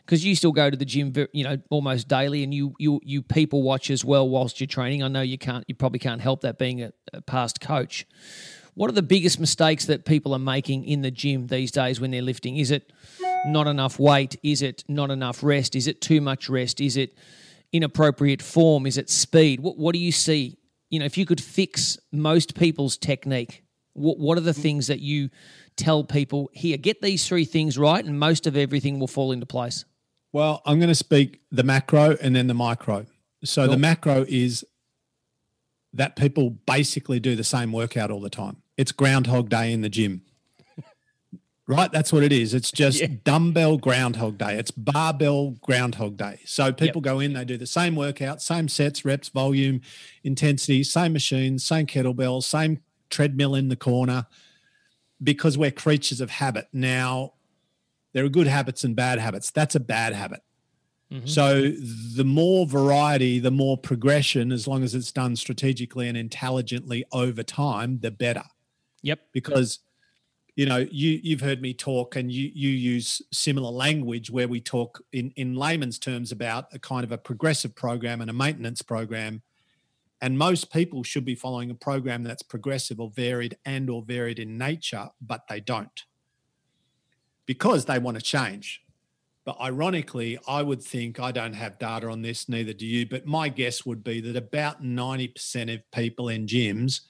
Because 0.05 0.25
you 0.25 0.35
still 0.35 0.51
go 0.51 0.69
to 0.69 0.75
the 0.75 0.83
gym, 0.83 1.13
you 1.31 1.45
know, 1.45 1.57
almost 1.69 2.09
daily, 2.09 2.43
and 2.43 2.53
you 2.53 2.73
you 2.79 2.99
you 3.03 3.21
people 3.21 3.63
watch 3.63 3.89
as 3.89 4.03
well 4.03 4.27
whilst 4.27 4.59
you're 4.59 4.67
training. 4.67 5.03
I 5.03 5.07
know 5.07 5.21
you 5.21 5.37
can't, 5.37 5.63
you 5.69 5.75
probably 5.75 5.99
can't 5.99 6.19
help 6.19 6.41
that 6.41 6.57
being 6.57 6.81
a, 6.81 6.91
a 7.13 7.21
past 7.21 7.61
coach. 7.61 8.05
What 8.73 8.89
are 8.89 8.93
the 8.93 9.01
biggest 9.01 9.39
mistakes 9.39 9.85
that 9.85 10.05
people 10.05 10.33
are 10.33 10.39
making 10.39 10.85
in 10.85 11.01
the 11.01 11.11
gym 11.11 11.47
these 11.47 11.71
days 11.71 11.99
when 11.99 12.11
they're 12.11 12.21
lifting? 12.21 12.57
Is 12.57 12.71
it 12.71 12.91
not 13.45 13.67
enough 13.67 13.99
weight? 13.99 14.37
Is 14.43 14.61
it 14.61 14.83
not 14.87 15.11
enough 15.11 15.43
rest? 15.43 15.75
Is 15.75 15.87
it 15.87 16.01
too 16.01 16.21
much 16.21 16.49
rest? 16.49 16.79
Is 16.79 16.95
it 16.95 17.13
inappropriate 17.73 18.41
form? 18.41 18.85
Is 18.85 18.97
it 18.97 19.09
speed? 19.09 19.59
What, 19.59 19.77
what 19.77 19.93
do 19.93 19.99
you 19.99 20.11
see? 20.11 20.57
You 20.89 20.99
know, 20.99 21.05
if 21.05 21.17
you 21.17 21.25
could 21.25 21.41
fix 21.41 21.97
most 22.11 22.55
people's 22.55 22.97
technique, 22.97 23.63
what, 23.93 24.19
what 24.19 24.37
are 24.37 24.41
the 24.41 24.51
mm. 24.51 24.61
things 24.61 24.87
that 24.87 24.99
you 24.99 25.29
tell 25.75 26.03
people 26.03 26.49
here? 26.53 26.77
Get 26.77 27.01
these 27.01 27.27
three 27.27 27.45
things 27.45 27.77
right, 27.77 28.03
and 28.03 28.19
most 28.19 28.47
of 28.47 28.55
everything 28.55 28.99
will 28.99 29.07
fall 29.07 29.31
into 29.31 29.45
place. 29.45 29.85
Well, 30.33 30.61
I'm 30.65 30.79
going 30.79 30.89
to 30.89 30.95
speak 30.95 31.41
the 31.51 31.63
macro 31.63 32.15
and 32.21 32.35
then 32.35 32.47
the 32.47 32.53
micro. 32.53 33.05
So 33.43 33.67
the 33.67 33.77
macro 33.77 34.23
is 34.27 34.63
that 35.93 36.15
people 36.15 36.51
basically 36.51 37.19
do 37.19 37.35
the 37.35 37.43
same 37.43 37.71
workout 37.71 38.11
all 38.11 38.21
the 38.21 38.29
time. 38.29 38.60
It's 38.81 38.91
Groundhog 38.91 39.47
Day 39.47 39.71
in 39.71 39.81
the 39.81 39.89
gym. 39.89 40.23
right? 41.67 41.91
That's 41.91 42.11
what 42.11 42.23
it 42.23 42.31
is. 42.31 42.55
It's 42.55 42.71
just 42.71 42.99
yeah. 42.99 43.09
dumbbell 43.23 43.77
Groundhog 43.77 44.39
Day. 44.39 44.57
It's 44.57 44.71
barbell 44.71 45.51
Groundhog 45.61 46.17
Day. 46.17 46.39
So 46.45 46.73
people 46.73 46.99
yep. 46.99 47.13
go 47.13 47.19
in, 47.19 47.33
they 47.33 47.45
do 47.45 47.57
the 47.57 47.67
same 47.67 47.95
workout, 47.95 48.41
same 48.41 48.67
sets, 48.67 49.05
reps, 49.05 49.29
volume, 49.29 49.81
intensity, 50.23 50.83
same 50.83 51.13
machines, 51.13 51.63
same 51.63 51.85
kettlebell, 51.85 52.41
same 52.41 52.79
treadmill 53.11 53.53
in 53.53 53.67
the 53.69 53.75
corner. 53.75 54.25
because 55.23 55.57
we're 55.57 55.69
creatures 55.69 56.19
of 56.19 56.31
habit. 56.31 56.67
Now, 56.73 57.33
there 58.13 58.25
are 58.25 58.29
good 58.29 58.47
habits 58.47 58.83
and 58.83 58.95
bad 58.95 59.19
habits. 59.19 59.51
That's 59.51 59.75
a 59.75 59.79
bad 59.79 60.13
habit. 60.13 60.41
Mm-hmm. 61.11 61.27
So 61.27 61.71
the 62.15 62.23
more 62.23 62.65
variety, 62.65 63.39
the 63.39 63.51
more 63.51 63.77
progression, 63.77 64.51
as 64.51 64.67
long 64.67 64.83
as 64.83 64.95
it's 64.95 65.11
done 65.11 65.35
strategically 65.35 66.07
and 66.07 66.17
intelligently 66.17 67.05
over 67.11 67.43
time, 67.43 67.99
the 67.99 68.11
better. 68.11 68.43
Yep. 69.01 69.19
Because 69.31 69.79
you 70.55 70.65
know 70.65 70.85
you 70.91 71.19
you've 71.23 71.41
heard 71.41 71.61
me 71.61 71.73
talk 71.73 72.15
and 72.15 72.31
you 72.31 72.51
you 72.53 72.69
use 72.69 73.21
similar 73.31 73.69
language 73.69 74.29
where 74.29 74.47
we 74.47 74.59
talk 74.59 75.01
in 75.13 75.31
in 75.35 75.55
layman's 75.55 75.97
terms 75.97 76.31
about 76.31 76.65
a 76.73 76.79
kind 76.79 77.03
of 77.03 77.11
a 77.11 77.17
progressive 77.17 77.75
program 77.75 78.21
and 78.21 78.29
a 78.29 78.33
maintenance 78.33 78.81
program. 78.81 79.41
And 80.23 80.37
most 80.37 80.71
people 80.71 81.01
should 81.01 81.25
be 81.25 81.33
following 81.33 81.71
a 81.71 81.75
program 81.75 82.23
that's 82.23 82.43
progressive 82.43 82.99
or 82.99 83.09
varied 83.09 83.57
and 83.65 83.89
or 83.89 84.03
varied 84.03 84.37
in 84.39 84.57
nature 84.57 85.09
but 85.19 85.47
they 85.47 85.59
don't. 85.59 86.03
Because 87.47 87.85
they 87.85 87.97
want 87.97 88.17
to 88.17 88.23
change. 88.23 88.83
But 89.45 89.59
ironically 89.59 90.37
i 90.47 90.61
would 90.61 90.83
think 90.83 91.19
i 91.19 91.31
don't 91.31 91.53
have 91.53 91.79
data 91.79 92.07
on 92.07 92.21
this 92.21 92.47
neither 92.47 92.73
do 92.73 92.85
you 92.85 93.07
but 93.07 93.25
my 93.25 93.49
guess 93.49 93.85
would 93.85 94.03
be 94.03 94.21
that 94.21 94.35
about 94.35 94.83
90% 94.83 95.73
of 95.73 95.91
people 95.91 96.29
in 96.29 96.45
gyms 96.45 97.01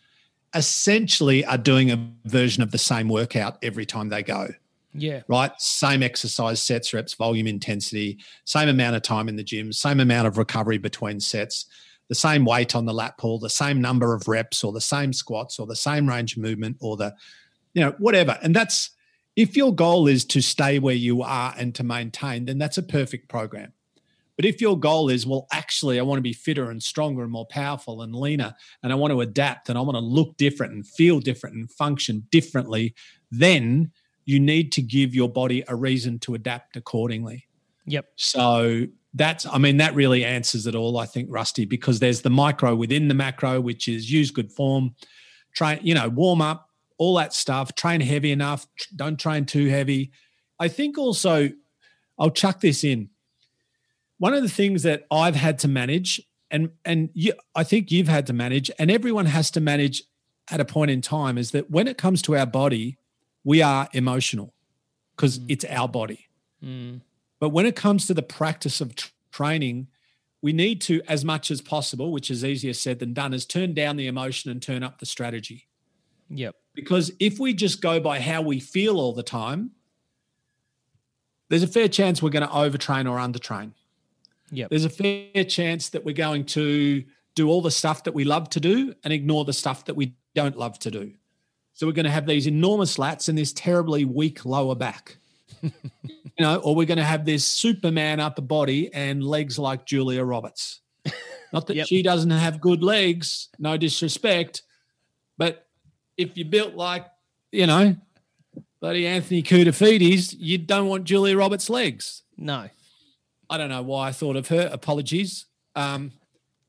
essentially 0.54 1.46
are 1.46 1.58
doing 1.58 1.92
a 1.92 2.12
version 2.26 2.62
of 2.64 2.72
the 2.72 2.78
same 2.78 3.08
workout 3.08 3.58
every 3.62 3.86
time 3.86 4.10
they 4.10 4.24
go. 4.24 4.50
Yeah. 4.94 5.22
Right. 5.28 5.52
Same 5.58 6.04
exercise 6.04 6.62
sets, 6.62 6.94
reps, 6.94 7.14
volume, 7.14 7.48
intensity, 7.48 8.20
same 8.44 8.68
amount 8.68 8.96
of 8.96 9.02
time 9.02 9.30
in 9.30 9.38
the 9.38 9.44
gym, 9.44 9.72
same 9.72 10.00
amount 10.00 10.28
of 10.28 10.38
recovery 10.38 10.78
between 10.78 11.20
sets, 11.20 11.66
the 12.10 12.16
same 12.16 12.44
weight 12.44 12.76
on 12.76 12.86
the 12.86 12.94
lat 12.94 13.18
pull, 13.18 13.40
the 13.40 13.50
same 13.50 13.80
number 13.80 14.14
of 14.14 14.28
reps, 14.28 14.64
or 14.64 14.74
the 14.74 14.82
same 14.82 15.14
squats, 15.14 15.60
or 15.60 15.66
the 15.66 15.76
same 15.78 16.10
range 16.10 16.36
of 16.36 16.44
movement, 16.44 16.76
or 16.82 16.98
the, 16.98 17.16
you 17.74 17.82
know, 17.82 17.96
whatever. 18.00 18.38
And 18.44 18.54
that's 18.54 18.90
if 19.38 19.56
your 19.56 19.74
goal 19.74 20.08
is 20.08 20.26
to 20.26 20.42
stay 20.42 20.78
where 20.80 20.96
you 20.96 21.22
are 21.22 21.54
and 21.58 21.74
to 21.76 21.84
maintain, 21.84 22.46
then 22.46 22.58
that's 22.58 22.78
a 22.78 22.84
perfect 22.84 23.30
program. 23.30 23.72
But 24.38 24.46
if 24.46 24.62
your 24.62 24.80
goal 24.80 25.10
is, 25.10 25.28
well, 25.28 25.48
actually, 25.52 26.00
I 26.00 26.04
want 26.04 26.18
to 26.18 26.24
be 26.24 26.34
fitter 26.34 26.72
and 26.72 26.82
stronger 26.82 27.22
and 27.22 27.32
more 27.32 27.46
powerful 27.46 28.02
and 28.02 28.16
leaner, 28.16 28.56
and 28.82 28.92
I 28.92 28.96
want 28.96 29.12
to 29.12 29.22
adapt 29.22 29.70
and 29.70 29.78
I 29.78 29.82
want 29.82 29.96
to 29.96 30.02
look 30.02 30.38
different 30.38 30.74
and 30.74 30.88
feel 30.88 31.20
different 31.20 31.56
and 31.56 31.72
function 31.72 32.28
differently, 32.32 32.96
then 33.30 33.92
you 34.26 34.40
need 34.40 34.72
to 34.74 34.82
give 34.82 35.14
your 35.14 35.30
body 35.30 35.64
a 35.68 35.76
reason 35.76 36.18
to 36.20 36.34
adapt 36.34 36.76
accordingly. 36.76 37.48
Yep. 37.86 38.06
So 38.16 38.86
that's, 39.14 39.46
I 39.46 39.58
mean, 39.58 39.78
that 39.78 39.94
really 39.94 40.24
answers 40.24 40.66
it 40.68 40.76
all, 40.76 40.98
I 40.98 41.06
think, 41.06 41.28
Rusty, 41.30 41.66
because 41.66 42.00
there's 42.00 42.22
the 42.22 42.30
micro 42.30 42.74
within 42.76 43.10
the 43.10 43.14
macro, 43.14 43.60
which 43.60 43.88
is 43.88 44.12
use 44.12 44.32
good 44.32 44.52
form, 44.52 44.96
train, 45.54 45.80
you 45.82 45.94
know, 45.94 46.10
warm 46.10 46.42
up, 46.42 46.70
all 46.98 47.16
that 47.16 47.34
stuff, 47.34 47.76
train 47.76 48.00
heavy 48.00 48.32
enough, 48.32 48.66
don't 48.96 49.20
train 49.20 49.46
too 49.46 49.68
heavy. 49.68 50.12
I 50.60 50.68
think 50.68 50.98
also, 50.98 51.50
I'll 52.18 52.30
chuck 52.30 52.62
this 52.62 52.84
in 52.84 53.10
one 54.22 54.36
of 54.36 54.44
the 54.44 54.50
things 54.50 54.84
that 54.84 55.08
I've 55.10 55.34
had 55.34 55.58
to 55.60 55.68
manage, 55.68 56.22
and 56.52 56.70
and 56.86 57.10
you, 57.16 57.34
I 57.56 57.64
think 57.64 57.92
you've 57.92 58.08
had 58.08 58.28
to 58.28 58.34
manage, 58.34 58.70
and 58.78 58.92
everyone 58.92 59.26
has 59.26 59.50
to 59.50 59.60
manage 59.60 60.04
at 60.52 60.60
a 60.60 60.66
point 60.66 60.92
in 60.92 61.02
time, 61.02 61.40
is 61.40 61.50
that 61.52 61.72
when 61.72 61.88
it 61.88 61.98
comes 61.98 62.22
to 62.24 62.38
our 62.38 62.46
body, 62.46 63.00
we 63.44 63.64
are 63.64 63.90
emotional 63.94 64.54
because 65.16 65.40
mm. 65.40 65.46
it's 65.50 65.66
our 65.66 65.88
body. 65.88 66.28
Mm. 66.64 67.02
But 67.40 67.50
when 67.50 67.66
it 67.66 67.76
comes 67.76 68.06
to 68.06 68.14
the 68.14 68.22
practice 68.22 68.80
of 68.80 68.94
t- 68.96 69.10
training, 69.32 69.88
we 70.40 70.54
need 70.54 70.82
to, 70.82 71.02
as 71.08 71.26
much 71.26 71.50
as 71.50 71.60
possible, 71.60 72.12
which 72.12 72.30
is 72.30 72.46
easier 72.46 72.74
said 72.74 73.00
than 73.00 73.16
done, 73.16 73.34
is 73.34 73.44
turn 73.44 73.74
down 73.74 73.96
the 73.96 74.06
emotion 74.06 74.52
and 74.52 74.62
turn 74.62 74.84
up 74.84 75.00
the 75.00 75.08
strategy. 75.08 75.68
Yep. 76.30 76.56
Because 76.76 77.12
if 77.20 77.40
we 77.40 77.56
just 77.56 77.82
go 77.82 78.00
by 78.00 78.20
how 78.20 78.44
we 78.44 78.60
feel 78.60 79.00
all 79.00 79.14
the 79.14 79.24
time, 79.24 79.72
there's 81.50 81.64
a 81.64 81.68
fair 81.68 81.88
chance 81.88 82.22
we're 82.22 82.30
going 82.30 82.48
to 82.48 82.54
overtrain 82.54 83.10
or 83.10 83.18
undertrain. 83.18 83.72
Yep. 84.52 84.70
There's 84.70 84.86
a 84.86 84.90
fair 84.90 85.44
chance 85.46 85.90
that 85.90 86.04
we're 86.04 86.14
going 86.14 86.46
to 86.46 87.04
do 87.36 87.50
all 87.50 87.62
the 87.62 87.72
stuff 87.72 88.04
that 88.04 88.14
we 88.14 88.24
love 88.24 88.50
to 88.50 88.60
do 88.60 88.94
and 89.04 89.14
ignore 89.14 89.46
the 89.46 89.54
stuff 89.54 89.86
that 89.86 89.96
we 89.96 90.16
don't 90.36 90.58
love 90.58 90.78
to 90.80 90.92
do. 90.92 91.14
So 91.74 91.88
we're 91.88 91.94
going 91.94 92.06
to 92.06 92.12
have 92.12 92.26
these 92.26 92.48
enormous 92.48 92.98
lats 92.98 93.30
and 93.30 93.38
this 93.38 93.54
terribly 93.54 94.06
weak 94.06 94.46
lower 94.46 94.76
back. 94.76 95.18
you 95.62 95.72
know, 96.40 96.58
or 96.58 96.76
we're 96.76 96.86
going 96.86 96.98
to 96.98 97.04
have 97.04 97.26
this 97.26 97.46
Superman 97.46 98.20
upper 98.20 98.42
body 98.42 98.94
and 98.94 99.24
legs 99.24 99.58
like 99.58 99.86
Julia 99.86 100.24
Roberts. 100.24 100.82
Not 101.54 101.68
that 101.68 101.76
yep. 101.76 101.88
she 101.88 102.02
doesn't 102.02 102.30
have 102.30 102.62
good 102.62 102.84
legs, 102.84 103.50
no 103.60 103.78
disrespect, 103.78 104.64
but 105.38 105.68
if 106.18 106.38
you're 106.38 106.48
built 106.48 106.76
like, 106.76 107.06
you 107.52 107.68
know, 107.68 107.96
bloody 108.80 109.08
Anthony 109.08 109.44
Koutoufides, 109.44 110.36
you 110.38 110.58
don't 110.58 110.88
want 110.88 111.04
Julia 111.04 111.38
Roberts' 111.38 111.70
legs. 111.70 112.24
No. 112.38 112.70
I 113.52 113.58
don't 113.58 113.70
know 113.70 113.82
why 113.82 114.08
I 114.08 114.12
thought 114.14 114.38
of 114.38 114.48
her. 114.48 114.70
Apologies. 114.72 115.46
Um, 115.76 116.14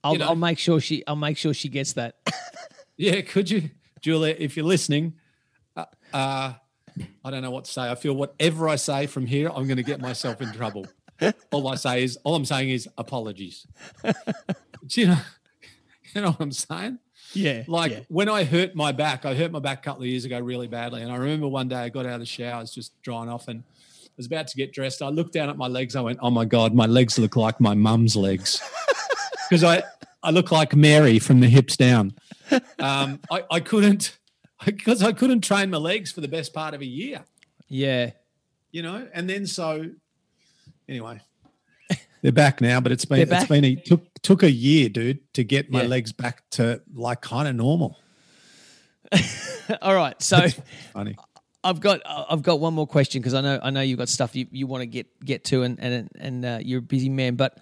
I'll, 0.03 0.17
know. 0.17 0.27
I'll 0.27 0.37
make 0.37 0.59
sure 0.59 0.81
she. 0.81 1.05
I'll 1.07 1.15
make 1.15 1.39
sure 1.39 1.55
she 1.55 1.69
gets 1.69 1.93
that. 1.93 2.17
yeah, 2.97 3.21
could 3.21 3.49
you, 3.49 3.71
Julia, 4.01 4.35
if 4.37 4.57
you're 4.57 4.67
listening? 4.67 5.15
Uh, 5.77 5.85
uh, 6.13 6.53
I 7.25 7.31
don't 7.31 7.43
know 7.43 7.53
what 7.53 7.67
to 7.67 7.71
say. 7.71 7.89
I 7.89 7.95
feel 7.95 8.15
whatever 8.15 8.69
I 8.69 8.75
say 8.75 9.07
from 9.07 9.27
here, 9.27 9.49
I'm 9.49 9.69
going 9.69 9.77
to 9.77 9.85
get 9.85 10.01
myself 10.01 10.43
in 10.43 10.53
trouble. 10.53 10.87
all 11.53 11.69
I 11.69 11.77
say 11.77 12.03
is, 12.03 12.19
all 12.25 12.35
I'm 12.35 12.45
saying 12.45 12.71
is 12.71 12.89
apologies. 12.99 13.65
you 14.91 15.07
know, 15.07 15.19
you 16.15 16.21
know 16.21 16.31
what 16.33 16.41
I'm 16.41 16.53
saying? 16.53 16.99
Yeah. 17.33 17.63
Like 17.69 17.93
yeah. 17.93 18.01
when 18.09 18.29
I 18.29 18.43
hurt 18.43 18.75
my 18.75 18.91
back, 18.91 19.25
I 19.25 19.35
hurt 19.35 19.53
my 19.53 19.61
back 19.61 19.79
a 19.79 19.83
couple 19.83 20.03
of 20.03 20.09
years 20.09 20.25
ago 20.25 20.41
really 20.41 20.67
badly, 20.67 21.03
and 21.03 21.13
I 21.13 21.17
remember 21.17 21.47
one 21.47 21.69
day 21.69 21.77
I 21.77 21.89
got 21.91 22.07
out 22.07 22.15
of 22.15 22.21
the 22.21 22.27
shower, 22.27 22.57
I 22.57 22.61
was 22.61 22.75
just 22.75 23.01
drying 23.03 23.29
off, 23.29 23.47
and 23.47 23.63
was 24.17 24.27
about 24.27 24.47
to 24.49 24.57
get 24.57 24.73
dressed. 24.73 25.03
I 25.03 25.09
looked 25.09 25.33
down 25.33 25.49
at 25.49 25.57
my 25.57 25.69
legs. 25.69 25.97
I 25.97 26.01
went, 26.01 26.19
"Oh 26.23 26.31
my 26.31 26.45
god, 26.45 26.75
my 26.75 26.87
legs 26.87 27.19
look 27.19 27.37
like 27.37 27.61
my 27.61 27.75
mum's 27.75 28.17
legs," 28.17 28.61
because 29.49 29.65
I 29.65 29.83
I 30.23 30.31
look 30.31 30.53
like 30.53 30.75
Mary 30.75 31.19
from 31.19 31.41
the 31.41 31.49
hips 31.49 31.77
down. 31.77 32.15
Um, 32.79 33.21
I 33.31 33.45
I 33.51 33.61
couldn't 33.61 34.19
because 34.65 35.03
I 35.03 35.13
couldn't 35.13 35.43
train 35.43 35.71
my 35.71 35.79
legs 35.79 36.13
for 36.13 36.21
the 36.21 36.29
best 36.29 36.53
part 36.53 36.75
of 36.75 36.81
a 36.81 36.87
year. 36.87 37.25
Yeah, 37.69 38.11
you 38.71 38.83
know, 38.83 39.09
and 39.13 39.29
then 39.29 39.47
so 39.47 39.91
anyway. 40.89 41.21
They're 42.23 42.31
back 42.31 42.61
now, 42.61 42.81
but 42.81 42.93
it's 42.93 43.05
been 43.05 43.33
it's 43.33 43.47
been 43.47 43.65
a, 43.65 43.75
took 43.75 44.07
took 44.23 44.45
a 44.45 44.51
year, 44.51 44.89
dude, 44.89 45.19
to 45.35 45.43
get 45.43 45.73
my 45.73 45.83
yeah. 45.83 45.89
legs 45.89 46.13
back 46.13 46.49
to 46.51 46.81
like 46.95 47.21
kind 47.21 47.49
of 47.49 47.57
normal. 47.57 47.99
All 49.83 49.95
right, 49.95 50.21
so 50.23 50.47
funny. 50.93 51.17
I've 51.65 51.81
got 51.81 52.01
I've 52.07 52.43
got 52.43 52.61
one 52.61 52.75
more 52.75 52.87
question 52.87 53.21
because 53.21 53.35
I 53.35 53.41
know 53.41 53.61
I 53.63 53.71
know 53.71 53.81
you've 53.81 53.99
got 53.99 54.09
stuff 54.09 54.35
you, 54.35 54.47
you 54.51 54.67
want 54.67 54.83
to 54.83 54.87
get 54.87 55.07
get 55.25 55.45
to 55.45 55.63
and 55.63 55.79
and 55.81 56.09
and 56.19 56.45
uh, 56.45 56.59
you're 56.63 56.81
a 56.81 56.83
busy 56.83 57.09
man. 57.09 57.37
But 57.37 57.59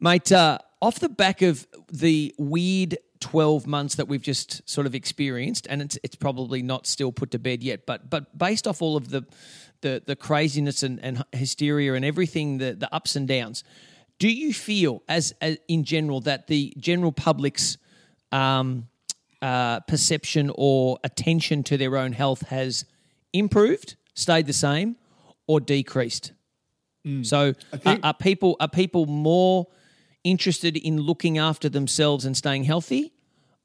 mate, 0.00 0.32
uh, 0.32 0.58
off 0.82 0.98
the 0.98 1.08
back 1.08 1.42
of 1.42 1.66
the 1.92 2.34
weird 2.38 2.98
twelve 3.20 3.66
months 3.66 3.94
that 3.96 4.08
we've 4.08 4.22
just 4.22 4.68
sort 4.68 4.86
of 4.86 4.94
experienced, 4.94 5.66
and 5.70 5.80
it's 5.82 5.98
it's 6.02 6.16
probably 6.16 6.62
not 6.62 6.86
still 6.86 7.12
put 7.12 7.30
to 7.30 7.38
bed 7.38 7.62
yet, 7.62 7.86
but 7.86 8.10
but 8.10 8.36
based 8.36 8.66
off 8.66 8.82
all 8.82 8.96
of 8.96 9.10
the 9.10 9.24
the 9.82 10.02
the 10.04 10.16
craziness 10.16 10.82
and, 10.82 10.98
and 11.02 11.24
hysteria 11.32 11.94
and 11.94 12.04
everything 12.04 12.58
the 12.58 12.74
the 12.74 12.92
ups 12.92 13.14
and 13.14 13.28
downs, 13.28 13.62
do 14.18 14.28
you 14.28 14.52
feel 14.52 15.02
as, 15.08 15.34
as 15.40 15.58
in 15.68 15.84
general 15.84 16.20
that 16.22 16.48
the 16.48 16.74
general 16.78 17.12
public's 17.12 17.78
um, 18.32 18.88
uh, 19.40 19.80
perception 19.80 20.50
or 20.54 20.98
attention 21.04 21.62
to 21.62 21.76
their 21.76 21.96
own 21.96 22.12
health 22.12 22.42
has 22.48 22.84
improved, 23.32 23.96
stayed 24.14 24.46
the 24.46 24.52
same, 24.52 24.96
or 25.46 25.60
decreased. 25.60 26.32
Mm. 27.06 27.24
So 27.24 27.54
are, 27.86 27.98
are 28.02 28.14
people 28.14 28.56
are 28.60 28.68
people 28.68 29.06
more 29.06 29.66
interested 30.24 30.76
in 30.76 30.98
looking 30.98 31.38
after 31.38 31.68
themselves 31.68 32.24
and 32.24 32.36
staying 32.36 32.64
healthy, 32.64 33.12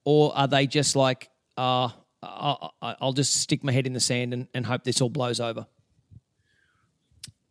or 0.06 0.36
are 0.38 0.48
they 0.48 0.68
just 0.68 0.96
like, 0.96 1.30
uh, 1.58 1.90
I'll, 2.24 3.14
just 3.14 3.36
stick 3.36 3.64
my 3.64 3.72
head 3.72 3.86
in 3.86 3.94
the 3.94 4.00
sand 4.00 4.34
and, 4.34 4.48
and 4.54 4.66
hope 4.66 4.84
this 4.84 5.02
all 5.02 5.10
blows 5.10 5.40
over? 5.40 5.68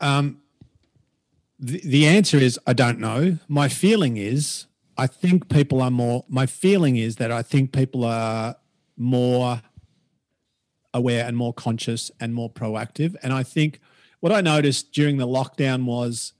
Um, 0.00 0.40
the, 1.58 1.80
the 1.84 2.06
answer 2.06 2.38
is 2.38 2.58
I 2.66 2.72
don't 2.72 2.98
know. 2.98 3.38
My 3.48 3.68
feeling 3.68 4.16
is 4.16 4.66
I 4.96 5.06
think 5.06 5.48
people 5.48 5.82
are 5.82 5.90
more. 5.90 6.24
My 6.28 6.46
feeling 6.46 6.96
is 6.96 7.16
that 7.16 7.30
I 7.30 7.42
think 7.42 7.72
people 7.72 8.04
are 8.04 8.56
more 8.96 9.60
aware 10.94 11.26
and 11.26 11.36
more 11.36 11.52
conscious 11.52 12.10
and 12.20 12.34
more 12.34 12.48
proactive. 12.48 13.16
And 13.22 13.32
I 13.32 13.42
think 13.42 13.80
what 14.20 14.32
I 14.32 14.40
noticed 14.40 14.92
during 14.92 15.18
the 15.18 15.26
lockdown 15.26 15.84
was 15.84 16.32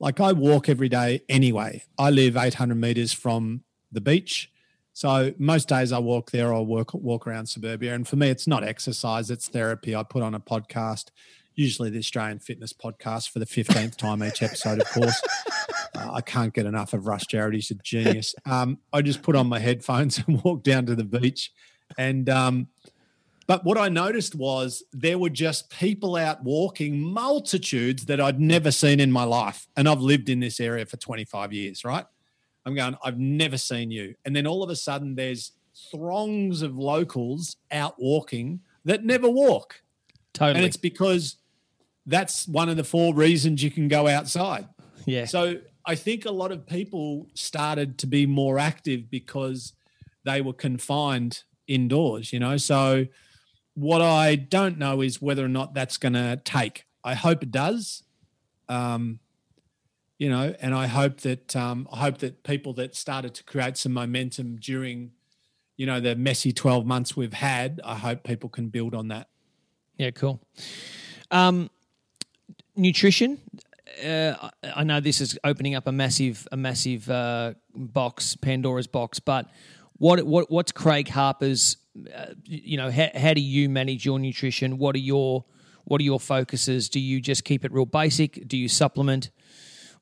like 0.00 0.18
I 0.18 0.32
walk 0.32 0.68
every 0.68 0.88
day 0.88 1.20
anyway. 1.28 1.84
I 1.98 2.10
live 2.10 2.36
800 2.36 2.74
meters 2.74 3.12
from 3.12 3.62
the 3.92 4.00
beach. 4.00 4.50
So 4.92 5.32
most 5.38 5.68
days 5.68 5.92
I 5.92 5.98
walk 5.98 6.32
there 6.32 6.52
or 6.52 6.66
walk, 6.66 6.92
walk 6.94 7.26
around 7.26 7.46
suburbia. 7.46 7.94
And 7.94 8.08
for 8.08 8.16
me, 8.16 8.30
it's 8.30 8.48
not 8.48 8.64
exercise, 8.64 9.30
it's 9.30 9.48
therapy. 9.48 9.94
I 9.94 10.02
put 10.02 10.22
on 10.22 10.34
a 10.34 10.40
podcast, 10.40 11.10
usually 11.54 11.90
the 11.90 11.98
Australian 11.98 12.40
Fitness 12.40 12.72
Podcast 12.72 13.30
for 13.30 13.38
the 13.38 13.46
15th 13.46 13.96
time 13.98 14.24
each 14.24 14.42
episode, 14.42 14.80
of 14.80 14.90
course. 14.90 15.22
Uh, 15.94 16.12
I 16.12 16.20
can't 16.20 16.52
get 16.52 16.66
enough 16.66 16.94
of 16.94 17.06
Russ 17.06 17.26
Jarrett. 17.26 17.54
He's 17.54 17.70
a 17.70 17.74
genius. 17.74 18.34
Um, 18.44 18.78
I 18.92 19.02
just 19.02 19.22
put 19.22 19.36
on 19.36 19.46
my 19.46 19.60
headphones 19.60 20.18
and 20.26 20.42
walk 20.42 20.64
down 20.64 20.86
to 20.86 20.96
the 20.96 21.04
beach. 21.04 21.52
And 21.96 22.28
um, 22.28 22.68
But 23.48 23.64
what 23.64 23.78
I 23.78 23.88
noticed 23.88 24.34
was 24.34 24.84
there 24.92 25.18
were 25.18 25.30
just 25.30 25.70
people 25.70 26.16
out 26.16 26.44
walking, 26.44 27.00
multitudes 27.00 28.04
that 28.04 28.20
I'd 28.20 28.38
never 28.38 28.70
seen 28.70 29.00
in 29.00 29.10
my 29.10 29.24
life. 29.24 29.66
And 29.74 29.88
I've 29.88 30.02
lived 30.02 30.28
in 30.28 30.38
this 30.38 30.60
area 30.60 30.84
for 30.84 30.98
25 30.98 31.54
years, 31.54 31.82
right? 31.82 32.04
I'm 32.66 32.74
going, 32.74 32.94
I've 33.02 33.18
never 33.18 33.56
seen 33.56 33.90
you. 33.90 34.14
And 34.26 34.36
then 34.36 34.46
all 34.46 34.62
of 34.62 34.68
a 34.68 34.76
sudden, 34.76 35.14
there's 35.14 35.52
throngs 35.90 36.60
of 36.60 36.76
locals 36.76 37.56
out 37.72 37.94
walking 37.98 38.60
that 38.84 39.02
never 39.02 39.30
walk. 39.30 39.80
Totally. 40.34 40.58
And 40.58 40.66
it's 40.66 40.76
because 40.76 41.36
that's 42.04 42.46
one 42.46 42.68
of 42.68 42.76
the 42.76 42.84
four 42.84 43.14
reasons 43.14 43.62
you 43.62 43.70
can 43.70 43.88
go 43.88 44.08
outside. 44.08 44.68
Yeah. 45.06 45.24
So 45.24 45.54
I 45.86 45.94
think 45.94 46.26
a 46.26 46.30
lot 46.30 46.52
of 46.52 46.66
people 46.66 47.28
started 47.32 47.96
to 47.98 48.06
be 48.06 48.26
more 48.26 48.58
active 48.58 49.10
because 49.10 49.72
they 50.24 50.42
were 50.42 50.52
confined 50.52 51.44
indoors, 51.66 52.30
you 52.30 52.40
know. 52.40 52.58
So 52.58 53.06
what 53.78 54.02
I 54.02 54.34
don't 54.34 54.76
know 54.76 55.02
is 55.02 55.22
whether 55.22 55.44
or 55.44 55.48
not 55.48 55.72
that's 55.72 55.98
going 55.98 56.14
to 56.14 56.40
take. 56.44 56.84
I 57.04 57.14
hope 57.14 57.44
it 57.44 57.52
does. 57.52 58.02
Um, 58.68 59.20
you 60.18 60.28
know, 60.28 60.56
and 60.60 60.74
I 60.74 60.88
hope 60.88 61.20
that 61.20 61.54
um, 61.54 61.86
I 61.92 61.98
hope 61.98 62.18
that 62.18 62.42
people 62.42 62.72
that 62.74 62.96
started 62.96 63.34
to 63.34 63.44
create 63.44 63.76
some 63.76 63.92
momentum 63.92 64.56
during, 64.56 65.12
you 65.76 65.86
know, 65.86 66.00
the 66.00 66.16
messy 66.16 66.52
twelve 66.52 66.86
months 66.86 67.16
we've 67.16 67.32
had, 67.32 67.80
I 67.84 67.94
hope 67.94 68.24
people 68.24 68.48
can 68.48 68.68
build 68.68 68.96
on 68.96 69.08
that. 69.08 69.28
Yeah, 69.96 70.10
cool. 70.10 70.40
Um, 71.30 71.70
nutrition. 72.74 73.38
Uh, 74.04 74.50
I 74.74 74.82
know 74.82 74.98
this 74.98 75.20
is 75.20 75.38
opening 75.44 75.76
up 75.76 75.86
a 75.86 75.92
massive, 75.92 76.48
a 76.50 76.56
massive 76.56 77.08
uh, 77.08 77.54
box, 77.74 78.34
Pandora's 78.34 78.88
box. 78.88 79.20
But 79.20 79.46
what, 79.98 80.24
what, 80.26 80.50
what's 80.50 80.72
Craig 80.72 81.08
Harper's? 81.08 81.76
Uh, 82.14 82.34
you 82.44 82.76
know, 82.76 82.90
how, 82.90 83.08
how 83.14 83.34
do 83.34 83.40
you 83.40 83.68
manage 83.68 84.04
your 84.04 84.18
nutrition? 84.18 84.78
What 84.78 84.94
are 84.94 85.00
your, 85.00 85.44
what 85.84 86.00
are 86.00 86.04
your 86.04 86.20
focuses? 86.20 86.88
Do 86.88 87.00
you 87.00 87.20
just 87.20 87.44
keep 87.44 87.64
it 87.64 87.72
real 87.72 87.86
basic? 87.86 88.46
Do 88.46 88.56
you 88.56 88.68
supplement? 88.68 89.30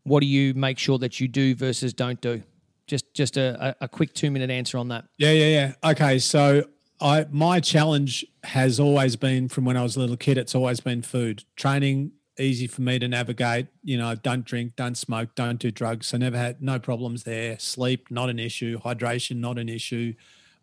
What 0.02 0.20
do 0.20 0.26
you 0.26 0.54
make 0.54 0.78
sure 0.78 0.98
that 0.98 1.20
you 1.20 1.28
do 1.28 1.54
versus 1.54 1.92
don't 1.92 2.20
do? 2.20 2.42
Just, 2.86 3.12
just 3.14 3.36
a, 3.36 3.76
a 3.80 3.88
quick 3.88 4.14
two 4.14 4.30
minute 4.30 4.50
answer 4.50 4.78
on 4.78 4.88
that. 4.88 5.04
Yeah, 5.18 5.32
yeah, 5.32 5.72
yeah. 5.82 5.90
Okay, 5.90 6.18
so 6.18 6.64
I 7.00 7.26
my 7.30 7.60
challenge 7.60 8.24
has 8.44 8.80
always 8.80 9.16
been 9.16 9.48
from 9.48 9.64
when 9.64 9.76
I 9.76 9.82
was 9.82 9.96
a 9.96 10.00
little 10.00 10.16
kid. 10.16 10.38
It's 10.38 10.54
always 10.54 10.80
been 10.80 11.02
food 11.02 11.44
training. 11.56 12.12
Easy 12.38 12.66
for 12.66 12.82
me 12.82 12.98
to 12.98 13.08
navigate. 13.08 13.68
You 13.82 13.98
know, 13.98 14.14
don't 14.14 14.44
drink, 14.44 14.76
don't 14.76 14.96
smoke, 14.96 15.34
don't 15.34 15.58
do 15.58 15.70
drugs. 15.70 16.12
I 16.12 16.18
never 16.18 16.36
had 16.36 16.62
no 16.62 16.78
problems 16.78 17.24
there. 17.24 17.58
Sleep 17.58 18.10
not 18.10 18.28
an 18.28 18.38
issue. 18.38 18.78
Hydration 18.80 19.36
not 19.36 19.58
an 19.58 19.68
issue. 19.68 20.14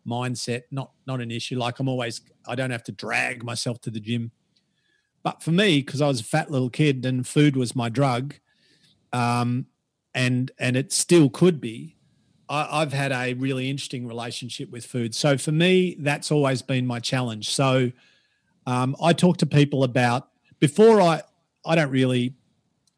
Mindset 0.06 0.62
not 0.70 0.90
not 1.06 1.20
an 1.20 1.30
issue. 1.30 1.58
Like 1.58 1.78
I'm 1.78 1.88
always 1.88 2.20
I 2.46 2.54
don't 2.54 2.70
have 2.70 2.84
to 2.84 2.92
drag 2.92 3.44
myself 3.44 3.80
to 3.82 3.90
the 3.90 4.00
gym. 4.00 4.30
But 5.22 5.42
for 5.42 5.50
me, 5.52 5.80
because 5.80 6.02
I 6.02 6.08
was 6.08 6.20
a 6.20 6.24
fat 6.24 6.50
little 6.50 6.68
kid 6.68 7.06
and 7.06 7.26
food 7.26 7.56
was 7.56 7.74
my 7.74 7.88
drug, 7.88 8.34
um, 9.12 9.66
and 10.14 10.50
and 10.58 10.76
it 10.76 10.92
still 10.92 11.30
could 11.30 11.60
be. 11.60 11.96
I, 12.46 12.82
i've 12.82 12.92
had 12.92 13.10
a 13.10 13.32
really 13.32 13.70
interesting 13.70 14.06
relationship 14.06 14.70
with 14.70 14.84
food. 14.84 15.14
So 15.14 15.38
for 15.38 15.52
me, 15.52 15.96
that's 15.98 16.30
always 16.30 16.60
been 16.60 16.86
my 16.86 17.00
challenge. 17.00 17.48
So 17.48 17.90
um, 18.66 18.94
I 19.02 19.14
talk 19.14 19.38
to 19.38 19.46
people 19.46 19.84
about 19.84 20.28
before 20.60 21.00
I 21.00 21.22
I 21.64 21.74
don't 21.74 21.90
really 21.90 22.34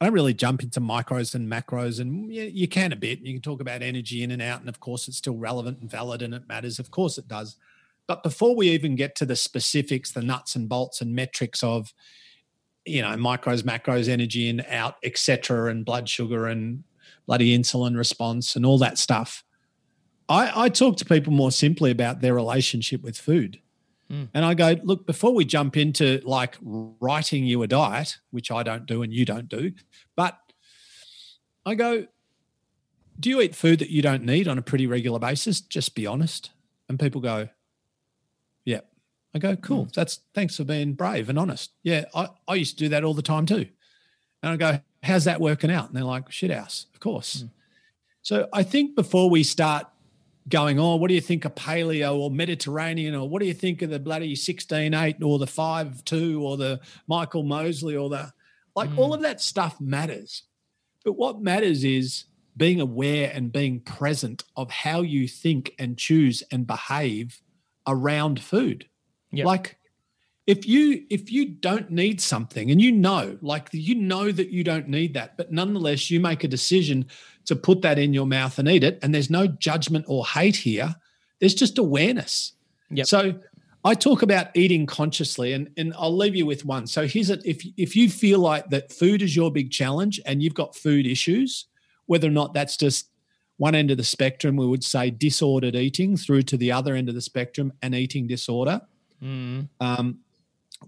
I 0.00 0.04
don't 0.04 0.14
really 0.14 0.34
jump 0.34 0.62
into 0.62 0.80
micros 0.80 1.34
and 1.34 1.50
macros, 1.50 2.00
and 2.00 2.32
you, 2.32 2.42
you 2.42 2.68
can 2.68 2.92
a 2.92 2.96
bit. 2.96 3.20
You 3.20 3.32
can 3.32 3.42
talk 3.42 3.60
about 3.60 3.82
energy 3.82 4.22
in 4.22 4.30
and 4.30 4.42
out, 4.42 4.60
and 4.60 4.68
of 4.68 4.78
course, 4.78 5.08
it's 5.08 5.16
still 5.16 5.36
relevant 5.36 5.80
and 5.80 5.90
valid, 5.90 6.20
and 6.20 6.34
it 6.34 6.46
matters. 6.48 6.78
Of 6.78 6.90
course, 6.90 7.16
it 7.16 7.28
does. 7.28 7.56
But 8.06 8.22
before 8.22 8.54
we 8.54 8.68
even 8.68 8.94
get 8.94 9.14
to 9.16 9.26
the 9.26 9.36
specifics, 9.36 10.12
the 10.12 10.22
nuts 10.22 10.54
and 10.54 10.68
bolts 10.68 11.00
and 11.00 11.14
metrics 11.14 11.62
of, 11.62 11.94
you 12.84 13.00
know, 13.02 13.08
micros, 13.16 13.62
macros, 13.62 14.08
energy 14.08 14.48
in, 14.48 14.64
out, 14.68 14.96
etc., 15.02 15.70
and 15.70 15.84
blood 15.84 16.08
sugar 16.08 16.46
and 16.46 16.84
bloody 17.26 17.56
insulin 17.56 17.96
response 17.96 18.54
and 18.54 18.66
all 18.66 18.78
that 18.78 18.98
stuff. 18.98 19.44
I, 20.28 20.64
I 20.64 20.68
talk 20.68 20.96
to 20.98 21.04
people 21.04 21.32
more 21.32 21.50
simply 21.50 21.90
about 21.90 22.20
their 22.20 22.34
relationship 22.34 23.02
with 23.02 23.16
food. 23.16 23.60
Mm. 24.10 24.28
And 24.34 24.44
I 24.44 24.54
go, 24.54 24.76
look, 24.82 25.06
before 25.06 25.34
we 25.34 25.44
jump 25.44 25.76
into 25.76 26.20
like 26.24 26.56
writing 26.62 27.44
you 27.44 27.62
a 27.62 27.66
diet, 27.66 28.18
which 28.30 28.50
I 28.50 28.62
don't 28.62 28.86
do 28.86 29.02
and 29.02 29.12
you 29.12 29.24
don't 29.24 29.48
do, 29.48 29.72
but 30.14 30.38
I 31.64 31.74
go, 31.74 32.06
do 33.18 33.30
you 33.30 33.40
eat 33.40 33.54
food 33.54 33.78
that 33.80 33.90
you 33.90 34.02
don't 34.02 34.24
need 34.24 34.46
on 34.46 34.58
a 34.58 34.62
pretty 34.62 34.86
regular 34.86 35.18
basis? 35.18 35.60
Just 35.60 35.94
be 35.94 36.06
honest. 36.06 36.50
And 36.88 37.00
people 37.00 37.20
go, 37.20 37.48
yeah. 38.64 38.80
I 39.34 39.38
go, 39.38 39.56
cool. 39.56 39.86
Mm. 39.86 39.92
That's 39.92 40.20
thanks 40.34 40.56
for 40.56 40.64
being 40.64 40.94
brave 40.94 41.28
and 41.28 41.38
honest. 41.38 41.72
Yeah, 41.82 42.04
I, 42.14 42.28
I 42.46 42.54
used 42.54 42.78
to 42.78 42.84
do 42.84 42.88
that 42.90 43.04
all 43.04 43.14
the 43.14 43.22
time 43.22 43.46
too. 43.46 43.66
And 44.42 44.52
I 44.52 44.56
go, 44.56 44.80
how's 45.02 45.24
that 45.24 45.40
working 45.40 45.70
out? 45.70 45.88
And 45.88 45.96
they're 45.96 46.04
like, 46.04 46.30
shit 46.30 46.50
house, 46.50 46.86
of 46.94 47.00
course. 47.00 47.42
Mm. 47.42 47.50
So 48.22 48.48
I 48.52 48.62
think 48.62 48.96
before 48.96 49.30
we 49.30 49.42
start 49.42 49.86
going, 50.48 50.78
oh, 50.78 50.96
what 50.96 51.08
do 51.08 51.14
you 51.14 51.20
think 51.20 51.44
of 51.44 51.54
paleo 51.54 52.16
or 52.16 52.30
Mediterranean 52.30 53.14
or 53.14 53.28
what 53.28 53.40
do 53.40 53.46
you 53.46 53.54
think 53.54 53.82
of 53.82 53.90
the 53.90 53.98
bloody 53.98 54.34
16-8 54.34 55.22
or 55.22 55.38
the 55.38 55.46
5-2 55.46 56.40
or 56.40 56.56
the 56.56 56.80
Michael 57.06 57.42
Mosley 57.42 57.96
or 57.96 58.08
the 58.08 58.32
like 58.74 58.90
mm. 58.90 58.98
all 58.98 59.14
of 59.14 59.22
that 59.22 59.40
stuff 59.40 59.80
matters. 59.80 60.42
But 61.04 61.14
what 61.14 61.40
matters 61.40 61.82
is 61.82 62.24
being 62.56 62.80
aware 62.80 63.30
and 63.34 63.52
being 63.52 63.80
present 63.80 64.44
of 64.56 64.70
how 64.70 65.02
you 65.02 65.28
think 65.28 65.74
and 65.78 65.96
choose 65.96 66.42
and 66.50 66.66
behave 66.66 67.40
around 67.86 68.40
food. 68.40 68.88
Yep. 69.32 69.46
Like 69.46 69.78
if 70.46 70.66
you 70.66 71.04
if 71.10 71.30
you 71.32 71.46
don't 71.46 71.90
need 71.90 72.20
something 72.20 72.70
and 72.70 72.80
you 72.80 72.92
know 72.92 73.36
like 73.42 73.68
you 73.72 73.94
know 73.94 74.30
that 74.30 74.50
you 74.50 74.62
don't 74.62 74.88
need 74.88 75.14
that 75.14 75.36
but 75.36 75.52
nonetheless 75.52 76.10
you 76.10 76.20
make 76.20 76.44
a 76.44 76.48
decision 76.48 77.04
to 77.44 77.56
put 77.56 77.82
that 77.82 77.98
in 77.98 78.14
your 78.14 78.26
mouth 78.26 78.58
and 78.58 78.68
eat 78.68 78.84
it 78.84 78.98
and 79.02 79.14
there's 79.14 79.30
no 79.30 79.46
judgment 79.46 80.04
or 80.08 80.24
hate 80.24 80.56
here 80.56 80.94
there's 81.40 81.54
just 81.54 81.78
awareness 81.78 82.52
yep. 82.90 83.06
so 83.06 83.34
i 83.84 83.92
talk 83.92 84.22
about 84.22 84.48
eating 84.54 84.86
consciously 84.86 85.52
and, 85.52 85.68
and 85.76 85.92
i'll 85.98 86.16
leave 86.16 86.36
you 86.36 86.46
with 86.46 86.64
one 86.64 86.86
so 86.86 87.06
here's 87.06 87.30
it 87.30 87.42
if, 87.44 87.66
if 87.76 87.96
you 87.96 88.08
feel 88.08 88.38
like 88.38 88.68
that 88.70 88.92
food 88.92 89.22
is 89.22 89.34
your 89.34 89.50
big 89.50 89.70
challenge 89.70 90.20
and 90.26 90.42
you've 90.42 90.54
got 90.54 90.76
food 90.76 91.06
issues 91.06 91.66
whether 92.06 92.28
or 92.28 92.32
not 92.32 92.54
that's 92.54 92.76
just 92.76 93.10
one 93.58 93.74
end 93.74 93.90
of 93.90 93.96
the 93.96 94.04
spectrum 94.04 94.54
we 94.56 94.66
would 94.66 94.84
say 94.84 95.10
disordered 95.10 95.74
eating 95.74 96.16
through 96.16 96.42
to 96.42 96.56
the 96.56 96.70
other 96.70 96.94
end 96.94 97.08
of 97.08 97.16
the 97.16 97.20
spectrum 97.20 97.72
an 97.82 97.94
eating 97.94 98.28
disorder 98.28 98.80
mm. 99.20 99.66
um, 99.80 100.18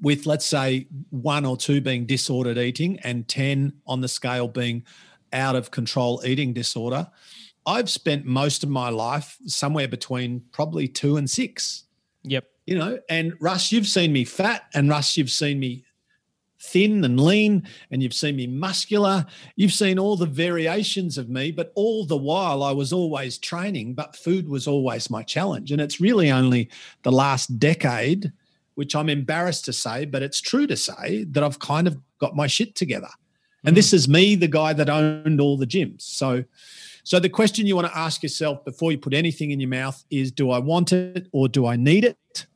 with 0.01 0.27
let's 0.27 0.47
say 0.47 0.87
one 1.11 1.45
or 1.45 1.57
two 1.57 1.81
being 1.81 2.07
disordered 2.07 2.59
eating 2.59 2.99
and 3.01 3.27
10 3.27 3.73
on 3.87 4.01
the 4.01 4.09
scale 4.09 4.49
being 4.49 4.85
out 5.33 5.57
of 5.57 5.71
control 5.71 6.23
eating 6.25 6.53
disorder, 6.53 7.09
I've 7.67 7.91
spent 7.91 8.25
most 8.25 8.63
of 8.63 8.71
my 8.71 8.89
life 8.89 9.37
somewhere 9.47 9.89
between 9.89 10.43
probably 10.53 10.89
two 10.89 11.17
and 11.17 11.29
six. 11.29 11.85
Yep. 12.23 12.45
You 12.67 12.79
know, 12.79 12.99
and 13.09 13.35
Russ, 13.41 13.73
you've 13.73 13.87
seen 13.87 14.13
me 14.13 14.25
fat, 14.25 14.65
and 14.75 14.89
Russ, 14.89 15.17
you've 15.17 15.31
seen 15.31 15.59
me 15.59 15.85
thin 16.61 17.05
and 17.05 17.21
lean, 17.21 17.67
and 17.91 18.03
you've 18.03 18.15
seen 18.15 18.37
me 18.37 18.47
muscular. 18.47 19.27
You've 19.57 19.73
seen 19.73 19.99
all 19.99 20.17
the 20.17 20.27
variations 20.27 21.19
of 21.19 21.29
me, 21.29 21.51
but 21.51 21.73
all 21.75 22.05
the 22.05 22.17
while 22.17 22.63
I 22.63 22.73
was 22.73 22.93
always 22.93 23.39
training, 23.39 23.95
but 23.95 24.17
food 24.17 24.49
was 24.49 24.67
always 24.67 25.11
my 25.11 25.23
challenge. 25.23 25.73
And 25.73 25.81
it's 25.81 26.01
really 26.01 26.31
only 26.31 26.71
the 27.03 27.13
last 27.13 27.59
decade 27.59 28.33
which 28.79 28.95
I'm 28.95 29.09
embarrassed 29.09 29.65
to 29.65 29.73
say, 29.73 30.05
but 30.05 30.23
it's 30.23 30.41
true 30.41 30.65
to 30.69 30.77
say 30.77 31.25
that 31.31 31.43
I've 31.43 31.59
kind 31.59 31.89
of 31.89 31.99
got 32.21 32.37
my 32.37 32.47
shit 32.47 32.77
together. 32.77 33.09
And 33.65 33.77
this 33.77 33.91
mm. 33.91 33.95
is 33.95 34.09
me, 34.09 34.37
the 34.37 34.47
guy 34.47 34.73
that 34.73 34.89
owned 34.89 35.41
all 35.41 35.57
the 35.57 35.67
gyms. 35.67 36.03
So, 36.03 36.45
so 37.03 37.19
the 37.19 37.29
question 37.29 37.67
you 37.67 37.75
want 37.75 37.89
to 37.89 37.99
ask 37.99 38.23
yourself 38.23 38.65
before 38.65 38.93
you 38.93 38.99
put 38.99 39.15
anything 39.15 39.51
in 39.51 39.59
your 39.59 39.69
mouth 39.69 40.05
is: 40.11 40.31
Do 40.31 40.53
I 40.53 40.61
want 40.61 40.93
it 40.93 41.27
or 41.33 41.49
do 41.49 41.67
I 41.67 41.75
need 41.75 42.05
it? 42.05 42.47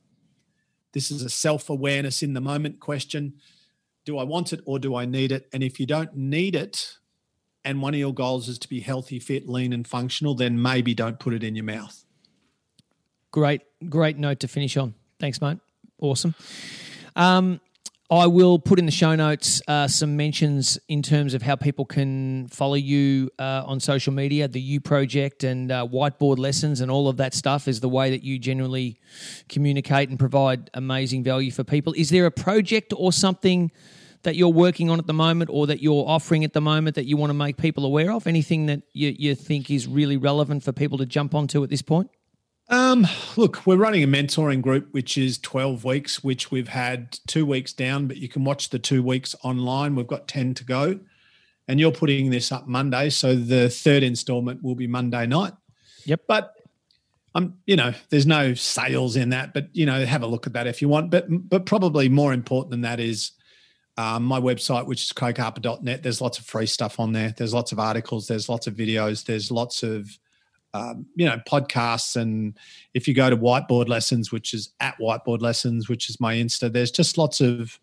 This 0.93 1.11
is 1.11 1.23
a 1.23 1.29
self-awareness 1.29 2.23
in 2.23 2.31
the 2.31 2.39
moment 2.39 2.79
question. 2.79 3.33
Do 4.05 4.17
I 4.17 4.23
want 4.23 4.53
it 4.53 4.61
or 4.65 4.79
do 4.79 4.95
I 4.95 5.03
need 5.03 5.33
it? 5.33 5.49
And 5.51 5.61
if 5.61 5.77
you 5.77 5.85
don't 5.85 6.15
need 6.15 6.55
it, 6.55 6.99
and 7.65 7.81
one 7.81 7.93
of 7.93 7.99
your 7.99 8.13
goals 8.13 8.47
is 8.47 8.57
to 8.59 8.69
be 8.69 8.79
healthy, 8.79 9.19
fit, 9.19 9.49
lean, 9.49 9.73
and 9.73 9.85
functional, 9.85 10.35
then 10.35 10.61
maybe 10.61 10.93
don't 10.93 11.19
put 11.19 11.33
it 11.33 11.43
in 11.43 11.53
your 11.53 11.65
mouth. 11.65 12.05
Great, 13.31 13.63
great 13.89 14.17
note 14.17 14.39
to 14.39 14.47
finish 14.47 14.77
on. 14.77 14.93
Thanks, 15.19 15.41
mate. 15.41 15.57
Awesome. 16.03 16.35
Um, 17.15 17.61
I 18.11 18.27
will 18.27 18.59
put 18.59 18.77
in 18.77 18.85
the 18.85 18.91
show 18.91 19.15
notes 19.15 19.61
uh, 19.69 19.87
some 19.87 20.17
mentions 20.17 20.77
in 20.89 21.01
terms 21.01 21.33
of 21.33 21.41
how 21.41 21.55
people 21.55 21.85
can 21.85 22.47
follow 22.49 22.75
you 22.75 23.31
uh, 23.39 23.63
on 23.65 23.79
social 23.79 24.11
media. 24.11 24.49
The 24.49 24.59
You 24.59 24.81
Project 24.81 25.45
and 25.45 25.71
uh, 25.71 25.87
whiteboard 25.87 26.39
lessons 26.39 26.81
and 26.81 26.91
all 26.91 27.07
of 27.07 27.15
that 27.17 27.33
stuff 27.33 27.69
is 27.69 27.79
the 27.79 27.87
way 27.87 28.09
that 28.09 28.21
you 28.21 28.37
generally 28.37 28.99
communicate 29.47 30.09
and 30.09 30.19
provide 30.19 30.69
amazing 30.73 31.23
value 31.23 31.51
for 31.51 31.63
people. 31.63 31.93
Is 31.95 32.09
there 32.09 32.25
a 32.25 32.31
project 32.31 32.93
or 32.97 33.13
something 33.13 33.71
that 34.23 34.35
you're 34.35 34.49
working 34.49 34.89
on 34.89 34.99
at 34.99 35.07
the 35.07 35.13
moment 35.13 35.49
or 35.53 35.67
that 35.67 35.81
you're 35.81 36.05
offering 36.05 36.43
at 36.43 36.51
the 36.51 36.61
moment 36.61 36.95
that 36.95 37.05
you 37.05 37.15
want 37.15 37.29
to 37.29 37.33
make 37.33 37.55
people 37.55 37.85
aware 37.85 38.11
of? 38.11 38.27
Anything 38.27 38.65
that 38.65 38.81
you, 38.91 39.15
you 39.17 39.35
think 39.35 39.71
is 39.71 39.87
really 39.87 40.17
relevant 40.17 40.63
for 40.63 40.73
people 40.73 40.97
to 40.97 41.05
jump 41.05 41.33
onto 41.33 41.63
at 41.63 41.69
this 41.69 41.81
point? 41.81 42.11
Um, 42.69 43.05
look, 43.35 43.65
we're 43.65 43.77
running 43.77 44.03
a 44.03 44.07
mentoring 44.07 44.61
group, 44.61 44.87
which 44.91 45.17
is 45.17 45.37
12 45.37 45.83
weeks, 45.83 46.23
which 46.23 46.51
we've 46.51 46.69
had 46.69 47.19
two 47.27 47.45
weeks 47.45 47.73
down, 47.73 48.07
but 48.07 48.17
you 48.17 48.29
can 48.29 48.43
watch 48.43 48.69
the 48.69 48.79
two 48.79 49.03
weeks 49.03 49.35
online. 49.43 49.95
We've 49.95 50.07
got 50.07 50.27
10 50.27 50.53
to 50.55 50.63
go. 50.63 50.99
And 51.67 51.79
you're 51.79 51.91
putting 51.91 52.29
this 52.29 52.51
up 52.51 52.67
Monday. 52.67 53.09
So 53.09 53.35
the 53.35 53.69
third 53.69 54.03
installment 54.03 54.63
will 54.63 54.75
be 54.75 54.87
Monday 54.87 55.25
night. 55.25 55.53
Yep. 56.05 56.21
But 56.27 56.53
I'm, 57.35 57.43
um, 57.43 57.53
you 57.65 57.75
know, 57.75 57.93
there's 58.09 58.27
no 58.27 58.53
sales 58.53 59.15
in 59.15 59.29
that, 59.29 59.53
but 59.53 59.69
you 59.73 59.85
know, 59.85 60.05
have 60.05 60.23
a 60.23 60.27
look 60.27 60.45
at 60.45 60.53
that 60.53 60.67
if 60.67 60.81
you 60.81 60.89
want. 60.89 61.09
But 61.09 61.25
but 61.29 61.65
probably 61.65 62.09
more 62.09 62.33
important 62.33 62.71
than 62.71 62.81
that 62.81 62.99
is 62.99 63.31
um, 63.97 64.23
my 64.23 64.39
website, 64.39 64.85
which 64.85 65.03
is 65.03 65.13
craigharper.net. 65.13 66.03
There's 66.03 66.21
lots 66.21 66.37
of 66.37 66.45
free 66.45 66.65
stuff 66.65 66.99
on 66.99 67.13
there. 67.13 67.33
There's 67.35 67.53
lots 67.53 67.71
of 67.71 67.79
articles. 67.79 68.27
There's 68.27 68.49
lots 68.49 68.67
of 68.67 68.75
videos. 68.75 69.25
There's 69.25 69.51
lots 69.51 69.83
of 69.83 70.17
um, 70.73 71.05
you 71.15 71.25
know 71.25 71.39
podcasts. 71.47 72.15
And 72.15 72.57
if 72.93 73.07
you 73.07 73.13
go 73.13 73.29
to 73.29 73.37
Whiteboard 73.37 73.87
Lessons, 73.87 74.31
which 74.31 74.53
is 74.53 74.73
at 74.79 74.97
Whiteboard 74.99 75.41
Lessons, 75.41 75.89
which 75.89 76.09
is 76.09 76.19
my 76.19 76.35
Insta, 76.35 76.71
there's 76.71 76.91
just 76.91 77.17
lots 77.17 77.41
of 77.41 77.79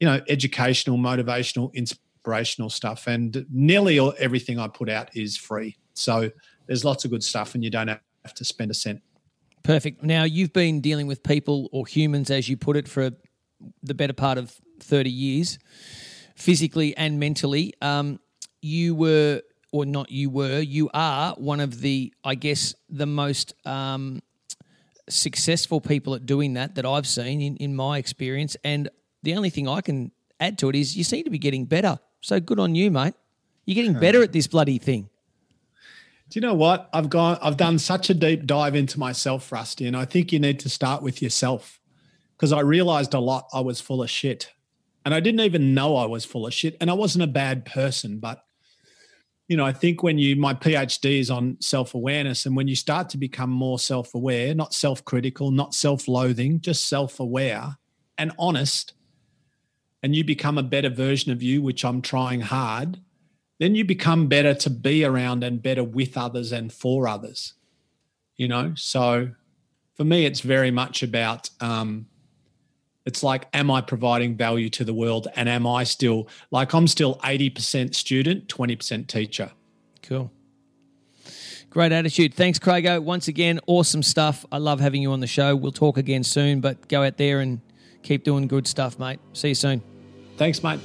you 0.00 0.06
know 0.06 0.20
educational, 0.28 0.98
motivational, 0.98 1.72
inspirational 1.74 2.70
stuff. 2.70 3.06
And 3.06 3.46
nearly 3.50 3.98
all, 3.98 4.14
everything 4.18 4.58
I 4.58 4.68
put 4.68 4.88
out 4.88 5.16
is 5.16 5.36
free. 5.36 5.76
So 5.94 6.30
there's 6.66 6.84
lots 6.84 7.04
of 7.04 7.10
good 7.10 7.24
stuff, 7.24 7.54
and 7.54 7.64
you 7.64 7.70
don't 7.70 7.88
have 7.88 8.34
to 8.34 8.44
spend 8.44 8.70
a 8.70 8.74
cent. 8.74 9.02
Perfect. 9.62 10.04
Now, 10.04 10.22
you've 10.22 10.52
been 10.52 10.80
dealing 10.80 11.08
with 11.08 11.24
people 11.24 11.68
or 11.72 11.86
humans, 11.86 12.30
as 12.30 12.48
you 12.48 12.56
put 12.56 12.76
it, 12.76 12.86
for 12.86 13.10
the 13.82 13.94
better 13.94 14.12
part 14.12 14.38
of 14.38 14.54
30 14.80 15.10
years, 15.10 15.58
physically 16.36 16.96
and 16.96 17.18
mentally. 17.18 17.74
Um, 17.82 18.20
you 18.62 18.94
were, 18.94 19.42
or 19.72 19.84
not 19.84 20.10
you 20.10 20.30
were, 20.30 20.60
you 20.60 20.90
are 20.94 21.34
one 21.36 21.60
of 21.60 21.80
the, 21.80 22.12
I 22.24 22.34
guess, 22.34 22.74
the 22.88 23.06
most 23.06 23.54
um, 23.66 24.22
successful 25.08 25.80
people 25.80 26.14
at 26.14 26.26
doing 26.26 26.54
that 26.54 26.74
that 26.76 26.86
I've 26.86 27.06
seen 27.06 27.40
in, 27.40 27.56
in 27.56 27.76
my 27.76 27.98
experience. 27.98 28.56
And 28.64 28.88
the 29.22 29.34
only 29.34 29.50
thing 29.50 29.68
I 29.68 29.80
can 29.80 30.12
add 30.40 30.58
to 30.58 30.68
it 30.68 30.74
is 30.74 30.96
you 30.96 31.04
seem 31.04 31.24
to 31.24 31.30
be 31.30 31.38
getting 31.38 31.64
better. 31.64 31.98
So 32.20 32.40
good 32.40 32.58
on 32.58 32.74
you, 32.74 32.90
mate. 32.90 33.14
You're 33.64 33.74
getting 33.74 33.98
better 33.98 34.22
at 34.22 34.32
this 34.32 34.46
bloody 34.46 34.78
thing. 34.78 35.08
Do 36.28 36.38
you 36.38 36.40
know 36.40 36.54
what? 36.54 36.88
I've 36.92 37.08
gone, 37.08 37.38
I've 37.40 37.56
done 37.56 37.78
such 37.78 38.10
a 38.10 38.14
deep 38.14 38.46
dive 38.46 38.74
into 38.74 38.98
myself, 38.98 39.50
Rusty, 39.52 39.86
and 39.86 39.96
I 39.96 40.04
think 40.04 40.32
you 40.32 40.40
need 40.40 40.58
to 40.60 40.68
start 40.68 41.02
with 41.02 41.22
yourself 41.22 41.80
because 42.36 42.52
I 42.52 42.60
realized 42.60 43.14
a 43.14 43.20
lot 43.20 43.48
I 43.52 43.60
was 43.60 43.80
full 43.80 44.02
of 44.02 44.10
shit. 44.10 44.52
And 45.04 45.14
I 45.14 45.20
didn't 45.20 45.40
even 45.40 45.72
know 45.72 45.96
I 45.96 46.06
was 46.06 46.24
full 46.24 46.46
of 46.46 46.52
shit. 46.52 46.76
And 46.80 46.90
I 46.90 46.94
wasn't 46.94 47.22
a 47.22 47.28
bad 47.28 47.64
person, 47.64 48.18
but 48.18 48.44
you 49.48 49.56
know, 49.56 49.64
I 49.64 49.72
think 49.72 50.02
when 50.02 50.18
you, 50.18 50.34
my 50.34 50.54
PhD 50.54 51.20
is 51.20 51.30
on 51.30 51.56
self 51.60 51.94
awareness, 51.94 52.46
and 52.46 52.56
when 52.56 52.66
you 52.66 52.74
start 52.74 53.08
to 53.10 53.18
become 53.18 53.50
more 53.50 53.78
self 53.78 54.14
aware, 54.14 54.54
not 54.54 54.74
self 54.74 55.04
critical, 55.04 55.50
not 55.50 55.74
self 55.74 56.08
loathing, 56.08 56.60
just 56.60 56.88
self 56.88 57.20
aware 57.20 57.76
and 58.18 58.32
honest, 58.38 58.94
and 60.02 60.16
you 60.16 60.24
become 60.24 60.58
a 60.58 60.62
better 60.62 60.88
version 60.88 61.30
of 61.30 61.42
you, 61.42 61.62
which 61.62 61.84
I'm 61.84 62.02
trying 62.02 62.40
hard, 62.40 63.00
then 63.58 63.74
you 63.74 63.84
become 63.84 64.26
better 64.26 64.54
to 64.54 64.70
be 64.70 65.04
around 65.04 65.44
and 65.44 65.62
better 65.62 65.84
with 65.84 66.16
others 66.16 66.52
and 66.52 66.72
for 66.72 67.06
others. 67.06 67.54
You 68.36 68.48
know, 68.48 68.72
so 68.76 69.30
for 69.94 70.04
me, 70.04 70.26
it's 70.26 70.40
very 70.40 70.70
much 70.70 71.02
about 71.02 71.50
um, 71.60 72.06
it's 73.06 73.22
like, 73.22 73.46
am 73.54 73.70
I 73.70 73.80
providing 73.80 74.36
value 74.36 74.68
to 74.70 74.84
the 74.84 74.92
world? 74.92 75.28
And 75.36 75.48
am 75.48 75.66
I 75.66 75.84
still 75.84 76.28
like 76.50 76.74
I'm 76.74 76.88
still 76.88 77.16
80% 77.18 77.94
student, 77.94 78.48
20% 78.48 79.06
teacher? 79.06 79.52
Cool. 80.02 80.30
Great 81.70 81.92
attitude. 81.92 82.34
Thanks, 82.34 82.58
Craigo. 82.58 83.02
Once 83.02 83.28
again, 83.28 83.60
awesome 83.66 84.02
stuff. 84.02 84.44
I 84.50 84.58
love 84.58 84.80
having 84.80 85.02
you 85.02 85.12
on 85.12 85.20
the 85.20 85.26
show. 85.26 85.54
We'll 85.54 85.72
talk 85.72 85.98
again 85.98 86.24
soon, 86.24 86.60
but 86.60 86.88
go 86.88 87.02
out 87.02 87.16
there 87.16 87.40
and 87.40 87.60
keep 88.02 88.24
doing 88.24 88.48
good 88.48 88.66
stuff, 88.66 88.98
mate. 88.98 89.20
See 89.34 89.48
you 89.48 89.54
soon. 89.54 89.82
Thanks, 90.36 90.62
mate. 90.62 90.80